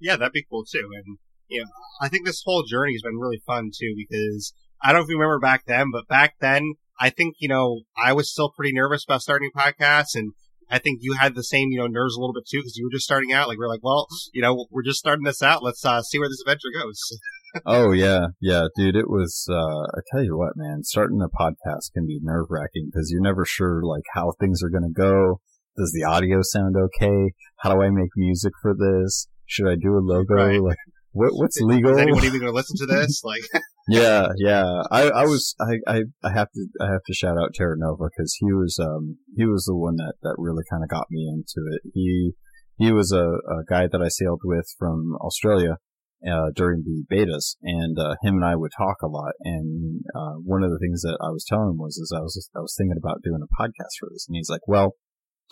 Yeah, 0.00 0.16
that'd 0.16 0.32
be 0.32 0.44
cool 0.48 0.64
too. 0.64 0.90
And 0.92 1.18
you 1.48 1.62
know, 1.62 1.70
I 2.00 2.08
think 2.08 2.26
this 2.26 2.42
whole 2.44 2.64
journey 2.64 2.92
has 2.92 3.02
been 3.02 3.18
really 3.18 3.42
fun 3.46 3.70
too 3.74 3.94
because 3.96 4.52
I 4.82 4.88
don't 4.88 5.00
know 5.00 5.04
if 5.04 5.08
you 5.08 5.18
remember 5.18 5.40
back 5.40 5.64
then, 5.66 5.86
but 5.92 6.08
back 6.08 6.34
then 6.40 6.74
I 7.00 7.10
think 7.10 7.36
you 7.38 7.48
know 7.48 7.82
I 7.96 8.12
was 8.12 8.30
still 8.30 8.50
pretty 8.50 8.72
nervous 8.74 9.04
about 9.04 9.22
starting 9.22 9.50
podcasts, 9.56 10.14
and 10.14 10.32
I 10.70 10.78
think 10.78 11.00
you 11.02 11.14
had 11.18 11.34
the 11.34 11.44
same 11.44 11.68
you 11.70 11.78
know 11.78 11.86
nerves 11.86 12.16
a 12.16 12.20
little 12.20 12.34
bit 12.34 12.46
too 12.48 12.58
because 12.58 12.76
you 12.76 12.86
were 12.86 12.92
just 12.92 13.04
starting 13.04 13.32
out. 13.32 13.48
Like 13.48 13.58
we're 13.58 13.68
like, 13.68 13.82
well, 13.82 14.06
you 14.32 14.42
know, 14.42 14.66
we're 14.70 14.82
just 14.82 14.98
starting 14.98 15.24
this 15.24 15.42
out. 15.42 15.62
Let's 15.62 15.84
uh, 15.84 16.02
see 16.02 16.18
where 16.18 16.28
this 16.28 16.40
adventure 16.40 16.68
goes. 16.74 17.00
oh 17.66 17.92
yeah, 17.92 18.28
yeah, 18.40 18.66
dude. 18.76 18.96
It 18.96 19.08
was. 19.08 19.46
Uh, 19.50 19.82
I 19.96 20.00
tell 20.10 20.24
you 20.24 20.36
what, 20.36 20.52
man. 20.56 20.82
Starting 20.82 21.20
a 21.22 21.28
podcast 21.28 21.92
can 21.92 22.06
be 22.06 22.18
nerve 22.22 22.46
wracking 22.50 22.90
because 22.92 23.10
you're 23.10 23.22
never 23.22 23.44
sure 23.44 23.82
like 23.82 24.04
how 24.14 24.32
things 24.40 24.62
are 24.62 24.70
going 24.70 24.82
to 24.84 25.00
go. 25.00 25.40
Does 25.76 25.92
the 25.92 26.04
audio 26.04 26.38
sound 26.42 26.76
okay? 26.76 27.32
How 27.58 27.74
do 27.74 27.82
I 27.82 27.90
make 27.90 28.10
music 28.16 28.52
for 28.62 28.74
this? 28.74 29.28
Should 29.46 29.68
I 29.68 29.74
do 29.74 29.96
a 29.96 30.00
logo? 30.00 30.34
Right. 30.34 30.60
Like, 30.60 30.76
what, 31.14 31.30
what's 31.32 31.60
legal? 31.60 31.92
Is 31.92 32.00
anyone 32.00 32.24
even 32.24 32.40
going 32.40 32.52
to 32.52 32.56
listen 32.56 32.76
to 32.76 32.86
this? 32.86 33.22
Like, 33.24 33.42
yeah, 33.88 34.28
yeah. 34.36 34.82
I, 34.90 35.08
I 35.08 35.24
was, 35.24 35.54
I, 35.60 35.78
I, 35.86 36.02
I 36.22 36.32
have 36.32 36.48
to, 36.52 36.66
I 36.80 36.86
have 36.86 37.02
to 37.06 37.14
shout 37.14 37.38
out 37.38 37.54
Terra 37.54 37.76
Nova 37.78 38.04
because 38.10 38.36
he 38.38 38.52
was, 38.52 38.78
um, 38.80 39.18
he 39.36 39.46
was 39.46 39.64
the 39.64 39.76
one 39.76 39.96
that, 39.96 40.14
that 40.22 40.34
really 40.36 40.64
kind 40.70 40.82
of 40.82 40.90
got 40.90 41.06
me 41.10 41.26
into 41.28 41.66
it. 41.72 41.90
He, 41.94 42.32
he 42.76 42.92
was 42.92 43.12
a, 43.12 43.24
a 43.24 43.64
guy 43.68 43.86
that 43.86 44.02
I 44.02 44.08
sailed 44.08 44.40
with 44.44 44.66
from 44.78 45.14
Australia, 45.20 45.78
uh, 46.26 46.50
during 46.54 46.82
the 46.82 47.04
betas 47.10 47.56
and, 47.62 47.98
uh, 47.98 48.16
him 48.22 48.34
and 48.34 48.44
I 48.44 48.56
would 48.56 48.72
talk 48.76 48.96
a 49.02 49.08
lot. 49.08 49.34
And, 49.42 50.02
uh, 50.14 50.34
one 50.42 50.64
of 50.64 50.70
the 50.70 50.78
things 50.78 51.02
that 51.02 51.18
I 51.20 51.30
was 51.30 51.44
telling 51.48 51.70
him 51.70 51.78
was, 51.78 51.96
is 51.96 52.12
I 52.14 52.20
was, 52.20 52.50
I 52.56 52.60
was 52.60 52.74
thinking 52.76 52.98
about 52.98 53.22
doing 53.22 53.40
a 53.42 53.62
podcast 53.62 54.00
for 54.00 54.08
this. 54.10 54.26
And 54.28 54.36
he's 54.36 54.50
like, 54.50 54.66
well, 54.66 54.96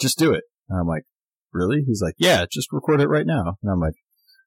just 0.00 0.18
do 0.18 0.32
it. 0.32 0.44
And 0.68 0.80
I'm 0.80 0.88
like, 0.88 1.04
really? 1.52 1.82
He's 1.86 2.02
like, 2.02 2.14
yeah, 2.18 2.44
just 2.50 2.72
record 2.72 3.00
it 3.00 3.08
right 3.08 3.26
now. 3.26 3.56
And 3.62 3.70
I'm 3.70 3.80
like, 3.80 3.94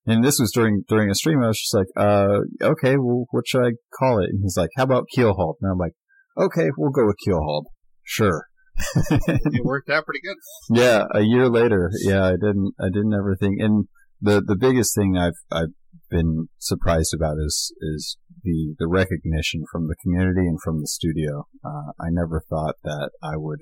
and 0.06 0.24
this 0.24 0.40
was 0.40 0.52
during 0.52 0.84
during 0.88 1.10
a 1.10 1.16
stream. 1.16 1.42
I 1.44 1.48
was 1.48 1.60
just 1.60 1.74
like, 1.74 1.88
uh, 1.98 2.40
okay, 2.62 2.98
well, 2.98 3.26
what 3.32 3.48
should 3.48 3.66
I 3.66 3.72
call 3.98 4.20
it? 4.20 4.30
And 4.30 4.40
he's 4.42 4.58
like, 4.58 4.70
how 4.76 4.84
about 4.84 5.06
Keelhauled? 5.16 5.56
And 5.62 5.72
I'm 5.72 5.78
like, 5.78 5.94
okay, 6.38 6.70
we'll 6.78 6.92
go 6.92 7.06
with 7.06 7.18
Keelhauled. 7.28 7.66
Sure. 8.04 8.46
it 9.12 9.64
worked 9.64 9.90
out 9.90 10.06
pretty 10.06 10.20
good. 10.22 10.36
Yeah, 10.70 11.06
a 11.14 11.22
year 11.22 11.50
later, 11.50 11.90
yeah, 12.04 12.26
I 12.26 12.32
didn't, 12.32 12.74
I 12.80 12.88
didn't 12.92 13.14
ever 13.14 13.38
think. 13.40 13.56
And 13.60 13.88
the 14.22 14.42
the 14.46 14.58
biggest 14.58 14.96
thing 14.96 15.18
I've 15.18 15.40
I've 15.52 15.74
been 16.10 16.50
surprised 16.58 17.14
about 17.14 17.38
is 17.40 17.74
is 17.82 18.18
the 18.44 18.76
the 18.78 18.88
recognition 18.88 19.64
from 19.72 19.88
the 19.88 19.96
community 20.02 20.48
and 20.48 20.60
from 20.62 20.82
the 20.82 20.88
studio. 20.88 21.48
Uh, 21.64 21.92
I 22.00 22.08
never 22.12 22.42
thought 22.50 22.76
that 22.84 23.12
I 23.24 23.38
would. 23.38 23.60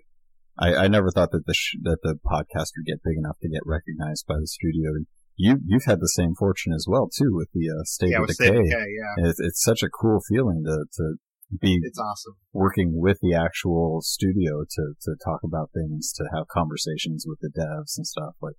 I, 0.58 0.76
I 0.76 0.88
never 0.88 1.10
thought 1.10 1.32
that 1.32 1.46
the 1.46 1.54
sh- 1.54 1.78
that 1.82 2.00
the 2.04 2.16
podcast 2.26 2.72
would 2.78 2.86
get 2.86 3.04
big 3.04 3.18
enough 3.18 3.38
to 3.42 3.50
get 3.50 3.62
recognized 3.66 4.26
by 4.28 4.36
the 4.40 4.48
studio. 4.48 4.92
And 4.92 5.08
you 5.36 5.60
you've 5.66 5.86
had 5.86 6.00
the 6.00 6.10
same 6.10 6.36
fortune 6.36 6.74
as 6.74 6.86
well 6.88 7.10
too 7.10 7.32
with 7.32 7.50
the 7.54 7.70
uh, 7.70 7.84
state 7.84 8.12
yeah, 8.12 8.22
of 8.22 8.28
decay. 8.28 8.52
decay. 8.52 8.64
decay 8.64 8.86
yeah, 9.00 9.30
it's, 9.30 9.40
it's 9.40 9.64
such 9.64 9.84
a 9.84 9.90
cool 9.90 10.20
feeling 10.30 10.64
to 10.66 10.86
to 10.94 11.16
be 11.60 11.80
it's 11.84 12.00
awesome 12.00 12.36
working 12.52 13.00
with 13.00 13.18
the 13.22 13.34
actual 13.34 14.02
studio 14.02 14.64
to 14.70 14.94
to 15.02 15.16
talk 15.24 15.42
about 15.44 15.72
things, 15.74 16.14
to 16.14 16.24
have 16.34 16.48
conversations 16.48 17.26
with 17.28 17.40
the 17.42 17.50
devs 17.50 17.98
and 17.98 18.08
stuff 18.08 18.36
like. 18.42 18.56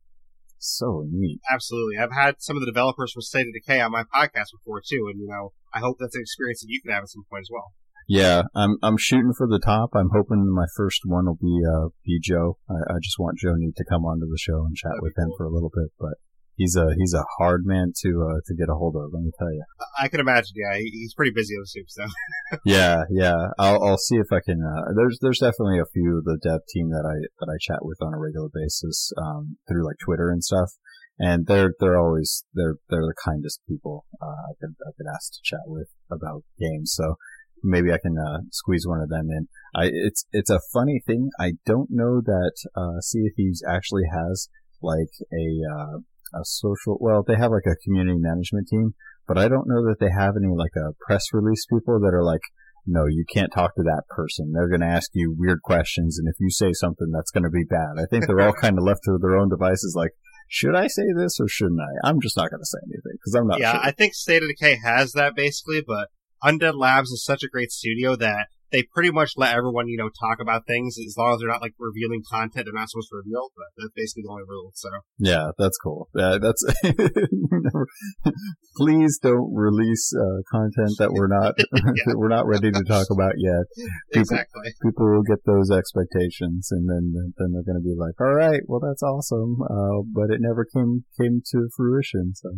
So 0.66 1.04
neat. 1.10 1.40
Absolutely. 1.52 1.98
I've 1.98 2.14
had 2.14 2.36
some 2.38 2.56
of 2.56 2.60
the 2.60 2.70
developers 2.72 3.12
from 3.12 3.20
State 3.20 3.46
of 3.46 3.52
Decay 3.52 3.82
on 3.82 3.92
my 3.92 4.04
podcast 4.04 4.48
before 4.56 4.80
too, 4.80 5.10
and 5.12 5.20
you 5.20 5.28
know, 5.28 5.52
I 5.74 5.80
hope 5.80 5.98
that's 6.00 6.16
an 6.16 6.22
experience 6.22 6.62
that 6.62 6.70
you 6.70 6.80
can 6.80 6.90
have 6.90 7.02
at 7.02 7.10
some 7.10 7.24
point 7.28 7.42
as 7.42 7.50
well. 7.52 7.74
Yeah, 8.08 8.42
I'm 8.54 8.78
I'm 8.82 8.96
shooting 8.96 9.34
for 9.36 9.46
the 9.46 9.58
top. 9.58 9.90
I'm 9.94 10.08
hoping 10.14 10.50
my 10.50 10.64
first 10.74 11.00
one 11.04 11.26
will 11.26 11.36
be 11.36 11.60
uh 11.64 11.88
be 12.04 12.18
Joe. 12.22 12.56
I, 12.70 12.94
I 12.94 12.96
just 13.02 13.18
want 13.18 13.38
Joe 13.38 13.52
Neate 13.52 13.76
to 13.76 13.84
come 13.84 14.04
onto 14.04 14.24
the 14.24 14.38
show 14.40 14.64
and 14.64 14.74
chat 14.74 14.92
That'd 14.92 15.02
with 15.02 15.18
him 15.18 15.28
cool. 15.28 15.36
for 15.36 15.44
a 15.44 15.52
little 15.52 15.70
bit, 15.74 15.92
but 15.98 16.14
he's 16.56 16.76
a 16.76 16.86
he's 16.96 17.14
a 17.14 17.24
hard 17.38 17.62
man 17.64 17.92
to 18.02 18.28
uh, 18.30 18.40
to 18.46 18.54
get 18.54 18.68
a 18.68 18.74
hold 18.74 18.96
of. 18.96 19.12
Let 19.12 19.22
me 19.22 19.30
tell 19.38 19.52
you. 19.52 19.64
I 20.00 20.08
can 20.08 20.20
imagine. 20.20 20.54
Yeah, 20.54 20.78
he's 20.78 21.14
pretty 21.14 21.32
busy 21.34 21.54
on 21.54 21.62
the 21.62 21.66
soup 21.66 21.90
stuff. 21.90 22.10
yeah, 22.64 23.04
yeah. 23.10 23.48
I'll 23.58 23.82
I'll 23.82 23.98
see 23.98 24.16
if 24.16 24.32
I 24.32 24.40
can. 24.44 24.62
Uh, 24.62 24.92
there's 24.96 25.18
there's 25.20 25.38
definitely 25.38 25.78
a 25.78 25.92
few 25.92 26.18
of 26.18 26.24
the 26.24 26.38
dev 26.42 26.60
team 26.68 26.90
that 26.90 27.04
I 27.06 27.26
that 27.40 27.50
I 27.52 27.56
chat 27.60 27.84
with 27.84 27.98
on 28.02 28.14
a 28.14 28.18
regular 28.18 28.48
basis 28.52 29.12
um, 29.18 29.56
through 29.68 29.84
like 29.84 29.96
Twitter 30.04 30.30
and 30.30 30.42
stuff. 30.42 30.70
And 31.18 31.46
they're 31.46 31.74
they're 31.78 31.98
always 31.98 32.44
they're 32.54 32.76
they're 32.90 33.06
the 33.06 33.14
kindest 33.24 33.60
people 33.68 34.04
uh, 34.20 34.50
I 34.50 34.52
could 34.60 34.74
I 34.84 34.90
could 34.96 35.06
ask 35.12 35.32
to 35.32 35.38
chat 35.44 35.60
with 35.66 35.88
about 36.10 36.42
games. 36.58 36.92
So 36.94 37.14
maybe 37.62 37.92
I 37.92 37.98
can 37.98 38.16
uh, 38.18 38.40
squeeze 38.50 38.86
one 38.86 39.00
of 39.00 39.08
them 39.08 39.28
in. 39.30 39.46
I 39.74 39.90
it's 39.92 40.26
it's 40.32 40.50
a 40.50 40.60
funny 40.72 41.00
thing. 41.04 41.30
I 41.38 41.52
don't 41.64 41.88
know 41.90 42.20
that 42.20 42.54
uh, 42.76 43.00
Sea 43.00 43.26
of 43.26 43.32
Thieves 43.36 43.62
actually 43.66 44.04
has 44.12 44.48
like 44.82 45.14
a 45.32 45.46
uh, 45.72 45.98
a 46.34 46.44
social, 46.44 46.98
well, 47.00 47.22
they 47.26 47.36
have 47.36 47.50
like 47.50 47.66
a 47.66 47.76
community 47.84 48.18
management 48.18 48.68
team, 48.68 48.94
but 49.26 49.38
I 49.38 49.48
don't 49.48 49.68
know 49.68 49.82
that 49.86 49.96
they 50.00 50.10
have 50.10 50.34
any 50.36 50.52
like 50.54 50.76
a 50.76 50.92
press 51.06 51.24
release 51.32 51.64
people 51.66 52.00
that 52.00 52.14
are 52.14 52.24
like, 52.24 52.42
no, 52.86 53.06
you 53.06 53.24
can't 53.32 53.52
talk 53.52 53.74
to 53.76 53.82
that 53.82 54.02
person. 54.08 54.52
They're 54.52 54.68
going 54.68 54.82
to 54.82 54.94
ask 54.94 55.10
you 55.14 55.34
weird 55.36 55.62
questions. 55.62 56.18
And 56.18 56.28
if 56.28 56.34
you 56.38 56.50
say 56.50 56.72
something, 56.72 57.10
that's 57.12 57.30
going 57.30 57.44
to 57.44 57.50
be 57.50 57.64
bad. 57.64 57.96
I 57.98 58.04
think 58.10 58.26
they're 58.26 58.40
all 58.40 58.52
kind 58.60 58.76
of 58.78 58.84
left 58.84 59.00
to 59.04 59.18
their 59.20 59.36
own 59.36 59.48
devices. 59.48 59.94
Like, 59.96 60.10
should 60.48 60.74
I 60.74 60.88
say 60.88 61.04
this 61.16 61.38
or 61.40 61.48
shouldn't 61.48 61.80
I? 61.80 62.08
I'm 62.08 62.20
just 62.20 62.36
not 62.36 62.50
going 62.50 62.60
to 62.60 62.66
say 62.66 62.78
anything 62.84 63.12
because 63.12 63.34
I'm 63.34 63.46
not. 63.46 63.58
Yeah, 63.58 63.72
sure. 63.72 63.80
I 63.82 63.90
think 63.92 64.14
State 64.14 64.42
of 64.42 64.48
Decay 64.48 64.78
has 64.84 65.12
that 65.12 65.34
basically, 65.34 65.82
but 65.86 66.08
Undead 66.44 66.78
Labs 66.78 67.10
is 67.10 67.24
such 67.24 67.42
a 67.42 67.48
great 67.48 67.72
studio 67.72 68.16
that 68.16 68.48
they 68.74 68.82
pretty 68.82 69.12
much 69.12 69.34
let 69.36 69.54
everyone, 69.54 69.86
you 69.86 69.96
know, 69.96 70.10
talk 70.18 70.42
about 70.42 70.66
things 70.66 70.98
as 70.98 71.14
long 71.16 71.34
as 71.34 71.38
they're 71.38 71.48
not 71.48 71.62
like 71.62 71.74
revealing 71.78 72.22
content 72.28 72.66
they're 72.66 72.74
not 72.74 72.90
supposed 72.90 73.08
to 73.10 73.22
reveal. 73.22 73.54
But 73.54 73.70
that's 73.78 73.94
basically 73.94 74.26
the 74.26 74.32
only 74.34 74.42
rule. 74.50 74.72
So 74.74 74.90
yeah, 75.18 75.54
that's 75.56 75.78
cool. 75.78 76.10
Yeah, 76.14 76.38
that's 76.42 76.58
please 78.76 79.18
don't 79.22 79.54
release 79.54 80.10
uh, 80.10 80.42
content 80.50 80.98
that 80.98 81.14
we're 81.14 81.30
not 81.30 81.54
that 82.10 82.18
we're 82.18 82.34
not 82.34 82.50
ready 82.50 82.72
to 82.72 82.82
talk 82.82 83.06
about 83.14 83.38
yet. 83.38 83.62
People, 84.10 84.42
exactly. 84.42 84.74
People 84.82 85.06
will 85.06 85.22
get 85.22 85.38
those 85.46 85.70
expectations, 85.70 86.68
and 86.74 86.90
then 86.90 87.14
then 87.38 87.54
they're 87.54 87.62
going 87.62 87.78
to 87.78 87.86
be 87.86 87.94
like, 87.94 88.18
"All 88.18 88.34
right, 88.34 88.60
well, 88.66 88.80
that's 88.82 89.02
awesome," 89.02 89.62
uh, 89.62 90.02
but 90.10 90.34
it 90.34 90.42
never 90.42 90.66
came 90.66 91.04
came 91.14 91.42
to 91.54 91.68
fruition. 91.76 92.34
So 92.34 92.50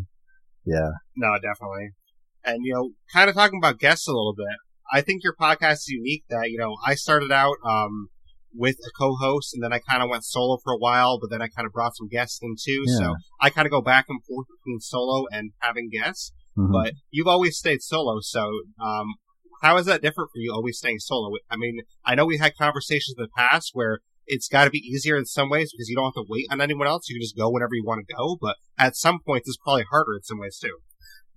yeah, 0.65 0.97
no, 1.15 1.37
definitely. 1.37 1.93
And 2.43 2.65
you 2.65 2.73
know, 2.73 2.91
kind 3.13 3.29
of 3.29 3.37
talking 3.37 3.61
about 3.61 3.79
guests 3.79 4.09
a 4.09 4.13
little 4.13 4.35
bit. 4.35 4.57
I 4.93 5.01
think 5.01 5.23
your 5.23 5.35
podcast 5.35 5.75
is 5.75 5.89
unique 5.89 6.25
that, 6.31 6.51
you 6.51 6.59
know, 6.59 6.77
I 6.85 6.95
started 6.95 7.33
out, 7.33 7.57
um, 7.65 8.09
with 8.57 8.77
a 8.87 8.91
co-host 8.99 9.53
and 9.55 9.63
then 9.63 9.73
I 9.73 9.79
kind 9.79 10.03
of 10.03 10.09
went 10.09 10.25
solo 10.25 10.59
for 10.63 10.73
a 10.73 10.79
while, 10.79 11.19
but 11.21 11.31
then 11.31 11.43
I 11.43 11.49
kind 11.49 11.67
of 11.67 11.73
brought 11.73 11.97
some 11.97 12.09
guests 12.09 12.39
in 12.43 12.55
too. 12.59 12.85
Yeah. 12.87 12.99
So 12.99 13.15
I 13.41 13.51
kind 13.51 13.67
of 13.67 13.71
go 13.71 13.83
back 13.83 14.07
and 14.09 14.25
forth 14.25 14.47
between 14.59 14.81
solo 14.81 15.27
and 15.31 15.53
having 15.59 15.91
guests, 15.91 16.33
mm-hmm. 16.57 16.73
but 16.73 16.95
you've 17.11 17.27
always 17.27 17.59
stayed 17.59 17.83
solo. 17.83 18.21
So, 18.21 18.51
um, 18.83 19.15
how 19.63 19.77
is 19.79 19.87
that 19.87 20.03
different 20.03 20.31
for 20.33 20.39
you 20.39 20.53
always 20.53 20.79
staying 20.79 20.99
solo? 20.99 21.33
I 21.51 21.57
mean, 21.57 21.81
I 22.05 22.15
know 22.15 22.27
we 22.27 22.39
had 22.39 22.57
conversations 22.57 23.17
in 23.17 23.23
the 23.23 23.31
past 23.37 23.71
where 23.73 24.01
it's 24.27 24.49
got 24.49 24.65
to 24.65 24.71
be 24.71 24.79
easier 24.79 25.17
in 25.17 25.25
some 25.25 25.49
ways 25.49 25.73
because 25.73 25.89
you 25.89 25.97
don't 25.97 26.07
have 26.07 26.15
to 26.15 26.27
wait 26.29 26.47
on 26.51 26.61
anyone 26.61 26.87
else. 26.87 27.09
You 27.09 27.17
can 27.17 27.23
just 27.23 27.37
go 27.37 27.51
whenever 27.51 27.75
you 27.75 27.85
want 27.85 28.07
to 28.07 28.15
go. 28.15 28.37
But 28.41 28.57
at 28.79 28.97
some 28.97 29.21
points, 29.25 29.49
it's 29.49 29.57
probably 29.57 29.85
harder 29.91 30.15
in 30.17 30.23
some 30.23 30.39
ways 30.39 30.59
too 30.59 30.79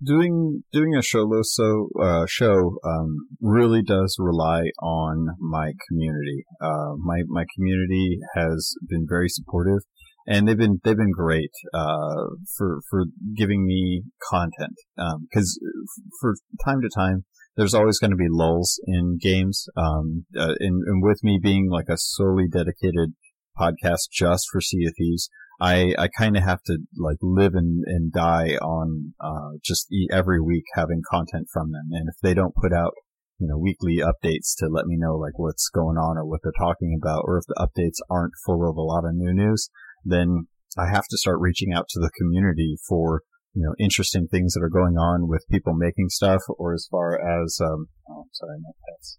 doing 0.04 0.62
doing 0.72 0.94
a 0.94 1.02
solo 1.02 1.40
so 1.42 1.88
uh, 2.00 2.26
show 2.28 2.78
um, 2.84 3.28
really 3.40 3.82
does 3.82 4.16
rely 4.18 4.70
on 4.82 5.28
my 5.38 5.72
community. 5.88 6.44
Uh, 6.60 6.94
my 6.98 7.22
my 7.28 7.44
community 7.54 8.18
has 8.34 8.74
been 8.88 9.06
very 9.08 9.28
supportive, 9.28 9.80
and 10.26 10.46
they've 10.46 10.58
been 10.58 10.80
they've 10.84 10.96
been 10.96 11.12
great 11.12 11.52
uh, 11.74 12.24
for 12.56 12.80
for 12.90 13.04
giving 13.36 13.66
me 13.66 14.04
content. 14.30 14.76
Because 14.96 15.58
um, 15.62 15.86
for 16.20 16.34
time 16.64 16.80
to 16.80 16.88
time, 16.94 17.24
there's 17.56 17.74
always 17.74 17.98
going 17.98 18.12
to 18.12 18.16
be 18.16 18.28
lulls 18.30 18.80
in 18.86 19.18
games. 19.20 19.66
Um, 19.76 20.24
uh, 20.36 20.54
and, 20.58 20.82
and 20.86 21.02
with 21.02 21.22
me 21.22 21.38
being 21.42 21.68
like 21.70 21.88
a 21.88 21.98
solely 21.98 22.48
dedicated 22.48 23.14
podcast 23.58 24.08
just 24.10 24.46
for 24.50 24.60
Sea 24.60 24.86
of 24.86 24.94
Thieves, 24.96 25.28
I, 25.60 25.94
I 25.98 26.08
kind 26.08 26.36
of 26.36 26.42
have 26.42 26.62
to 26.64 26.78
like 26.96 27.18
live 27.20 27.54
and, 27.54 27.84
and 27.86 28.12
die 28.12 28.56
on, 28.62 29.14
uh, 29.20 29.58
just 29.62 29.88
every 30.10 30.40
week 30.40 30.64
having 30.74 31.02
content 31.10 31.48
from 31.52 31.72
them. 31.72 31.88
And 31.92 32.08
if 32.08 32.16
they 32.22 32.34
don't 32.34 32.54
put 32.54 32.72
out, 32.72 32.94
you 33.38 33.46
know, 33.46 33.58
weekly 33.58 33.98
updates 33.98 34.54
to 34.58 34.68
let 34.68 34.86
me 34.86 34.96
know 34.98 35.16
like 35.16 35.38
what's 35.38 35.68
going 35.68 35.96
on 35.96 36.16
or 36.16 36.26
what 36.26 36.40
they're 36.42 36.52
talking 36.58 36.98
about, 37.00 37.24
or 37.26 37.38
if 37.38 37.44
the 37.46 37.54
updates 37.58 37.98
aren't 38.10 38.34
full 38.44 38.68
of 38.68 38.76
a 38.76 38.82
lot 38.82 39.04
of 39.04 39.14
new 39.14 39.32
news, 39.34 39.70
then 40.04 40.46
I 40.78 40.88
have 40.88 41.06
to 41.08 41.18
start 41.18 41.38
reaching 41.40 41.72
out 41.72 41.88
to 41.90 42.00
the 42.00 42.10
community 42.18 42.76
for, 42.88 43.22
you 43.54 43.64
know, 43.64 43.74
interesting 43.78 44.28
things 44.28 44.54
that 44.54 44.62
are 44.62 44.70
going 44.70 44.96
on 44.96 45.28
with 45.28 45.44
people 45.50 45.74
making 45.74 46.08
stuff 46.08 46.42
or 46.48 46.74
as 46.74 46.86
far 46.90 47.18
as, 47.18 47.58
um, 47.60 47.88
oh, 48.08 48.26
sorry, 48.32 48.58
my 48.62 48.70
pet's 48.88 49.18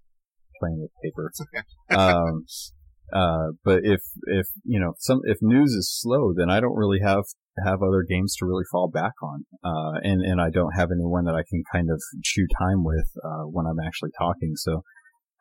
playing 0.59 0.81
with 0.81 0.91
paper. 1.03 1.31
um, 1.89 2.45
uh, 3.13 3.51
but 3.63 3.81
if, 3.83 4.01
if, 4.23 4.47
you 4.63 4.79
know, 4.79 4.93
some, 4.99 5.21
if 5.23 5.37
news 5.41 5.71
is 5.71 5.91
slow, 5.91 6.33
then 6.35 6.49
I 6.49 6.59
don't 6.59 6.75
really 6.75 6.99
have, 7.03 7.23
have 7.65 7.81
other 7.81 8.05
games 8.07 8.35
to 8.37 8.45
really 8.45 8.63
fall 8.71 8.89
back 8.89 9.13
on. 9.21 9.45
Uh, 9.63 9.99
and, 10.03 10.21
and 10.21 10.39
I 10.41 10.49
don't 10.49 10.73
have 10.75 10.89
anyone 10.91 11.25
that 11.25 11.35
I 11.35 11.43
can 11.49 11.63
kind 11.71 11.89
of 11.91 12.01
chew 12.23 12.47
time 12.59 12.83
with, 12.83 13.09
uh, 13.23 13.43
when 13.43 13.65
I'm 13.65 13.79
actually 13.85 14.11
talking. 14.17 14.53
So 14.55 14.83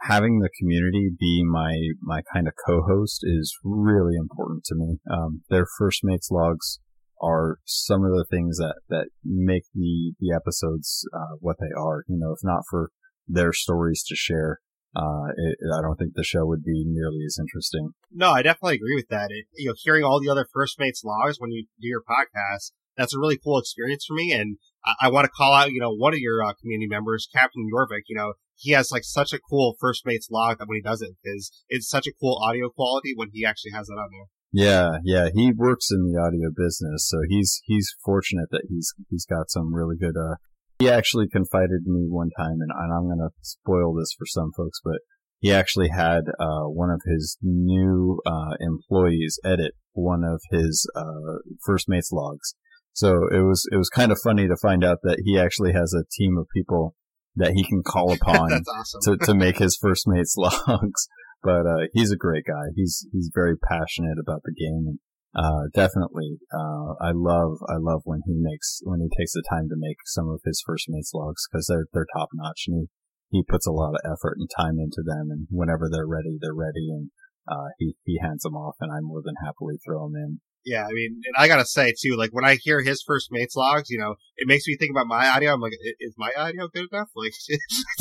having 0.01 0.39
the 0.39 0.51
community 0.59 1.11
be 1.19 1.45
my, 1.45 1.77
my 2.03 2.23
kind 2.33 2.49
of 2.49 2.55
co-host 2.67 3.21
is 3.23 3.57
really 3.63 4.17
important 4.17 4.65
to 4.65 4.75
me. 4.75 4.99
Um, 5.11 5.43
their 5.51 5.67
first 5.79 6.01
mates 6.03 6.29
logs 6.31 6.81
are 7.23 7.59
some 7.67 8.03
of 8.03 8.13
the 8.13 8.25
things 8.31 8.57
that, 8.57 8.77
that 8.89 9.09
make 9.25 9.65
the, 9.75 10.15
the 10.21 10.35
episodes, 10.35 11.07
uh, 11.15 11.37
what 11.41 11.57
they 11.61 11.73
are. 11.79 12.05
You 12.09 12.19
know, 12.19 12.33
if 12.33 12.41
not 12.43 12.63
for 12.71 12.91
their 13.29 13.53
stories 13.53 14.03
to 14.09 14.17
share, 14.17 14.61
uh, 14.97 15.31
it, 15.37 15.57
I 15.73 15.83
don't 15.83 15.97
think 15.97 16.15
the 16.15 16.25
show 16.25 16.45
would 16.47 16.65
be 16.65 16.85
nearly 16.87 17.25
as 17.25 17.39
interesting. 17.39 17.91
No, 18.11 18.31
I 18.31 18.43
definitely 18.43 18.77
agree 18.77 18.97
with 18.97 19.09
that. 19.09 19.31
It, 19.31 19.47
you 19.55 19.69
know, 19.69 19.75
hearing 19.77 20.05
all 20.05 20.21
the 20.21 20.31
other 20.31 20.47
First 20.53 20.79
Mates 20.79 21.05
logs 21.05 21.37
when 21.39 21.53
you 21.53 21.67
do 21.81 21.87
your 21.87 22.03
podcast, 22.03 22.73
that's 22.97 23.15
a 23.15 23.19
really 23.19 23.39
cool 23.43 23.59
experience 23.59 24.05
for 24.07 24.15
me. 24.15 24.33
And 24.33 24.59
I, 24.85 24.95
I 25.03 25.11
want 25.11 25.27
to 25.27 25.31
call 25.31 25.55
out, 25.55 25.71
you 25.71 25.81
know, 25.81 25.95
one 25.95 26.13
of 26.13 26.19
your 26.19 26.43
uh, 26.43 26.55
community 26.61 26.89
members, 26.89 27.29
Captain 27.33 27.69
Yorvik. 27.73 28.03
You 28.09 28.17
know, 28.17 28.33
he 28.57 28.73
has 28.73 28.91
like 28.91 29.05
such 29.05 29.33
a 29.33 29.39
cool 29.39 29.77
First 29.81 30.05
Mates 30.05 30.29
log 30.31 30.59
that 30.59 30.69
when 30.69 30.77
he 30.77 30.83
does 30.83 31.03
it, 31.03 31.15
is 31.25 31.53
it's 31.69 31.89
such 31.89 32.07
a 32.07 32.13
cool 32.21 32.41
audio 32.43 32.69
quality 32.69 33.13
when 33.15 33.29
he 33.33 33.45
actually 33.45 33.73
has 33.73 33.89
it 33.89 33.95
on 33.95 34.09
there. 34.11 34.27
Yeah, 34.53 34.99
yeah, 35.05 35.29
he 35.33 35.53
works 35.53 35.91
in 35.93 36.11
the 36.11 36.21
audio 36.21 36.51
business, 36.51 37.09
so 37.09 37.19
he's 37.29 37.63
he's 37.67 37.95
fortunate 38.05 38.49
that 38.51 38.67
he's 38.69 38.93
he's 39.09 39.25
got 39.25 39.49
some 39.49 39.73
really 39.73 39.97
good 39.97 40.17
uh, 40.17 40.35
he 40.81 40.89
actually 40.89 41.29
confided 41.29 41.83
in 41.87 41.95
me 41.95 42.07
one 42.09 42.31
time, 42.37 42.59
and, 42.61 42.71
and 42.75 42.93
I'm 42.93 43.05
going 43.05 43.19
to 43.19 43.31
spoil 43.43 43.95
this 43.95 44.15
for 44.19 44.27
some 44.27 44.51
folks, 44.57 44.81
but 44.83 44.99
he 45.39 45.53
actually 45.53 45.89
had 45.89 46.23
uh, 46.39 46.65
one 46.65 46.91
of 46.91 47.03
his 47.07 47.39
new 47.43 48.21
uh, 48.27 48.55
employees 48.61 49.39
edit 49.45 49.73
one 49.93 50.25
of 50.25 50.41
his 50.51 50.91
uh, 50.97 51.39
first 51.65 51.89
mates 51.89 52.11
logs. 52.13 52.55
So 52.93 53.29
it 53.31 53.41
was 53.41 53.67
it 53.71 53.77
was 53.77 53.89
kind 53.89 54.11
of 54.11 54.19
funny 54.23 54.49
to 54.49 54.57
find 54.61 54.85
out 54.85 54.99
that 55.03 55.23
he 55.25 55.39
actually 55.39 55.73
has 55.73 55.95
a 55.95 56.05
team 56.19 56.37
of 56.37 56.47
people 56.55 56.95
that 57.37 57.53
he 57.53 57.65
can 57.65 57.83
call 57.83 58.13
upon 58.21 58.53
awesome. 58.53 59.01
to 59.05 59.17
to 59.27 59.35
make 59.35 59.59
his 59.59 59.79
first 59.81 60.07
mates 60.07 60.35
logs. 60.39 61.09
But 61.43 61.67
uh, 61.67 61.87
he's 61.93 62.11
a 62.11 62.17
great 62.17 62.45
guy. 62.47 62.73
He's 62.75 63.07
he's 63.13 63.31
very 63.35 63.57
passionate 63.57 64.19
about 64.21 64.43
the 64.45 64.53
game, 64.53 64.85
and 64.87 64.99
uh, 65.35 65.71
definitely. 65.75 66.39
Uh, 66.53 66.95
I 67.01 67.13
love, 67.15 67.59
I 67.69 67.77
love 67.79 68.03
when 68.05 68.21
he 68.27 68.35
makes, 68.37 68.81
when 68.83 69.01
he 69.01 69.09
takes 69.17 69.33
the 69.33 69.45
time 69.49 69.69
to 69.69 69.77
make 69.77 69.99
some 70.07 70.29
of 70.29 70.41
his 70.45 70.63
first 70.65 70.87
mates 70.89 71.13
logs 71.15 71.47
because 71.51 71.67
they're, 71.67 71.87
they're 71.93 72.07
top 72.17 72.31
notch 72.35 72.65
and 72.69 72.89
he, 73.31 73.39
he 73.39 73.45
puts 73.47 73.67
a 73.67 73.73
lot 73.73 73.95
of 73.95 74.01
effort 74.05 74.37
and 74.39 74.51
time 74.57 74.79
into 74.79 75.03
them 75.05 75.29
and 75.31 75.47
whenever 75.51 75.89
they're 75.91 76.07
ready, 76.07 76.39
they're 76.41 76.55
ready 76.55 76.91
and, 76.91 77.11
uh, 77.49 77.71
he, 77.79 77.95
he 78.05 78.19
hands 78.23 78.43
them 78.43 78.55
off 78.55 78.77
and 78.81 78.93
I 78.93 79.01
more 79.01 79.23
than 79.25 79.35
happily 79.45 79.77
throw 79.85 80.07
them 80.07 80.17
in. 80.17 80.41
Yeah, 80.65 80.85
I 80.85 80.93
mean, 80.93 81.23
and 81.25 81.35
I 81.39 81.49
gotta 81.49 81.65
say 81.65 81.95
too, 81.99 82.17
like 82.17 82.31
when 82.33 82.45
I 82.45 82.57
hear 82.61 82.83
his 82.83 83.03
first 83.07 83.29
mates 83.31 83.57
logs, 83.57 83.89
you 83.89 83.99
know, 83.99 84.17
it 84.37 84.47
makes 84.47 84.67
me 84.67 84.77
think 84.77 84.91
about 84.91 85.07
my 85.07 85.27
audio. 85.27 85.55
I'm 85.55 85.61
like, 85.61 85.73
is 86.01 86.15
my 86.19 86.33
audio 86.37 86.69
good 86.69 86.87
enough? 86.93 87.09
Like, 87.17 87.33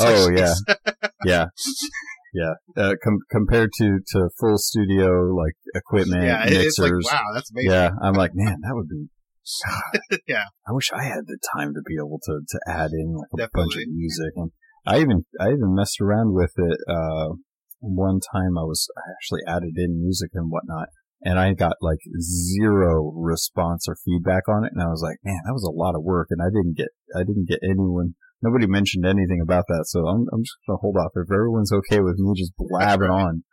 oh 0.00 0.30
yeah, 0.30 0.54
yeah. 1.24 1.46
Yeah, 2.32 2.54
uh, 2.76 2.94
com- 3.02 3.24
compared 3.30 3.70
to 3.78 3.98
to 4.12 4.30
full 4.38 4.58
studio 4.58 5.34
like 5.34 5.54
equipment, 5.74 6.24
yeah, 6.24 6.44
mixers. 6.48 7.04
Like, 7.04 7.12
wow, 7.12 7.24
that's 7.34 7.50
amazing. 7.50 7.70
Yeah, 7.72 7.90
I'm 8.02 8.14
like, 8.14 8.32
man, 8.34 8.58
that 8.62 8.74
would 8.74 8.88
be. 8.88 9.08
yeah, 10.28 10.44
I 10.68 10.72
wish 10.72 10.92
I 10.92 11.02
had 11.02 11.26
the 11.26 11.38
time 11.56 11.74
to 11.74 11.80
be 11.84 11.96
able 11.98 12.20
to 12.24 12.40
to 12.46 12.60
add 12.68 12.90
in 12.92 13.14
like 13.16 13.28
a 13.34 13.36
Definitely. 13.36 13.62
bunch 13.62 13.76
of 13.76 13.92
music, 13.92 14.32
and 14.36 14.50
I 14.86 15.00
even 15.00 15.24
I 15.40 15.46
even 15.48 15.74
messed 15.74 16.00
around 16.00 16.34
with 16.34 16.52
it. 16.56 16.78
Uh, 16.88 17.34
one 17.80 18.20
time 18.32 18.56
I 18.58 18.62
was 18.62 18.88
I 18.96 19.10
actually 19.10 19.40
added 19.48 19.72
in 19.76 20.00
music 20.00 20.30
and 20.34 20.50
whatnot, 20.50 20.88
and 21.22 21.38
I 21.38 21.54
got 21.54 21.76
like 21.80 21.98
zero 22.20 23.12
response 23.16 23.86
or 23.88 23.96
feedback 24.04 24.48
on 24.48 24.64
it, 24.64 24.72
and 24.72 24.82
I 24.82 24.86
was 24.86 25.02
like, 25.02 25.18
man, 25.24 25.40
that 25.46 25.52
was 25.52 25.64
a 25.64 25.76
lot 25.76 25.94
of 25.94 26.04
work, 26.04 26.28
and 26.30 26.40
I 26.40 26.48
didn't 26.48 26.76
get 26.76 26.88
I 27.16 27.20
didn't 27.20 27.48
get 27.48 27.60
anyone 27.62 28.14
nobody 28.42 28.66
mentioned 28.66 29.06
anything 29.06 29.40
about 29.42 29.64
that, 29.68 29.84
so 29.86 30.06
I'm, 30.06 30.26
I'm 30.32 30.42
just 30.42 30.56
gonna 30.66 30.78
hold 30.78 30.96
off. 30.96 31.12
If 31.14 31.32
everyone's 31.32 31.72
okay 31.72 32.00
with 32.00 32.18
me 32.18 32.32
just 32.36 32.52
blabbing 32.56 33.10
on 33.10 33.44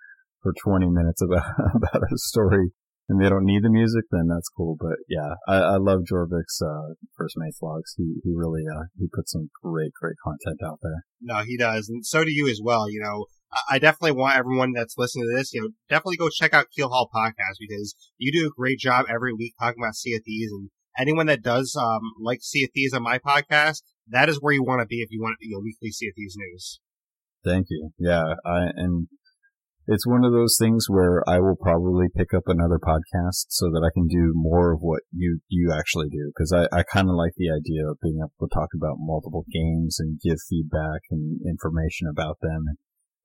for 0.41 0.53
20 0.63 0.87
minutes 0.89 1.21
about, 1.21 1.45
about 1.75 2.03
a 2.03 2.17
story 2.17 2.71
and 3.09 3.21
they 3.21 3.29
don't 3.29 3.45
need 3.45 3.63
the 3.63 3.69
music, 3.69 4.03
then 4.11 4.27
that's 4.27 4.49
cool. 4.49 4.75
But 4.79 4.97
yeah, 5.07 5.35
I, 5.47 5.55
I 5.55 5.77
love 5.77 6.01
Jorvik's, 6.11 6.61
uh, 6.61 6.93
First 7.15 7.35
Mates 7.37 7.59
Logs. 7.61 7.93
He, 7.95 8.15
he 8.23 8.33
really, 8.35 8.63
uh, 8.67 8.83
he 8.97 9.07
puts 9.13 9.31
some 9.31 9.49
great, 9.63 9.91
great 9.99 10.17
content 10.23 10.59
out 10.65 10.79
there. 10.81 11.05
No, 11.21 11.43
he 11.43 11.57
does. 11.57 11.87
And 11.87 12.05
so 12.05 12.25
do 12.25 12.31
you 12.31 12.49
as 12.49 12.59
well. 12.61 12.89
You 12.89 13.01
know, 13.01 13.25
I 13.69 13.79
definitely 13.79 14.19
want 14.19 14.37
everyone 14.37 14.73
that's 14.73 14.97
listening 14.97 15.29
to 15.29 15.37
this, 15.37 15.53
you 15.53 15.61
know, 15.61 15.69
definitely 15.89 16.17
go 16.17 16.29
check 16.29 16.53
out 16.53 16.67
Keel 16.75 16.89
Haul 16.89 17.09
podcast 17.13 17.55
because 17.59 17.95
you 18.17 18.31
do 18.31 18.47
a 18.47 18.55
great 18.55 18.77
job 18.77 19.05
every 19.09 19.33
week 19.33 19.53
talking 19.59 19.81
about 19.81 19.95
Sea 19.95 20.19
and 20.25 20.69
anyone 20.99 21.27
that 21.27 21.41
does, 21.41 21.77
um, 21.79 22.01
like 22.21 22.39
Sea 22.41 22.65
of 22.65 22.71
Thieves 22.73 22.93
on 22.93 23.03
my 23.03 23.19
podcast, 23.19 23.83
that 24.09 24.29
is 24.29 24.39
where 24.41 24.53
you 24.53 24.63
want 24.63 24.81
to 24.81 24.85
be 24.85 25.01
if 25.01 25.09
you 25.11 25.21
want 25.21 25.37
you 25.41 25.55
know, 25.55 25.61
weekly 25.63 25.91
Sea 25.91 26.09
of 26.09 26.15
Thieves 26.15 26.35
news. 26.37 26.79
Thank 27.43 27.67
you. 27.69 27.91
Yeah, 27.97 28.35
I, 28.45 28.67
and 28.75 29.07
it's 29.87 30.05
one 30.05 30.25
of 30.25 30.33
those 30.33 30.57
things 30.59 30.85
where 30.89 31.23
I 31.29 31.39
will 31.39 31.55
probably 31.55 32.07
pick 32.13 32.33
up 32.33 32.43
another 32.47 32.77
podcast 32.77 33.47
so 33.47 33.71
that 33.71 33.87
I 33.87 33.93
can 33.93 34.07
do 34.07 34.33
more 34.35 34.73
of 34.73 34.79
what 34.81 35.03
you 35.13 35.39
you 35.47 35.73
actually 35.73 36.09
do 36.09 36.31
because 36.35 36.51
I, 36.51 36.67
I 36.75 36.83
kind 36.83 37.09
of 37.09 37.15
like 37.15 37.31
the 37.37 37.49
idea 37.49 37.87
of 37.87 37.97
being 38.01 38.19
able 38.19 38.47
to 38.47 38.53
talk 38.53 38.69
about 38.75 38.99
multiple 38.99 39.45
games 39.51 39.97
and 39.99 40.19
give 40.19 40.37
feedback 40.49 41.07
and 41.09 41.39
information 41.47 42.07
about 42.11 42.37
them. 42.41 42.67
And 42.67 42.77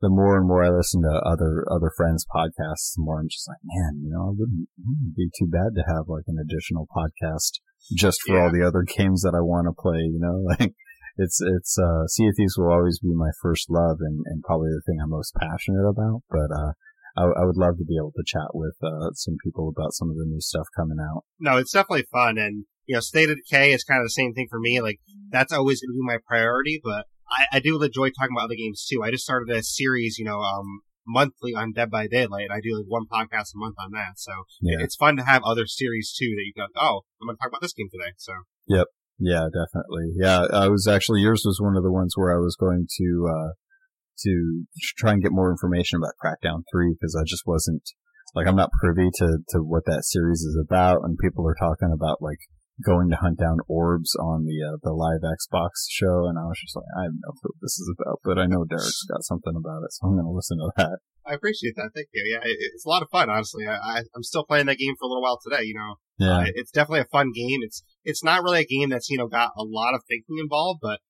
the 0.02 0.10
more 0.10 0.36
and 0.36 0.46
more 0.46 0.64
I 0.66 0.68
listen 0.74 1.00
to 1.02 1.14
other 1.24 1.64
other 1.70 1.90
friends' 1.96 2.26
podcasts, 2.26 2.92
the 2.98 3.06
more 3.06 3.20
I'm 3.20 3.28
just 3.30 3.48
like, 3.48 3.62
man, 3.64 4.02
you 4.02 4.10
know, 4.10 4.34
it 4.34 4.36
wouldn't, 4.38 4.68
it 4.76 4.82
wouldn't 4.84 5.16
be 5.16 5.30
too 5.38 5.46
bad 5.48 5.72
to 5.78 5.86
have 5.88 6.10
like 6.10 6.26
an 6.26 6.36
additional 6.42 6.86
podcast 6.90 7.62
just 7.96 8.20
for 8.26 8.36
Yeah. 8.36 8.42
all 8.44 8.52
the 8.52 8.66
other 8.66 8.82
games 8.82 9.22
that 9.22 9.34
I 9.34 9.40
want 9.40 9.66
to 9.70 9.72
play. 9.80 10.02
You 10.02 10.18
know, 10.20 10.42
like 10.58 10.74
it's 11.16 11.40
it's 11.40 11.78
uh, 11.78 12.06
Sea 12.08 12.28
of 12.28 12.34
Thieves 12.36 12.58
will 12.58 12.72
always 12.72 12.98
be 12.98 13.14
my 13.14 13.30
first 13.40 13.70
love 13.70 13.98
and, 14.00 14.20
and 14.26 14.42
probably 14.42 14.68
the 14.74 14.82
thing 14.84 14.98
I'm 15.00 15.10
most 15.10 15.32
passionate 15.38 15.86
about. 15.88 16.22
But 16.28 16.50
uh, 16.50 16.72
I, 17.16 17.22
I 17.22 17.44
would 17.44 17.56
love 17.60 17.78
to 17.78 17.84
be 17.84 17.96
able 17.96 18.12
to 18.16 18.24
chat 18.26 18.50
with 18.54 18.74
uh, 18.82 19.12
some 19.14 19.36
people 19.44 19.68
about 19.70 19.92
some 19.94 20.10
of 20.10 20.16
the 20.16 20.24
new 20.26 20.40
stuff 20.40 20.66
coming 20.74 20.98
out. 21.00 21.24
No, 21.38 21.58
it's 21.58 21.72
definitely 21.72 22.06
fun. 22.10 22.38
And, 22.38 22.64
you 22.86 22.94
know, 22.94 23.00
State 23.00 23.28
of 23.30 23.36
Decay 23.36 23.72
is 23.72 23.84
kind 23.84 24.00
of 24.00 24.06
the 24.06 24.10
same 24.16 24.32
thing 24.32 24.46
for 24.50 24.58
me. 24.58 24.80
Like, 24.80 24.98
that's 25.30 25.52
always 25.52 25.82
going 25.82 25.90
to 25.92 26.00
be 26.00 26.06
my 26.06 26.16
priority, 26.26 26.80
but 26.82 27.04
I, 27.38 27.56
I 27.56 27.60
do 27.60 27.82
enjoy 27.82 28.10
talking 28.10 28.34
about 28.36 28.44
other 28.44 28.56
games 28.56 28.86
too. 28.90 29.02
I 29.02 29.10
just 29.10 29.24
started 29.24 29.54
a 29.54 29.62
series, 29.62 30.18
you 30.18 30.24
know, 30.24 30.40
um, 30.40 30.82
monthly 31.06 31.54
on 31.54 31.72
Dead 31.72 31.90
by 31.90 32.06
Daylight. 32.06 32.48
I 32.50 32.60
do 32.60 32.76
like 32.76 32.86
one 32.86 33.06
podcast 33.10 33.54
a 33.54 33.58
month 33.58 33.76
on 33.78 33.92
that. 33.92 34.18
So 34.18 34.32
Yeah, 34.60 34.76
it's 34.80 34.96
fun 34.96 35.16
to 35.16 35.24
have 35.24 35.42
other 35.44 35.66
series 35.66 36.14
too 36.16 36.34
that 36.36 36.44
you 36.44 36.52
go, 36.56 36.66
oh, 36.76 37.02
I'm 37.20 37.26
going 37.26 37.36
to 37.36 37.40
talk 37.40 37.48
about 37.48 37.62
this 37.62 37.72
game 37.72 37.88
today. 37.90 38.12
So 38.18 38.32
Yep. 38.68 38.86
yeah, 39.18 39.48
definitely. 39.52 40.12
Yeah, 40.16 40.46
I 40.52 40.68
was 40.68 40.86
actually 40.86 41.20
yours 41.20 41.42
was 41.44 41.60
one 41.60 41.76
of 41.76 41.82
the 41.82 41.92
ones 41.92 42.14
where 42.16 42.32
I 42.32 42.40
was 42.40 42.56
going 42.56 42.86
to 42.98 43.30
uh, 43.30 43.52
to 44.20 44.64
try 44.98 45.12
and 45.12 45.22
get 45.22 45.32
more 45.32 45.50
information 45.50 45.98
about 45.98 46.14
Crackdown 46.22 46.62
Three 46.72 46.94
because 46.94 47.16
I 47.18 47.24
just 47.26 47.42
wasn't 47.46 47.82
like 48.34 48.46
I'm 48.46 48.56
not 48.56 48.70
privy 48.80 49.10
to 49.16 49.38
to 49.50 49.58
what 49.58 49.84
that 49.86 50.04
series 50.04 50.40
is 50.40 50.56
about, 50.56 51.00
and 51.02 51.18
people 51.18 51.46
are 51.46 51.56
talking 51.58 51.90
about 51.92 52.22
like 52.22 52.38
going 52.80 53.10
to 53.10 53.16
hunt 53.16 53.38
down 53.38 53.58
orbs 53.68 54.16
on 54.16 54.44
the 54.44 54.58
uh, 54.64 54.76
the 54.82 54.92
live 54.92 55.20
Xbox 55.20 55.84
show, 55.90 56.26
and 56.26 56.38
I 56.38 56.48
was 56.48 56.58
just 56.60 56.76
like, 56.76 56.88
I 56.96 57.04
have 57.04 57.12
no 57.12 57.32
clue 57.32 57.52
what 57.52 57.60
this 57.60 57.78
is 57.78 57.92
about, 57.98 58.20
but 58.24 58.38
I 58.38 58.46
know 58.46 58.64
Derreck's 58.64 59.04
got 59.12 59.24
something 59.24 59.54
about 59.56 59.84
it, 59.84 59.92
so 59.92 60.06
I'm 60.06 60.16
going 60.16 60.24
to 60.24 60.32
listen 60.32 60.58
to 60.58 60.70
that. 60.76 60.98
I 61.26 61.34
appreciate 61.34 61.76
that. 61.76 61.90
Thank 61.94 62.08
you. 62.12 62.24
Yeah, 62.26 62.42
it, 62.42 62.56
it's 62.74 62.84
a 62.84 62.88
lot 62.88 63.02
of 63.02 63.08
fun, 63.10 63.30
honestly. 63.30 63.66
I, 63.66 63.74
I, 63.74 63.98
I'm 64.16 64.24
still 64.24 64.44
playing 64.44 64.66
that 64.66 64.78
game 64.78 64.94
for 64.98 65.04
a 65.04 65.08
little 65.08 65.22
while 65.22 65.38
today, 65.42 65.62
you 65.64 65.74
know. 65.74 65.96
Yeah, 66.18 66.38
Uh, 66.38 66.52
it's 66.54 66.70
definitely 66.70 67.00
a 67.00 67.12
fun 67.12 67.32
game. 67.34 67.60
It's 67.62 67.82
it's 68.04 68.24
not 68.24 68.42
really 68.42 68.60
a 68.60 68.66
game 68.66 68.90
that's 68.90 69.10
you 69.10 69.18
know 69.18 69.28
got 69.28 69.50
a 69.56 69.62
lot 69.64 69.94
of 69.94 70.02
thinking 70.08 70.38
involved, 70.40 70.80
but 70.82 71.00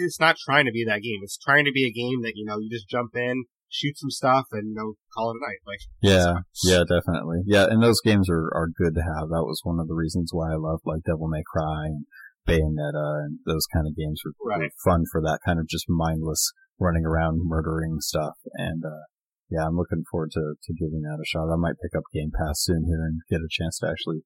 it's 0.00 0.20
not 0.20 0.36
trying 0.36 0.66
to 0.66 0.72
be 0.72 0.84
that 0.84 1.02
game. 1.02 1.20
It's 1.22 1.38
trying 1.38 1.64
to 1.64 1.72
be 1.72 1.86
a 1.86 1.92
game 1.92 2.22
that 2.22 2.32
you 2.34 2.44
know 2.44 2.58
you 2.58 2.70
just 2.70 2.88
jump 2.88 3.10
in, 3.14 3.44
shoot 3.70 3.96
some 3.98 4.10
stuff, 4.10 4.46
and 4.52 4.68
you 4.68 4.74
know 4.74 4.94
call 5.14 5.30
it 5.30 5.38
a 5.38 5.46
night. 5.46 5.60
Like 5.66 5.80
Yeah, 6.02 6.34
yeah, 6.64 6.82
definitely. 6.84 7.42
Yeah, 7.46 7.66
and 7.70 7.82
those 7.82 8.00
games 8.04 8.28
are, 8.28 8.50
are 8.54 8.68
good 8.76 8.94
to 8.94 9.02
have. 9.02 9.28
That 9.30 9.46
was 9.46 9.60
one 9.64 9.80
of 9.80 9.88
the 9.88 9.94
reasons 9.94 10.30
why 10.32 10.52
I 10.52 10.56
love 10.56 10.80
like 10.84 11.02
Devil 11.06 11.28
May 11.28 11.42
Cry 11.46 11.86
and 11.86 12.04
Bayonetta 12.48 13.24
and 13.24 13.38
those 13.46 13.66
kind 13.72 13.86
of 13.86 13.96
games 13.96 14.20
were, 14.24 14.32
were 14.40 14.58
Right. 14.58 14.70
fun 14.84 15.04
for 15.10 15.20
that 15.22 15.40
kind 15.44 15.58
of 15.60 15.68
just 15.68 15.86
mindless 15.88 16.52
running 16.78 17.04
around 17.04 17.40
murdering 17.44 18.00
stuff. 18.00 18.34
And, 18.54 18.82
uh, 18.84 19.04
yeah, 19.50 19.66
I'm 19.66 19.76
looking 19.76 20.04
forward 20.10 20.30
to, 20.32 20.54
to 20.62 20.72
giving 20.72 21.02
that 21.02 21.20
a 21.20 21.26
shot. 21.26 21.52
I 21.52 21.56
might 21.56 21.76
pick 21.82 21.94
up 21.96 22.04
Game 22.12 22.30
Pass 22.32 22.62
soon 22.64 22.84
here 22.88 23.04
and 23.04 23.20
get 23.30 23.44
a 23.44 23.50
chance 23.50 23.78
to 23.80 23.88
actually 23.88 24.22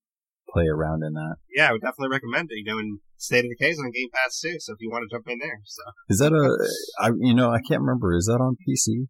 play 0.48 0.66
around 0.70 1.02
in 1.02 1.14
that. 1.14 1.36
yeah, 1.54 1.68
I 1.68 1.72
would 1.72 1.80
definitely 1.80 2.14
recommend 2.14 2.48
it. 2.52 2.62
You 2.62 2.64
know, 2.64 2.78
and 2.78 3.00
State 3.16 3.44
of 3.44 3.50
Decay 3.50 3.70
is 3.72 3.78
on 3.80 3.90
Game 3.90 4.08
Pass 4.14 4.38
too, 4.38 4.56
so 4.60 4.72
if 4.74 4.78
you 4.80 4.90
want 4.90 5.02
to 5.08 5.14
jump 5.14 5.26
in 5.28 5.38
there, 5.40 5.58
so 5.64 5.82
Is 6.08 6.18
that 6.18 6.32
a, 6.32 6.44
I, 7.02 7.10
you 7.18 7.34
know, 7.34 7.50
I 7.50 7.58
can't 7.66 7.80
remember. 7.80 8.14
Is 8.14 8.26
that 8.26 8.38
on 8.40 8.56
PC? 8.62 9.08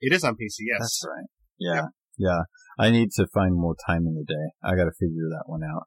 It 0.00 0.12
is 0.12 0.24
on 0.24 0.34
PC. 0.34 0.66
Yes, 0.66 0.78
That's 0.80 1.04
right. 1.06 1.26
Yeah. 1.58 1.86
Yeah. 2.18 2.42
I 2.78 2.90
need 2.90 3.10
to 3.16 3.26
find 3.32 3.54
more 3.54 3.76
time 3.86 4.06
in 4.06 4.14
the 4.14 4.24
day. 4.24 4.52
I 4.62 4.76
got 4.76 4.84
to 4.84 4.96
figure 4.98 5.28
that 5.30 5.44
one 5.46 5.62
out 5.62 5.84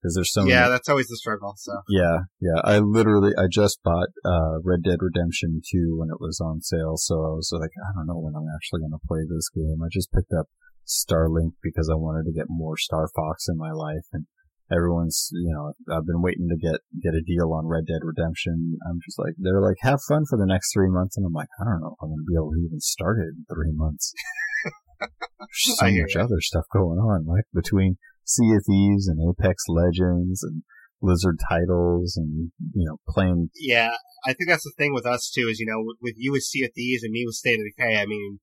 because 0.00 0.14
there's 0.14 0.32
so 0.32 0.42
many 0.42 0.52
yeah, 0.52 0.68
that's 0.68 0.88
always 0.88 1.08
the 1.08 1.16
struggle. 1.16 1.54
So 1.56 1.72
Yeah, 1.88 2.28
yeah. 2.40 2.60
I 2.62 2.78
literally, 2.78 3.32
I 3.38 3.48
just 3.50 3.80
bought, 3.82 4.08
uh, 4.24 4.60
Red 4.62 4.82
Dead 4.84 5.00
Redemption 5.00 5.62
2 5.64 5.96
when 5.96 6.10
it 6.10 6.20
was 6.20 6.40
on 6.44 6.60
sale. 6.60 6.96
So 6.96 7.14
I 7.14 7.32
was 7.32 7.50
like, 7.58 7.72
I 7.80 7.96
don't 7.96 8.06
know 8.06 8.20
when 8.20 8.36
I'm 8.36 8.48
actually 8.54 8.80
going 8.80 8.92
to 8.92 9.08
play 9.08 9.24
this 9.24 9.48
game. 9.48 9.80
I 9.82 9.88
just 9.90 10.12
picked 10.12 10.32
up 10.38 10.48
Starlink 10.86 11.56
because 11.62 11.88
I 11.88 11.96
wanted 11.96 12.28
to 12.28 12.36
get 12.36 12.46
more 12.48 12.76
Star 12.76 13.08
Fox 13.16 13.48
in 13.48 13.56
my 13.56 13.72
life. 13.72 14.04
And 14.12 14.26
everyone's, 14.72 15.28
you 15.32 15.52
know, 15.52 15.72
I've 15.94 16.06
been 16.06 16.22
waiting 16.22 16.48
to 16.48 16.56
get, 16.56 16.80
get 17.02 17.14
a 17.14 17.22
deal 17.22 17.52
on 17.52 17.66
Red 17.66 17.86
Dead 17.86 18.00
Redemption. 18.02 18.78
I'm 18.88 18.98
just 19.04 19.18
like, 19.18 19.34
they're 19.38 19.60
like, 19.60 19.76
have 19.80 20.00
fun 20.08 20.24
for 20.28 20.38
the 20.38 20.46
next 20.46 20.72
three 20.72 20.90
months. 20.90 21.16
And 21.16 21.26
I'm 21.26 21.32
like, 21.32 21.48
I 21.60 21.64
don't 21.64 21.80
know 21.80 21.96
if 21.96 22.02
I'm 22.02 22.08
going 22.08 22.24
to 22.24 22.30
be 22.30 22.36
able 22.36 22.52
to 22.52 22.64
even 22.64 22.80
start 22.80 23.18
it 23.18 23.34
in 23.36 23.44
three 23.48 23.72
months. 23.72 24.12
There's 25.00 25.78
so 25.78 25.86
much 25.90 26.16
other 26.16 26.40
stuff 26.40 26.64
going 26.72 26.98
on, 26.98 27.26
like 27.26 27.44
between 27.52 27.98
Sea 28.24 28.56
of 28.56 28.64
Thieves 28.64 29.08
and 29.08 29.20
Apex 29.20 29.64
Legends 29.68 30.42
and 30.42 30.62
Lizard 31.02 31.38
titles 31.48 32.16
and, 32.16 32.50
you 32.72 32.88
know, 32.88 32.96
playing. 33.08 33.50
Yeah, 33.54 33.92
I 34.26 34.32
think 34.32 34.48
that's 34.48 34.64
the 34.64 34.72
thing 34.78 34.94
with 34.94 35.04
us 35.04 35.30
too, 35.30 35.48
is, 35.50 35.60
you 35.60 35.66
know, 35.66 35.94
with 36.00 36.14
you 36.16 36.32
with 36.32 36.42
Sea 36.42 36.64
of 36.64 36.70
Thieves 36.74 37.02
and 37.02 37.12
me 37.12 37.24
with 37.26 37.34
State 37.34 37.60
of 37.60 37.66
Decay, 37.76 38.00
I 38.00 38.06
mean, 38.06 38.40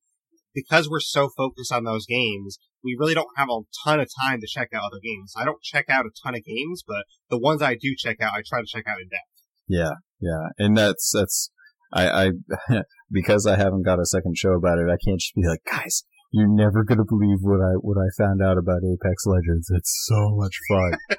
because 0.54 0.88
we're 0.88 1.00
so 1.00 1.28
focused 1.36 1.72
on 1.72 1.84
those 1.84 2.06
games, 2.06 2.58
we 2.84 2.96
really 2.98 3.14
don't 3.14 3.28
have 3.36 3.48
a 3.48 3.60
ton 3.84 4.00
of 4.00 4.08
time 4.22 4.40
to 4.40 4.46
check 4.46 4.68
out 4.74 4.84
other 4.84 5.00
games. 5.02 5.34
I 5.36 5.44
don't 5.44 5.62
check 5.62 5.86
out 5.88 6.06
a 6.06 6.10
ton 6.22 6.34
of 6.34 6.44
games, 6.44 6.82
but 6.86 7.04
the 7.30 7.38
ones 7.38 7.62
I 7.62 7.74
do 7.74 7.94
check 7.96 8.20
out, 8.20 8.32
I 8.34 8.42
try 8.46 8.60
to 8.60 8.66
check 8.66 8.84
out 8.86 9.00
in 9.00 9.08
depth. 9.08 9.22
Yeah, 9.68 9.92
yeah. 10.20 10.48
And 10.58 10.76
that's, 10.76 11.12
that's, 11.14 11.50
I, 11.92 12.08
I, 12.08 12.82
because 13.10 13.46
I 13.46 13.56
haven't 13.56 13.84
got 13.84 14.00
a 14.00 14.06
second 14.06 14.36
show 14.36 14.52
about 14.52 14.78
it, 14.78 14.86
I 14.90 14.96
can't 15.04 15.20
just 15.20 15.34
be 15.34 15.46
like, 15.46 15.62
guys, 15.64 16.04
you're 16.32 16.48
never 16.48 16.82
gonna 16.82 17.04
believe 17.04 17.38
what 17.42 17.60
I 17.60 17.76
what 17.80 17.98
I 18.00 18.08
found 18.16 18.40
out 18.42 18.56
about 18.56 18.80
Apex 18.80 19.26
Legends. 19.26 19.68
It's 19.70 20.06
so 20.08 20.30
much 20.34 20.56
fun. 20.66 20.92
yeah. 21.10 21.16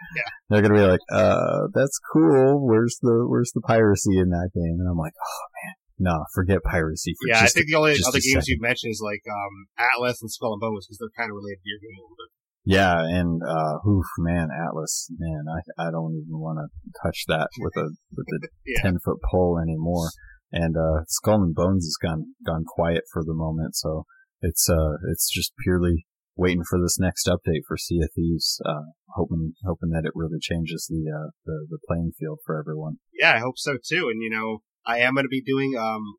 They're 0.49 0.61
gonna 0.63 0.73
be 0.73 0.81
like, 0.81 0.99
uh, 1.11 1.67
that's 1.73 1.99
cool. 2.11 2.65
Where's 2.65 2.97
the 3.01 3.25
where's 3.29 3.51
the 3.53 3.61
piracy 3.61 4.17
in 4.17 4.29
that 4.29 4.49
game? 4.55 4.77
And 4.79 4.89
I'm 4.89 4.97
like, 4.97 5.13
oh 5.13 5.45
man, 5.53 5.75
no, 6.03 6.25
forget 6.35 6.59
piracy. 6.67 7.15
For 7.15 7.31
yeah, 7.31 7.39
I 7.39 7.47
think 7.47 7.67
a, 7.67 7.71
the 7.71 7.77
only 7.79 7.95
other 8.05 8.19
games 8.19 8.51
you 8.51 8.59
mentioned 8.59 8.91
is 8.91 8.99
like 8.99 9.23
um, 9.31 9.55
Atlas 9.79 10.19
and 10.21 10.29
Skull 10.29 10.53
and 10.53 10.59
Bones 10.59 10.85
because 10.85 10.99
they're 10.99 11.15
kind 11.15 11.31
of 11.31 11.39
related 11.39 11.63
to 11.63 11.69
your 11.71 11.79
game 11.79 11.95
a 11.95 12.01
little 12.03 12.19
bit. 12.19 12.31
Yeah, 12.65 12.99
and 12.99 13.41
uh, 13.43 13.87
oof, 13.87 14.07
man, 14.19 14.47
Atlas, 14.51 15.07
man, 15.17 15.45
I 15.47 15.87
I 15.87 15.91
don't 15.91 16.15
even 16.15 16.39
want 16.39 16.59
to 16.59 16.67
touch 17.03 17.23
that 17.27 17.47
with 17.59 17.75
a 17.77 17.95
with 18.15 18.27
a 18.27 18.39
ten 18.83 18.93
yeah. 18.99 19.03
foot 19.03 19.19
pole 19.31 19.59
anymore. 19.63 20.11
And 20.51 20.75
uh, 20.75 21.03
Skull 21.07 21.41
and 21.41 21.55
Bones 21.55 21.85
has 21.85 21.97
gone 22.01 22.35
gone 22.45 22.63
quiet 22.67 23.03
for 23.11 23.23
the 23.23 23.33
moment, 23.33 23.75
so 23.75 24.05
it's 24.41 24.69
uh 24.69 24.99
it's 25.11 25.31
just 25.31 25.53
purely 25.63 26.05
waiting 26.35 26.63
for 26.69 26.79
this 26.79 26.99
next 26.99 27.27
update 27.27 27.63
for 27.67 27.77
Sea 27.77 28.01
of 28.03 28.09
Thieves. 28.13 28.61
Uh, 28.65 28.91
hoping 29.15 29.53
hoping 29.65 29.89
that 29.89 30.05
it 30.05 30.11
really 30.15 30.39
changes 30.41 30.87
the 30.89 31.09
uh 31.09 31.31
the, 31.45 31.67
the 31.69 31.79
playing 31.87 32.11
field 32.19 32.39
for 32.45 32.59
everyone. 32.59 32.97
Yeah, 33.13 33.35
I 33.35 33.39
hope 33.39 33.57
so 33.57 33.73
too. 33.73 34.09
And 34.11 34.21
you 34.21 34.29
know, 34.29 34.61
I 34.85 34.99
am 34.99 35.15
going 35.15 35.25
to 35.25 35.29
be 35.29 35.41
doing 35.41 35.75
um 35.77 36.15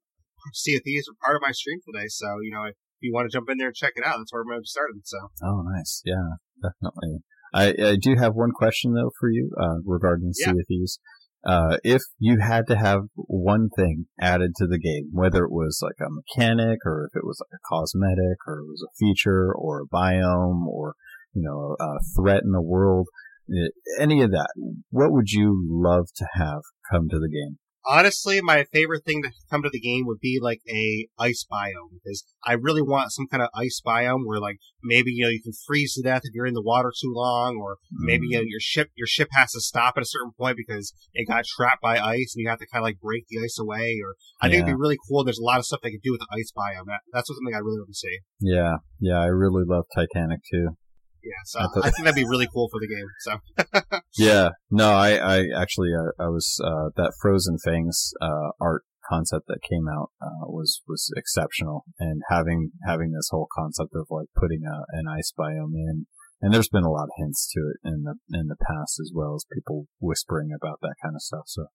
Sea 0.53 0.77
of 0.77 0.83
Thieves 0.85 1.07
for 1.07 1.15
part 1.25 1.37
of 1.37 1.43
my 1.43 1.53
stream 1.53 1.81
today. 1.85 2.07
So 2.09 2.27
you 2.43 2.53
know, 2.53 2.65
if 2.65 2.75
you 3.01 3.13
want 3.13 3.31
to 3.31 3.37
jump 3.37 3.49
in 3.51 3.59
there 3.59 3.69
and 3.69 3.77
check 3.77 3.93
it 3.97 4.05
out, 4.05 4.19
that's 4.19 4.33
where 4.33 4.43
I'm 4.43 4.49
going 4.49 4.59
to 4.59 4.63
be 4.63 4.67
starting. 4.67 5.01
So. 5.05 5.19
Oh, 5.43 5.63
nice. 5.63 6.03
Yeah, 6.05 6.41
definitely. 6.63 7.25
I, 7.53 7.93
I 7.93 7.97
do 8.01 8.17
have 8.19 8.35
one 8.35 8.51
question 8.51 8.95
though 8.95 9.11
for 9.21 9.31
you 9.31 9.51
uh, 9.61 9.79
regarding 9.85 10.33
yeah. 10.37 10.53
Sea 10.53 10.59
of 10.59 10.67
Thieves 10.67 10.99
uh, 11.47 11.77
if 11.85 12.03
you 12.19 12.39
had 12.41 12.67
to 12.67 12.77
have 12.77 13.03
one 13.17 13.69
thing 13.69 14.07
added 14.21 14.53
to 14.57 14.67
the 14.67 14.79
game, 14.79 15.11
whether 15.13 15.45
it 15.45 15.53
was 15.53 15.79
like 15.83 16.01
a 16.01 16.11
mechanic 16.11 16.79
or 16.87 17.11
if 17.11 17.17
it 17.17 17.25
was 17.25 17.39
like 17.41 17.59
a 17.59 17.69
cosmetic 17.69 18.39
or 18.47 18.61
it 18.61 18.67
was 18.67 18.83
a 18.83 18.95
feature 18.99 19.53
or 19.55 19.83
a 19.83 19.87
biome 19.87 20.67
or, 20.67 20.95
you 21.35 21.43
know, 21.43 21.77
a 21.79 21.99
threat 22.17 22.43
in 22.45 22.53
the 22.53 22.63
world, 22.63 23.09
eh, 23.51 23.69
any 24.01 24.23
of 24.23 24.31
that, 24.31 24.49
what 24.91 25.13
would 25.13 25.31
you 25.31 25.63
love 25.69 26.09
to 26.17 26.27
have 26.35 26.63
come 26.91 27.09
to 27.11 27.19
the 27.19 27.29
game? 27.29 27.59
Honestly, 27.87 28.41
my 28.41 28.65
favorite 28.73 29.05
thing 29.05 29.23
to 29.23 29.31
come 29.51 29.63
to 29.63 29.71
the 29.71 29.81
game 29.81 30.07
would 30.07 30.21
be 30.21 30.39
like 30.41 30.61
a 30.69 31.09
ice 31.19 31.45
biome 31.51 32.01
because 32.03 32.25
I 32.45 32.55
really 32.55 32.83
want 32.83 33.13
some 33.13 33.27
kind 33.27 33.43
of 33.43 33.49
ice 33.55 33.81
biome 33.85 34.23
where 34.25 34.41
like 34.41 34.59
maybe 34.83 35.11
you 35.13 35.25
know 35.25 35.31
you 35.31 35.43
can 35.43 35.53
freeze 35.67 35.95
to 35.95 36.03
death 36.03 36.23
if 36.25 36.35
you're 36.35 36.47
in 36.47 36.55
the 36.55 36.63
water 36.63 36.93
too 37.01 37.13
long, 37.15 37.57
or 37.57 37.79
maybe 37.93 38.27
you 38.29 38.39
know, 38.39 38.43
mm. 38.43 38.49
your 38.49 38.61
ship 38.61 38.91
your 38.95 39.07
ship 39.07 39.29
has 39.33 39.53
to 39.53 39.61
stop 39.61 39.95
at 39.97 40.03
a 40.03 40.07
certain 40.07 40.33
point 40.39 40.57
because 40.57 40.93
it 41.13 41.29
got 41.29 41.45
trapped 41.45 41.83
by 41.83 41.99
ice 41.99 42.35
and 42.35 42.43
you 42.43 42.49
have 42.49 42.59
to 42.59 42.67
kind 42.67 42.83
of 42.83 42.87
like 42.87 43.01
break 43.01 43.25
the 43.29 43.43
ice 43.43 43.59
away. 43.59 44.01
Or 44.05 44.15
I 44.41 44.47
yeah. 44.47 44.53
think 44.53 44.63
it'd 44.63 44.77
be 44.77 44.81
really 44.81 44.99
cool. 45.09 45.25
There's 45.25 45.39
a 45.39 45.45
lot 45.45 45.59
of 45.59 45.67
stuff 45.67 45.81
they 45.83 45.91
could 45.91 46.03
do 46.03 46.13
with 46.13 46.21
the 46.21 46.29
ice 46.33 46.53
biome. 46.57 46.87
That, 46.87 47.01
that's 47.13 47.29
something 47.29 47.55
I 47.55 47.59
really 47.59 47.79
want 47.79 47.89
to 47.89 47.95
see. 47.95 48.19
Yeah, 48.41 48.77
yeah, 49.01 49.21
I 49.21 49.27
really 49.27 49.65
love 49.67 49.85
Titanic 49.95 50.41
too. 50.51 50.77
Yeah, 51.25 51.43
so 51.47 51.61
I, 51.61 51.63
thought, 51.63 51.87
I, 51.87 51.91
think 51.91 52.05
that'd 52.05 52.15
be 52.15 52.29
really 52.29 52.49
cool 52.53 52.69
for 52.69 52.79
the 52.81 52.87
game. 52.87 53.09
So. 53.21 53.99
yeah, 54.19 54.51
no, 54.71 54.93
I, 54.93 55.17
I 55.17 55.45
actually, 55.57 55.89
uh, 55.97 56.13
I 56.23 56.29
was 56.29 56.61
uh, 56.63 56.91
that 56.97 57.15
Frozen 57.21 57.59
Fangs 57.65 58.13
uh, 58.21 58.51
art 58.61 58.85
concept 59.09 59.47
that 59.49 59.63
came 59.63 59.89
out 59.89 60.11
uh, 60.21 60.45
was 60.47 60.83
was 60.87 61.11
exceptional, 61.17 61.85
and 61.99 62.23
having 62.29 62.73
having 62.87 63.13
this 63.13 63.29
whole 63.31 63.49
concept 63.57 63.93
of 63.95 64.07
like 64.11 64.29
putting 64.37 64.63
a, 64.67 64.85
an 64.93 65.07
ice 65.09 65.33
biome 65.39 65.75
in, 65.75 66.07
and 66.43 66.53
there's 66.53 66.69
been 66.69 66.85
a 66.85 66.91
lot 66.91 67.05
of 67.05 67.17
hints 67.17 67.51
to 67.53 67.61
it 67.61 67.89
in 67.89 68.05
the 68.05 68.17
in 68.39 68.49
the 68.49 68.57
past 68.61 69.01
as 69.01 69.11
well 69.15 69.35
as 69.35 69.47
people 69.53 69.87
whispering 70.01 70.51
about 70.55 70.81
that 70.83 70.97
kind 71.03 71.15
of 71.15 71.23
stuff. 71.23 71.45
So. 71.47 71.67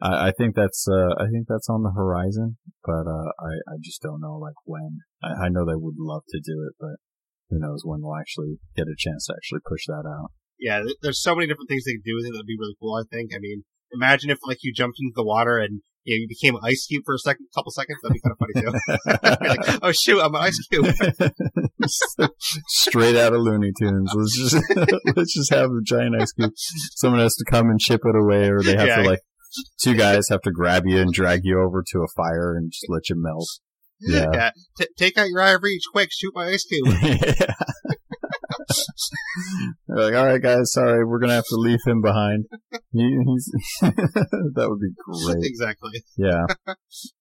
I, 0.00 0.28
I 0.28 0.32
think 0.36 0.54
that's 0.54 0.86
uh, 0.86 1.14
I 1.18 1.26
think 1.32 1.46
that's 1.48 1.68
on 1.68 1.82
the 1.82 1.90
horizon, 1.90 2.58
but 2.84 3.08
uh, 3.08 3.32
I 3.40 3.52
I 3.66 3.76
just 3.82 4.02
don't 4.02 4.20
know 4.20 4.36
like 4.36 4.54
when. 4.64 4.98
I, 5.22 5.46
I 5.46 5.48
know 5.48 5.64
they 5.64 5.74
would 5.74 5.96
love 5.98 6.22
to 6.28 6.38
do 6.38 6.62
it, 6.68 6.74
but 6.78 7.00
who 7.50 7.58
knows 7.58 7.82
when 7.84 8.00
we'll 8.02 8.18
actually 8.18 8.58
get 8.76 8.86
a 8.86 8.96
chance 8.96 9.26
to 9.26 9.34
actually 9.34 9.60
push 9.66 9.86
that 9.86 10.04
out. 10.06 10.30
Yeah, 10.58 10.82
there's 11.02 11.22
so 11.22 11.34
many 11.34 11.46
different 11.46 11.68
things 11.68 11.84
they 11.84 11.92
could 11.92 12.04
do 12.04 12.16
with 12.16 12.26
it 12.26 12.32
that'd 12.32 12.46
be 12.46 12.58
really 12.58 12.76
cool. 12.80 12.94
I 12.94 13.06
think. 13.10 13.30
I 13.34 13.38
mean, 13.38 13.64
imagine 13.92 14.30
if 14.30 14.38
like 14.46 14.58
you 14.62 14.72
jumped 14.72 14.98
into 15.00 15.12
the 15.14 15.24
water 15.24 15.58
and 15.58 15.80
you, 16.04 16.16
know, 16.16 16.20
you 16.22 16.28
became 16.28 16.54
an 16.54 16.62
ice 16.64 16.86
cube 16.86 17.02
for 17.04 17.14
a 17.14 17.18
second, 17.18 17.46
couple 17.54 17.70
seconds. 17.70 17.98
That'd 18.02 18.14
be 18.14 18.20
kind 18.20 18.32
of 18.32 18.38
funny 18.38 18.54
too. 18.64 19.68
like, 19.72 19.80
oh 19.82 19.92
shoot, 19.92 20.20
I'm 20.20 20.34
an 20.34 20.40
ice 20.42 20.58
cube. 20.68 20.86
Straight 22.68 23.16
out 23.16 23.34
of 23.34 23.40
Looney 23.40 23.72
Tunes. 23.78 24.12
Let's 24.14 24.36
just 24.36 24.64
let's 25.16 25.34
just 25.34 25.52
have 25.52 25.70
a 25.70 25.82
giant 25.84 26.16
ice 26.20 26.32
cube. 26.32 26.52
Someone 26.96 27.20
has 27.20 27.34
to 27.36 27.44
come 27.48 27.68
and 27.68 27.78
chip 27.78 28.00
it 28.04 28.16
away, 28.16 28.48
or 28.48 28.62
they 28.62 28.76
have 28.76 28.88
yeah. 28.88 29.02
to 29.02 29.08
like 29.08 29.20
two 29.80 29.94
guys 29.94 30.28
have 30.30 30.42
to 30.42 30.50
grab 30.50 30.84
you 30.86 30.98
and 30.98 31.12
drag 31.12 31.40
you 31.44 31.60
over 31.60 31.84
to 31.86 31.98
a 32.00 32.08
fire 32.16 32.56
and 32.56 32.72
just 32.72 32.86
let 32.88 33.08
you 33.08 33.16
melt. 33.16 33.46
Yeah. 34.00 34.26
yeah. 34.32 34.50
T- 34.78 34.88
take 34.96 35.18
out 35.18 35.28
your 35.28 35.40
Eye 35.40 35.52
of 35.52 35.62
Reach 35.62 35.84
quick. 35.92 36.10
Shoot 36.12 36.32
my 36.34 36.48
ice 36.48 36.64
cube. 36.64 36.88
They're 39.86 39.96
like, 39.96 40.14
all 40.14 40.26
right, 40.26 40.42
guys, 40.42 40.72
sorry, 40.72 41.04
we're 41.04 41.18
gonna 41.18 41.34
have 41.34 41.46
to 41.48 41.56
leave 41.56 41.80
him 41.86 42.02
behind. 42.02 42.46
He, 42.92 43.00
that 43.80 44.66
would 44.68 44.80
be 44.80 44.92
great. 44.98 45.44
Exactly. 45.44 46.02
Yeah, 46.16 46.46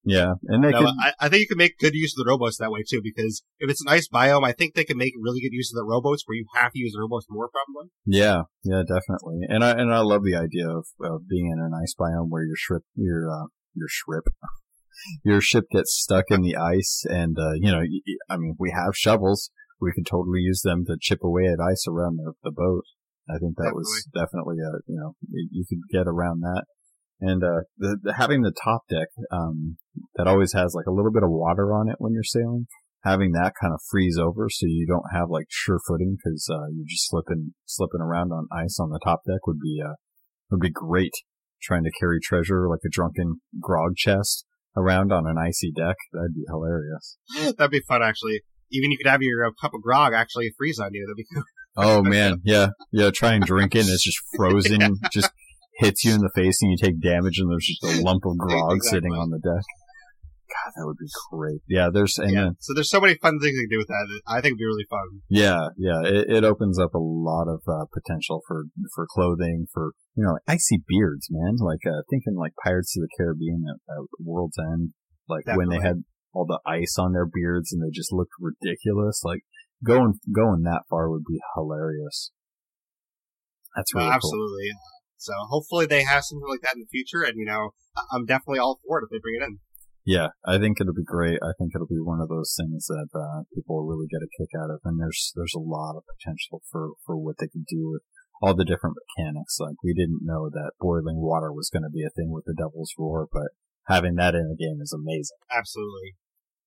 yeah, 0.04 0.34
and 0.48 0.64
they 0.64 0.72
no, 0.72 0.80
could... 0.80 0.90
I, 1.02 1.14
I, 1.20 1.30
think 1.30 1.42
you 1.42 1.48
can 1.48 1.58
make 1.58 1.78
good 1.80 1.94
use 1.94 2.14
of 2.18 2.26
the 2.26 2.30
rowboats 2.30 2.58
that 2.58 2.72
way 2.72 2.84
too, 2.88 3.02
because 3.04 3.44
if 3.60 3.70
it's 3.70 3.82
an 3.82 3.92
ice 3.92 4.08
biome, 4.08 4.46
I 4.46 4.52
think 4.52 4.74
they 4.74 4.84
can 4.84 4.98
make 4.98 5.14
really 5.20 5.42
good 5.42 5.54
use 5.54 5.72
of 5.72 5.78
the 5.78 5.86
rowboats 5.86 6.24
where 6.26 6.36
you 6.36 6.46
have 6.56 6.72
to 6.74 6.80
use 6.80 6.94
the 6.94 7.00
rowboats 7.00 7.28
more, 7.30 7.50
probably. 7.50 7.92
Yeah, 8.06 8.44
yeah, 8.64 8.82
definitely. 8.82 9.42
And 9.48 9.64
I 9.64 9.72
and 9.72 9.94
I 9.94 10.00
love 10.00 10.24
the 10.24 10.36
idea 10.36 10.70
of, 10.70 10.88
of 11.02 11.28
being 11.28 11.52
in 11.52 11.60
an 11.60 11.72
ice 11.74 11.94
biome 12.00 12.30
where 12.30 12.44
your 12.44 12.58
shrimp, 12.58 12.84
your 12.96 13.30
uh, 13.32 13.48
your 13.74 13.88
shrimp, 13.90 14.26
your 15.24 15.42
ship 15.42 15.66
gets 15.72 15.94
stuck 15.94 16.26
in 16.30 16.42
the 16.42 16.56
ice, 16.56 17.04
and 17.10 17.38
uh, 17.38 17.54
you 17.56 17.72
know, 17.72 17.82
I 18.30 18.38
mean, 18.38 18.56
we 18.60 18.72
have 18.72 18.96
shovels. 18.96 19.52
We 19.80 19.92
could 19.94 20.08
totally 20.08 20.40
use 20.40 20.62
them 20.64 20.86
to 20.88 20.98
chip 21.00 21.20
away 21.24 21.46
at 21.46 21.60
ice 21.60 21.86
around 21.88 22.18
the, 22.18 22.34
the 22.44 22.52
boat. 22.52 22.84
I 23.30 23.38
think 23.38 23.58
that 23.58 23.76
definitely. 23.76 23.84
was 23.84 24.08
definitely 24.16 24.58
a 24.64 24.72
you 24.88 25.00
know 25.00 25.16
you 25.30 25.66
could 25.68 25.82
get 25.92 26.08
around 26.08 26.42
that, 26.42 26.64
and 27.20 27.44
uh, 27.44 27.68
the, 27.78 27.98
the, 28.02 28.14
having 28.14 28.42
the 28.42 28.54
top 28.64 28.84
deck 28.90 29.10
um, 29.32 29.78
that 30.16 30.28
always 30.28 30.54
has 30.54 30.74
like 30.74 30.88
a 30.88 30.94
little 30.94 31.12
bit 31.12 31.24
of 31.24 31.30
water 31.30 31.74
on 31.74 31.90
it 31.90 31.96
when 32.00 32.14
you're 32.14 32.24
sailing. 32.24 32.68
Having 33.04 33.34
that 33.34 33.54
kind 33.62 33.74
of 33.74 33.80
freeze 33.90 34.18
over 34.18 34.50
so 34.50 34.66
you 34.66 34.86
don't 34.86 35.14
have 35.14 35.30
like 35.30 35.46
sure 35.50 35.80
footing 35.88 36.18
because 36.18 36.50
uh, 36.52 36.68
you're 36.76 36.90
just 36.90 37.08
slipping 37.08 37.54
slipping 37.66 38.02
around 38.02 38.32
on 38.32 38.48
ice 38.52 38.80
on 38.82 38.90
the 38.90 39.00
top 39.02 39.22
deck 39.26 39.46
would 39.46 39.60
be 39.60 39.80
uh, 39.86 39.94
would 40.52 40.60
be 40.60 40.72
great. 40.72 41.14
Trying 41.62 41.84
to 41.84 41.92
carry 42.00 42.20
treasure 42.22 42.68
like 42.68 42.82
a 42.86 42.90
drunken 42.90 43.42
grog 43.62 43.96
chest 43.96 44.47
around 44.78 45.12
on 45.12 45.28
an 45.28 45.38
icy 45.38 45.72
deck. 45.72 45.96
That'd 46.14 46.36
be 46.36 46.46
hilarious. 46.48 47.18
That'd 47.58 47.72
be 47.72 47.82
fun, 47.88 48.04
actually. 48.04 48.42
Even 48.72 48.92
you 48.92 48.98
could 48.98 49.10
have 49.10 49.22
your 49.22 49.46
uh, 49.46 49.52
cup 49.60 49.74
of 49.74 49.82
grog 49.82 50.14
actually 50.14 50.52
freeze 50.58 50.80
on 50.80 50.90
you. 50.94 51.06
That'd 51.06 51.18
be 51.18 51.26
cool. 51.34 51.44
Oh 51.78 52.02
man, 52.10 52.42
yeah, 52.44 52.70
yeah. 52.92 53.12
Try 53.14 53.34
and 53.34 53.44
drink 53.44 53.76
it, 53.76 53.82
and 53.82 53.90
it's 53.90 54.04
just 54.04 54.20
frozen. 54.36 54.82
yeah. 54.82 54.90
Just 55.12 55.32
hits 55.80 56.04
you 56.04 56.14
in 56.14 56.22
the 56.22 56.32
face, 56.36 56.58
and 56.62 56.72
you 56.72 56.78
take 56.78 57.02
damage, 57.02 57.40
and 57.40 57.50
there's 57.50 57.66
just 57.66 58.00
a 58.00 58.04
lump 58.04 58.26
of 58.26 58.38
grog 58.38 58.78
exactly. 58.78 58.98
sitting 58.98 59.14
on 59.14 59.30
the 59.30 59.40
deck. 59.40 59.64
God, 60.58 60.74
that 60.76 60.86
would 60.86 60.98
be 60.98 61.10
great. 61.30 61.62
Yeah, 61.68 61.90
there's 61.94 62.18
and 62.18 62.34
yeah. 62.34 62.44
Then, 62.46 62.56
so 62.60 62.74
there's 62.74 62.90
so 62.90 63.00
many 63.00 63.16
fun 63.16 63.40
things 63.40 63.54
you 63.54 63.68
can 63.68 63.78
do 63.78 63.78
with 63.78 63.88
that. 63.88 64.06
I 64.28 64.42
think 64.42 64.58
it'd 64.58 64.58
be 64.58 64.66
really 64.66 64.90
fun. 64.90 65.22
Yeah, 65.30 65.70
yeah. 65.78 66.02
It, 66.04 66.42
it 66.42 66.44
opens 66.44 66.80
up 66.80 66.94
a 66.94 67.02
lot 67.02 67.46
of 67.48 67.62
uh, 67.68 67.86
potential 67.94 68.42
for 68.48 68.66
for 68.96 69.06
clothing, 69.10 69.68
for 69.74 69.92
you 70.16 70.24
know, 70.24 70.34
like 70.34 70.48
icy 70.48 70.82
beards, 70.88 71.28
man. 71.30 71.58
Like 71.60 71.86
uh, 71.86 72.02
thinking 72.10 72.36
like 72.36 72.54
Pirates 72.64 72.98
of 72.98 73.02
the 73.02 73.10
Caribbean 73.18 73.64
at, 73.70 73.78
at 73.94 74.04
World's 74.20 74.58
End, 74.58 74.94
like 75.30 75.46
Definitely. 75.46 75.58
when 75.58 75.70
they 75.70 75.88
had 75.88 75.98
all 76.34 76.46
the 76.46 76.60
ice 76.66 76.96
on 77.00 77.14
their 77.14 77.26
beards 77.26 77.72
and 77.72 77.82
they 77.82 77.94
just 77.94 78.12
looked 78.12 78.34
ridiculous. 78.40 79.22
Like 79.24 79.42
going 79.86 80.20
going 80.34 80.64
that 80.64 80.84
far 80.90 81.10
would 81.10 81.26
be 81.28 81.40
hilarious. 81.56 82.32
That's 83.76 83.94
really 83.94 84.10
absolutely. 84.10 84.70
Cool. 84.74 84.98
So 85.18 85.34
hopefully 85.50 85.86
they 85.86 86.04
have 86.04 86.24
something 86.24 86.48
like 86.48 86.62
that 86.62 86.76
in 86.76 86.82
the 86.82 86.88
future, 86.92 87.24
and 87.24 87.38
you 87.38 87.46
know, 87.46 87.72
I'm 88.12 88.26
definitely 88.26 88.60
all 88.60 88.80
for 88.88 89.00
it 89.00 89.06
if 89.06 89.10
they 89.10 89.20
bring 89.20 89.36
it 89.42 89.46
in. 89.46 89.60
Yeah, 90.08 90.32
I 90.48 90.58
think 90.58 90.80
it'll 90.80 90.96
be 90.96 91.04
great. 91.04 91.36
I 91.44 91.52
think 91.60 91.76
it'll 91.76 91.92
be 91.92 92.00
one 92.00 92.24
of 92.24 92.32
those 92.32 92.56
things 92.56 92.88
that 92.88 93.12
uh, 93.12 93.44
people 93.54 93.76
will 93.76 93.92
really 93.92 94.08
get 94.08 94.24
a 94.24 94.32
kick 94.40 94.56
out 94.56 94.72
of, 94.72 94.80
and 94.88 94.96
there's 94.96 95.34
there's 95.36 95.54
a 95.54 95.60
lot 95.60 96.00
of 96.00 96.08
potential 96.08 96.64
for 96.72 96.96
for 97.06 97.20
what 97.20 97.36
they 97.40 97.52
can 97.52 97.66
do 97.68 97.92
with 97.92 98.04
all 98.42 98.56
the 98.56 98.64
different 98.64 98.96
mechanics. 98.96 99.60
Like 99.60 99.76
we 99.84 99.94
didn't 99.94 100.24
know 100.24 100.50
that 100.50 100.80
boiling 100.80 101.20
water 101.20 101.52
was 101.52 101.70
going 101.70 101.84
to 101.84 101.92
be 101.92 102.08
a 102.08 102.16
thing 102.16 102.32
with 102.32 102.46
the 102.46 102.56
Devil's 102.56 102.96
Roar, 102.98 103.28
but 103.28 103.52
having 103.88 104.16
that 104.16 104.34
in 104.34 104.48
the 104.48 104.56
game 104.56 104.80
is 104.80 104.96
amazing. 104.96 105.44
Absolutely. 105.52 106.16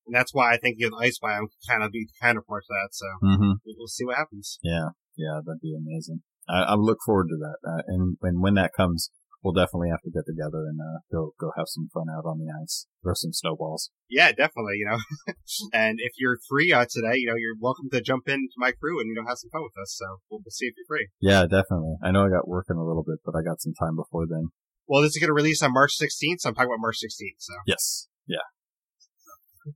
And 0.05 0.15
that's 0.15 0.35
why 0.35 0.53
I 0.53 0.59
think 0.59 0.77
the 0.77 0.93
ice 1.01 1.17
biome 1.17 1.49
kind 1.69 1.83
of 1.83 1.93
be 1.93 2.09
kind 2.21 2.37
counterpart 2.37 2.65
to 2.69 2.75
that. 2.77 2.93
So 2.93 3.07
mm-hmm. 3.25 3.53
we'll 3.65 3.89
see 3.89 4.05
what 4.05 4.17
happens. 4.17 4.59
Yeah, 4.63 4.93
yeah, 5.17 5.41
that'd 5.41 5.65
be 5.65 5.73
amazing. 5.73 6.23
I, 6.47 6.63
I 6.63 6.75
look 6.75 6.99
forward 7.07 7.29
to 7.29 7.39
that. 7.41 7.57
Uh, 7.65 7.83
and, 7.87 8.17
and 8.21 8.43
when 8.43 8.55
that 8.55 8.73
comes, 8.77 9.11
we'll 9.43 9.55
definitely 9.55 9.89
have 9.91 10.03
to 10.03 10.11
get 10.11 10.25
together 10.27 10.69
and 10.69 10.79
uh, 10.81 11.01
go 11.11 11.33
go 11.41 11.53
have 11.57 11.67
some 11.67 11.89
fun 11.93 12.07
out 12.13 12.25
on 12.25 12.39
the 12.39 12.49
ice, 12.51 12.87
throw 13.03 13.15
some 13.15 13.33
snowballs. 13.33 13.91
Yeah, 14.09 14.33
definitely. 14.33 14.77
You 14.77 14.87
know, 14.91 15.01
and 15.73 15.99
if 16.01 16.13
you're 16.19 16.39
free 16.49 16.73
uh, 16.73 16.87
today, 16.89 17.17
you 17.19 17.27
know, 17.27 17.37
you're 17.37 17.57
welcome 17.59 17.89
to 17.93 18.01
jump 18.01 18.29
into 18.29 18.57
my 18.57 18.73
crew 18.73 19.01
and 19.01 19.09
you 19.09 19.15
know 19.15 19.29
have 19.29 19.39
some 19.39 19.51
fun 19.51 19.63
with 19.63 19.77
us. 19.81 19.97
So 19.97 20.07
we'll, 20.31 20.41
we'll 20.45 20.53
see 20.53 20.67
if 20.67 20.75
you're 20.77 20.89
free. 20.89 21.09
Yeah, 21.21 21.43
definitely. 21.43 21.97
I 22.03 22.11
know 22.11 22.27
I 22.27 22.29
got 22.29 22.49
working 22.49 22.77
a 22.77 22.85
little 22.85 23.05
bit, 23.05 23.21
but 23.25 23.35
I 23.37 23.43
got 23.43 23.61
some 23.61 23.75
time 23.75 23.97
before 23.97 24.27
then. 24.29 24.49
Well, 24.87 25.03
this 25.03 25.15
is 25.15 25.19
going 25.21 25.31
to 25.31 25.39
release 25.39 25.63
on 25.63 25.73
March 25.73 25.95
16th, 25.95 26.43
so 26.43 26.49
I'm 26.51 26.55
talking 26.55 26.71
about 26.71 26.83
March 26.83 26.99
16th. 26.99 27.39
So 27.39 27.55
yes, 27.67 28.09
yeah. 28.27 28.43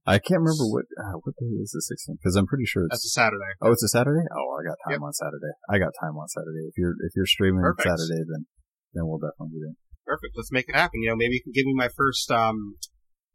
I 0.06 0.18
can't 0.18 0.40
remember 0.40 0.64
what 0.64 0.88
uh, 0.96 1.20
what 1.22 1.36
day 1.36 1.54
is 1.60 1.70
the 1.70 1.84
16th 1.84 2.18
because 2.18 2.36
I'm 2.36 2.46
pretty 2.46 2.64
sure 2.64 2.84
it's 2.88 3.04
that's 3.04 3.06
a 3.06 3.14
Saturday. 3.14 3.52
Oh, 3.60 3.70
it's 3.70 3.84
a 3.84 3.88
Saturday. 3.88 4.24
Oh, 4.32 4.56
I 4.56 4.64
got 4.64 4.80
time 4.88 4.98
yep. 4.98 5.06
on 5.06 5.12
Saturday. 5.12 5.54
I 5.68 5.78
got 5.78 5.92
time 6.00 6.16
on 6.16 6.28
Saturday. 6.28 6.66
If 6.66 6.74
you're 6.76 6.96
if 7.04 7.12
you're 7.14 7.28
streaming 7.28 7.62
Perfect. 7.62 7.84
Saturday, 7.84 8.24
then 8.24 8.46
then 8.94 9.06
we'll 9.06 9.18
definitely 9.18 9.60
do 9.60 9.70
it. 9.70 9.76
Perfect. 10.06 10.34
Let's 10.36 10.52
make 10.52 10.68
it 10.68 10.76
happen. 10.76 11.02
You 11.02 11.10
know, 11.10 11.16
maybe 11.16 11.34
you 11.34 11.42
can 11.42 11.52
give 11.52 11.66
me 11.66 11.74
my 11.74 11.88
first 11.96 12.30
um, 12.30 12.76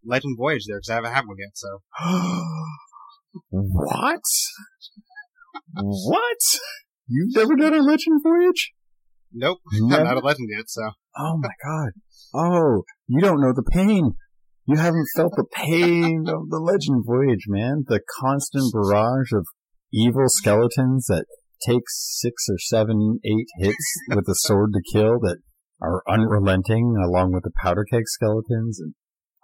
Legend 0.05 0.37
Voyage 0.37 0.65
there 0.67 0.77
because 0.77 0.89
I 0.89 0.95
haven't 0.95 1.13
had 1.13 1.25
one 1.25 1.37
yet. 1.39 1.55
So. 1.55 1.81
what? 3.49 4.21
what? 5.73 6.37
You've 7.07 7.35
never 7.35 7.55
done 7.55 7.73
a 7.73 7.81
Legend 7.81 8.21
Voyage? 8.23 8.71
Nope, 9.33 9.59
never? 9.73 10.01
I'm 10.07 10.07
not 10.07 10.23
a 10.23 10.25
Legend 10.25 10.49
yet. 10.55 10.65
So. 10.69 10.81
Oh 11.17 11.37
my 11.37 11.49
god. 11.63 11.89
Oh, 12.33 12.83
you 13.07 13.21
don't 13.21 13.41
know 13.41 13.53
the 13.53 13.63
pain. 13.63 14.13
You 14.65 14.77
haven't 14.77 15.07
felt 15.15 15.33
the 15.35 15.47
pain 15.51 16.25
of 16.27 16.49
the 16.49 16.59
Legend 16.59 17.03
Voyage, 17.05 17.45
man. 17.47 17.85
The 17.87 18.01
constant 18.19 18.71
barrage 18.71 19.31
of 19.33 19.47
evil 19.91 20.25
skeletons 20.27 21.07
that 21.07 21.25
take 21.65 21.83
six 21.87 22.45
or 22.49 22.59
seven, 22.59 23.19
eight 23.25 23.47
hits 23.57 23.97
with 24.09 24.27
a 24.27 24.35
sword 24.35 24.73
to 24.73 24.81
kill 24.93 25.19
that 25.21 25.39
are 25.81 26.03
unrelenting 26.07 26.95
along 27.03 27.33
with 27.33 27.43
the 27.43 27.51
powder 27.61 27.85
keg 27.89 28.03
skeletons 28.07 28.79
and 28.79 28.93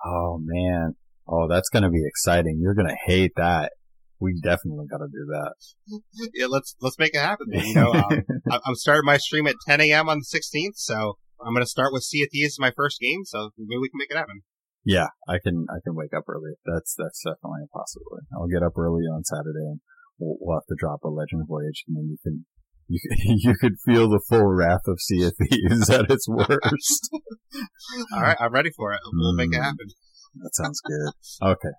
oh 0.05 0.39
man. 0.41 0.95
Oh 1.27 1.47
that's 1.47 1.69
going 1.69 1.83
to 1.83 1.89
be 1.89 2.03
exciting. 2.05 2.59
You're 2.61 2.75
going 2.75 2.87
to 2.87 2.97
hate 3.05 3.33
that. 3.35 3.73
We 4.19 4.39
definitely 4.41 4.85
got 4.89 4.99
to 4.99 5.07
do 5.07 5.25
that. 5.29 5.53
Yeah 6.33 6.47
let's 6.47 6.75
let's 6.81 6.99
make 6.99 7.13
it 7.13 7.21
happen. 7.21 7.47
You 7.51 7.75
know 7.75 7.93
um, 7.93 8.23
i'm 8.51 8.75
starting 8.75 9.05
my 9.05 9.17
stream 9.17 9.47
at 9.47 9.55
10 9.67 9.81
a.m 9.81 10.09
on 10.09 10.19
the 10.19 10.39
16th 10.39 10.75
so 10.75 11.17
i'm 11.45 11.53
going 11.53 11.63
to 11.63 11.69
start 11.69 11.93
with 11.93 12.03
sea 12.03 12.23
of 12.23 12.29
thieves 12.31 12.59
my 12.59 12.71
first 12.75 12.99
game 12.99 13.23
so 13.25 13.51
maybe 13.57 13.79
we 13.79 13.89
can 13.89 13.99
make 13.99 14.11
it 14.11 14.17
happen. 14.17 14.41
Yeah 14.83 15.07
i 15.27 15.37
can 15.41 15.65
i 15.69 15.79
can 15.83 15.95
wake 15.95 16.13
up 16.15 16.25
early. 16.27 16.53
That's 16.65 16.95
that's 16.97 17.23
definitely 17.23 17.65
a 17.65 17.77
possibility. 17.77 18.27
I'll 18.35 18.47
get 18.47 18.63
up 18.63 18.77
early 18.77 19.03
on 19.03 19.23
saturday 19.23 19.65
and 19.65 19.79
we'll, 20.19 20.37
we'll 20.39 20.57
have 20.57 20.67
to 20.67 20.75
drop 20.77 21.03
a 21.03 21.09
legend 21.09 21.47
voyage 21.47 21.83
and 21.87 21.95
then 21.97 22.07
you 22.09 22.17
can 22.21 22.45
you, 22.87 22.99
you 23.43 23.55
could 23.59 23.75
feel 23.85 24.09
the 24.09 24.21
full 24.27 24.45
wrath 24.45 24.87
of 24.87 24.99
Sea 24.99 25.25
of 25.25 25.33
Thieves 25.37 25.89
at 25.89 26.09
its 26.09 26.27
worst. 26.27 27.09
All 28.13 28.21
right, 28.21 28.37
I'm 28.39 28.53
ready 28.53 28.71
for 28.75 28.93
it. 28.93 28.99
We'll 29.11 29.33
mm, 29.33 29.37
make 29.37 29.53
it 29.53 29.59
mm. 29.59 29.63
happen. 29.63 29.87
That 30.35 30.51
sounds 30.53 30.81
good. 30.81 31.47
Okay. 31.47 31.75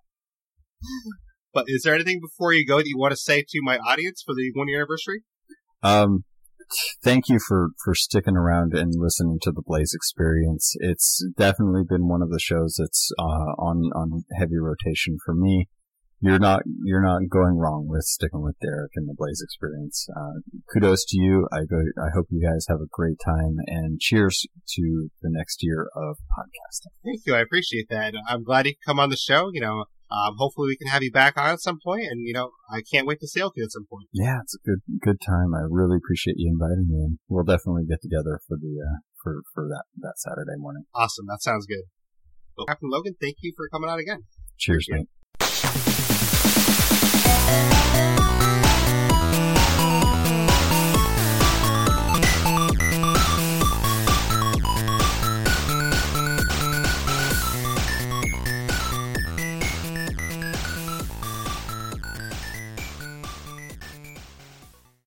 But 1.53 1.65
is 1.69 1.83
there 1.83 1.95
anything 1.95 2.21
before 2.21 2.53
you 2.53 2.67
go 2.67 2.79
that 2.79 2.87
you 2.87 2.99
want 2.99 3.13
to 3.13 3.17
say 3.17 3.43
to 3.47 3.61
my 3.63 3.79
audience 3.79 4.23
for 4.25 4.35
the 4.35 4.51
one 4.55 4.69
year 4.69 4.79
anniversary? 4.79 5.23
Um, 5.83 6.25
thank 7.03 7.29
you 7.29 7.39
for, 7.39 7.71
for 7.85 7.95
sticking 7.95 8.37
around 8.37 8.75
and 8.75 8.93
listening 8.97 9.39
to 9.43 9.53
the 9.53 9.63
Blaise 9.65 9.95
XPerience. 9.95 10.71
It's 10.77 11.25
definitely 11.37 11.83
been 11.89 12.09
one 12.09 12.23
of 12.23 12.31
the 12.31 12.41
shows 12.41 12.77
that's, 12.79 13.11
uh, 13.19 13.53
on, 13.59 13.91
on 13.95 14.25
heavy 14.39 14.59
rotation 14.59 15.19
for 15.25 15.35
me 15.35 15.69
you're 16.27 16.39
not 16.39 16.63
you're 16.85 17.03
not 17.03 17.23
going 17.31 17.57
wrong 17.57 17.87
with 17.89 18.03
sticking 18.03 18.43
with 18.43 18.57
Derreck 18.63 18.91
and 18.95 19.09
the 19.09 19.15
Blaise 19.17 19.43
XPerience. 19.43 20.09
Uh, 20.15 20.41
kudos 20.73 21.05
to 21.07 21.19
you. 21.19 21.49
I 21.53 21.61
go. 21.69 21.83
I 21.99 22.11
hope 22.15 22.27
you 22.31 22.43
guys 22.43 22.67
have 22.69 22.81
a 22.81 22.91
great 22.91 23.17
time 23.25 23.57
and 23.67 24.01
cheers 24.01 24.47
to 24.75 25.09
the 25.23 25.31
next 25.31 25.63
year 25.63 25.89
of 25.95 26.17
podcasting. 26.37 26.93
Thank 27.05 27.23
you. 27.27 27.35
I 27.35 27.41
appreciate 27.41 27.89
that. 27.91 28.15
I'm 28.29 28.45
glad 28.45 28.67
you 28.67 28.75
come 28.85 28.99
on 28.99 29.11
the 29.11 29.17
show. 29.17 29.51
You 29.53 29.61
know, 29.61 29.85
um, 30.11 30.37
hopefully 30.39 30.69
we 30.69 30.77
can 30.77 30.89
have 30.89 31.03
you 31.03 31.11
back 31.11 31.37
on 31.37 31.51
at 31.51 31.61
some 31.61 31.79
point, 31.83 32.05
and 32.11 32.27
you 32.27 32.33
know, 32.33 32.51
I 32.71 32.83
can't 32.83 33.07
wait 33.07 33.21
to 33.21 33.29
sail 33.29 33.47
with 33.47 33.55
you 33.57 33.65
at 33.65 33.73
some 33.73 33.87
point. 33.91 34.09
Yeah, 34.13 34.39
it's 34.43 34.55
a 34.55 34.63
good 34.65 34.81
good 35.01 35.21
time. 35.21 35.55
I 35.55 35.67
really 35.69 35.97
appreciate 35.97 36.37
you 36.39 36.49
inviting 36.51 36.87
me, 36.89 37.03
and 37.03 37.19
we'll 37.29 37.45
definitely 37.45 37.85
get 37.89 38.03
together 38.03 38.41
for 38.47 38.57
the 38.57 38.77
uh, 38.81 38.99
for 39.23 39.43
for 39.53 39.69
that 39.69 39.85
that 39.99 40.15
Saturday 40.17 40.59
morning. 40.59 40.85
Awesome. 40.95 41.27
That 41.27 41.43
sounds 41.43 41.67
good. 41.67 41.85
Well, 42.57 42.67
Captain 42.67 42.89
Logun, 42.91 43.15
thank 43.21 43.37
you 43.43 43.53
for 43.57 43.69
coming 43.69 43.91
on 43.91 43.99
again. 43.99 44.23
Cheers, 44.59 44.89
mate. 44.91 45.96
You. 47.49 48.16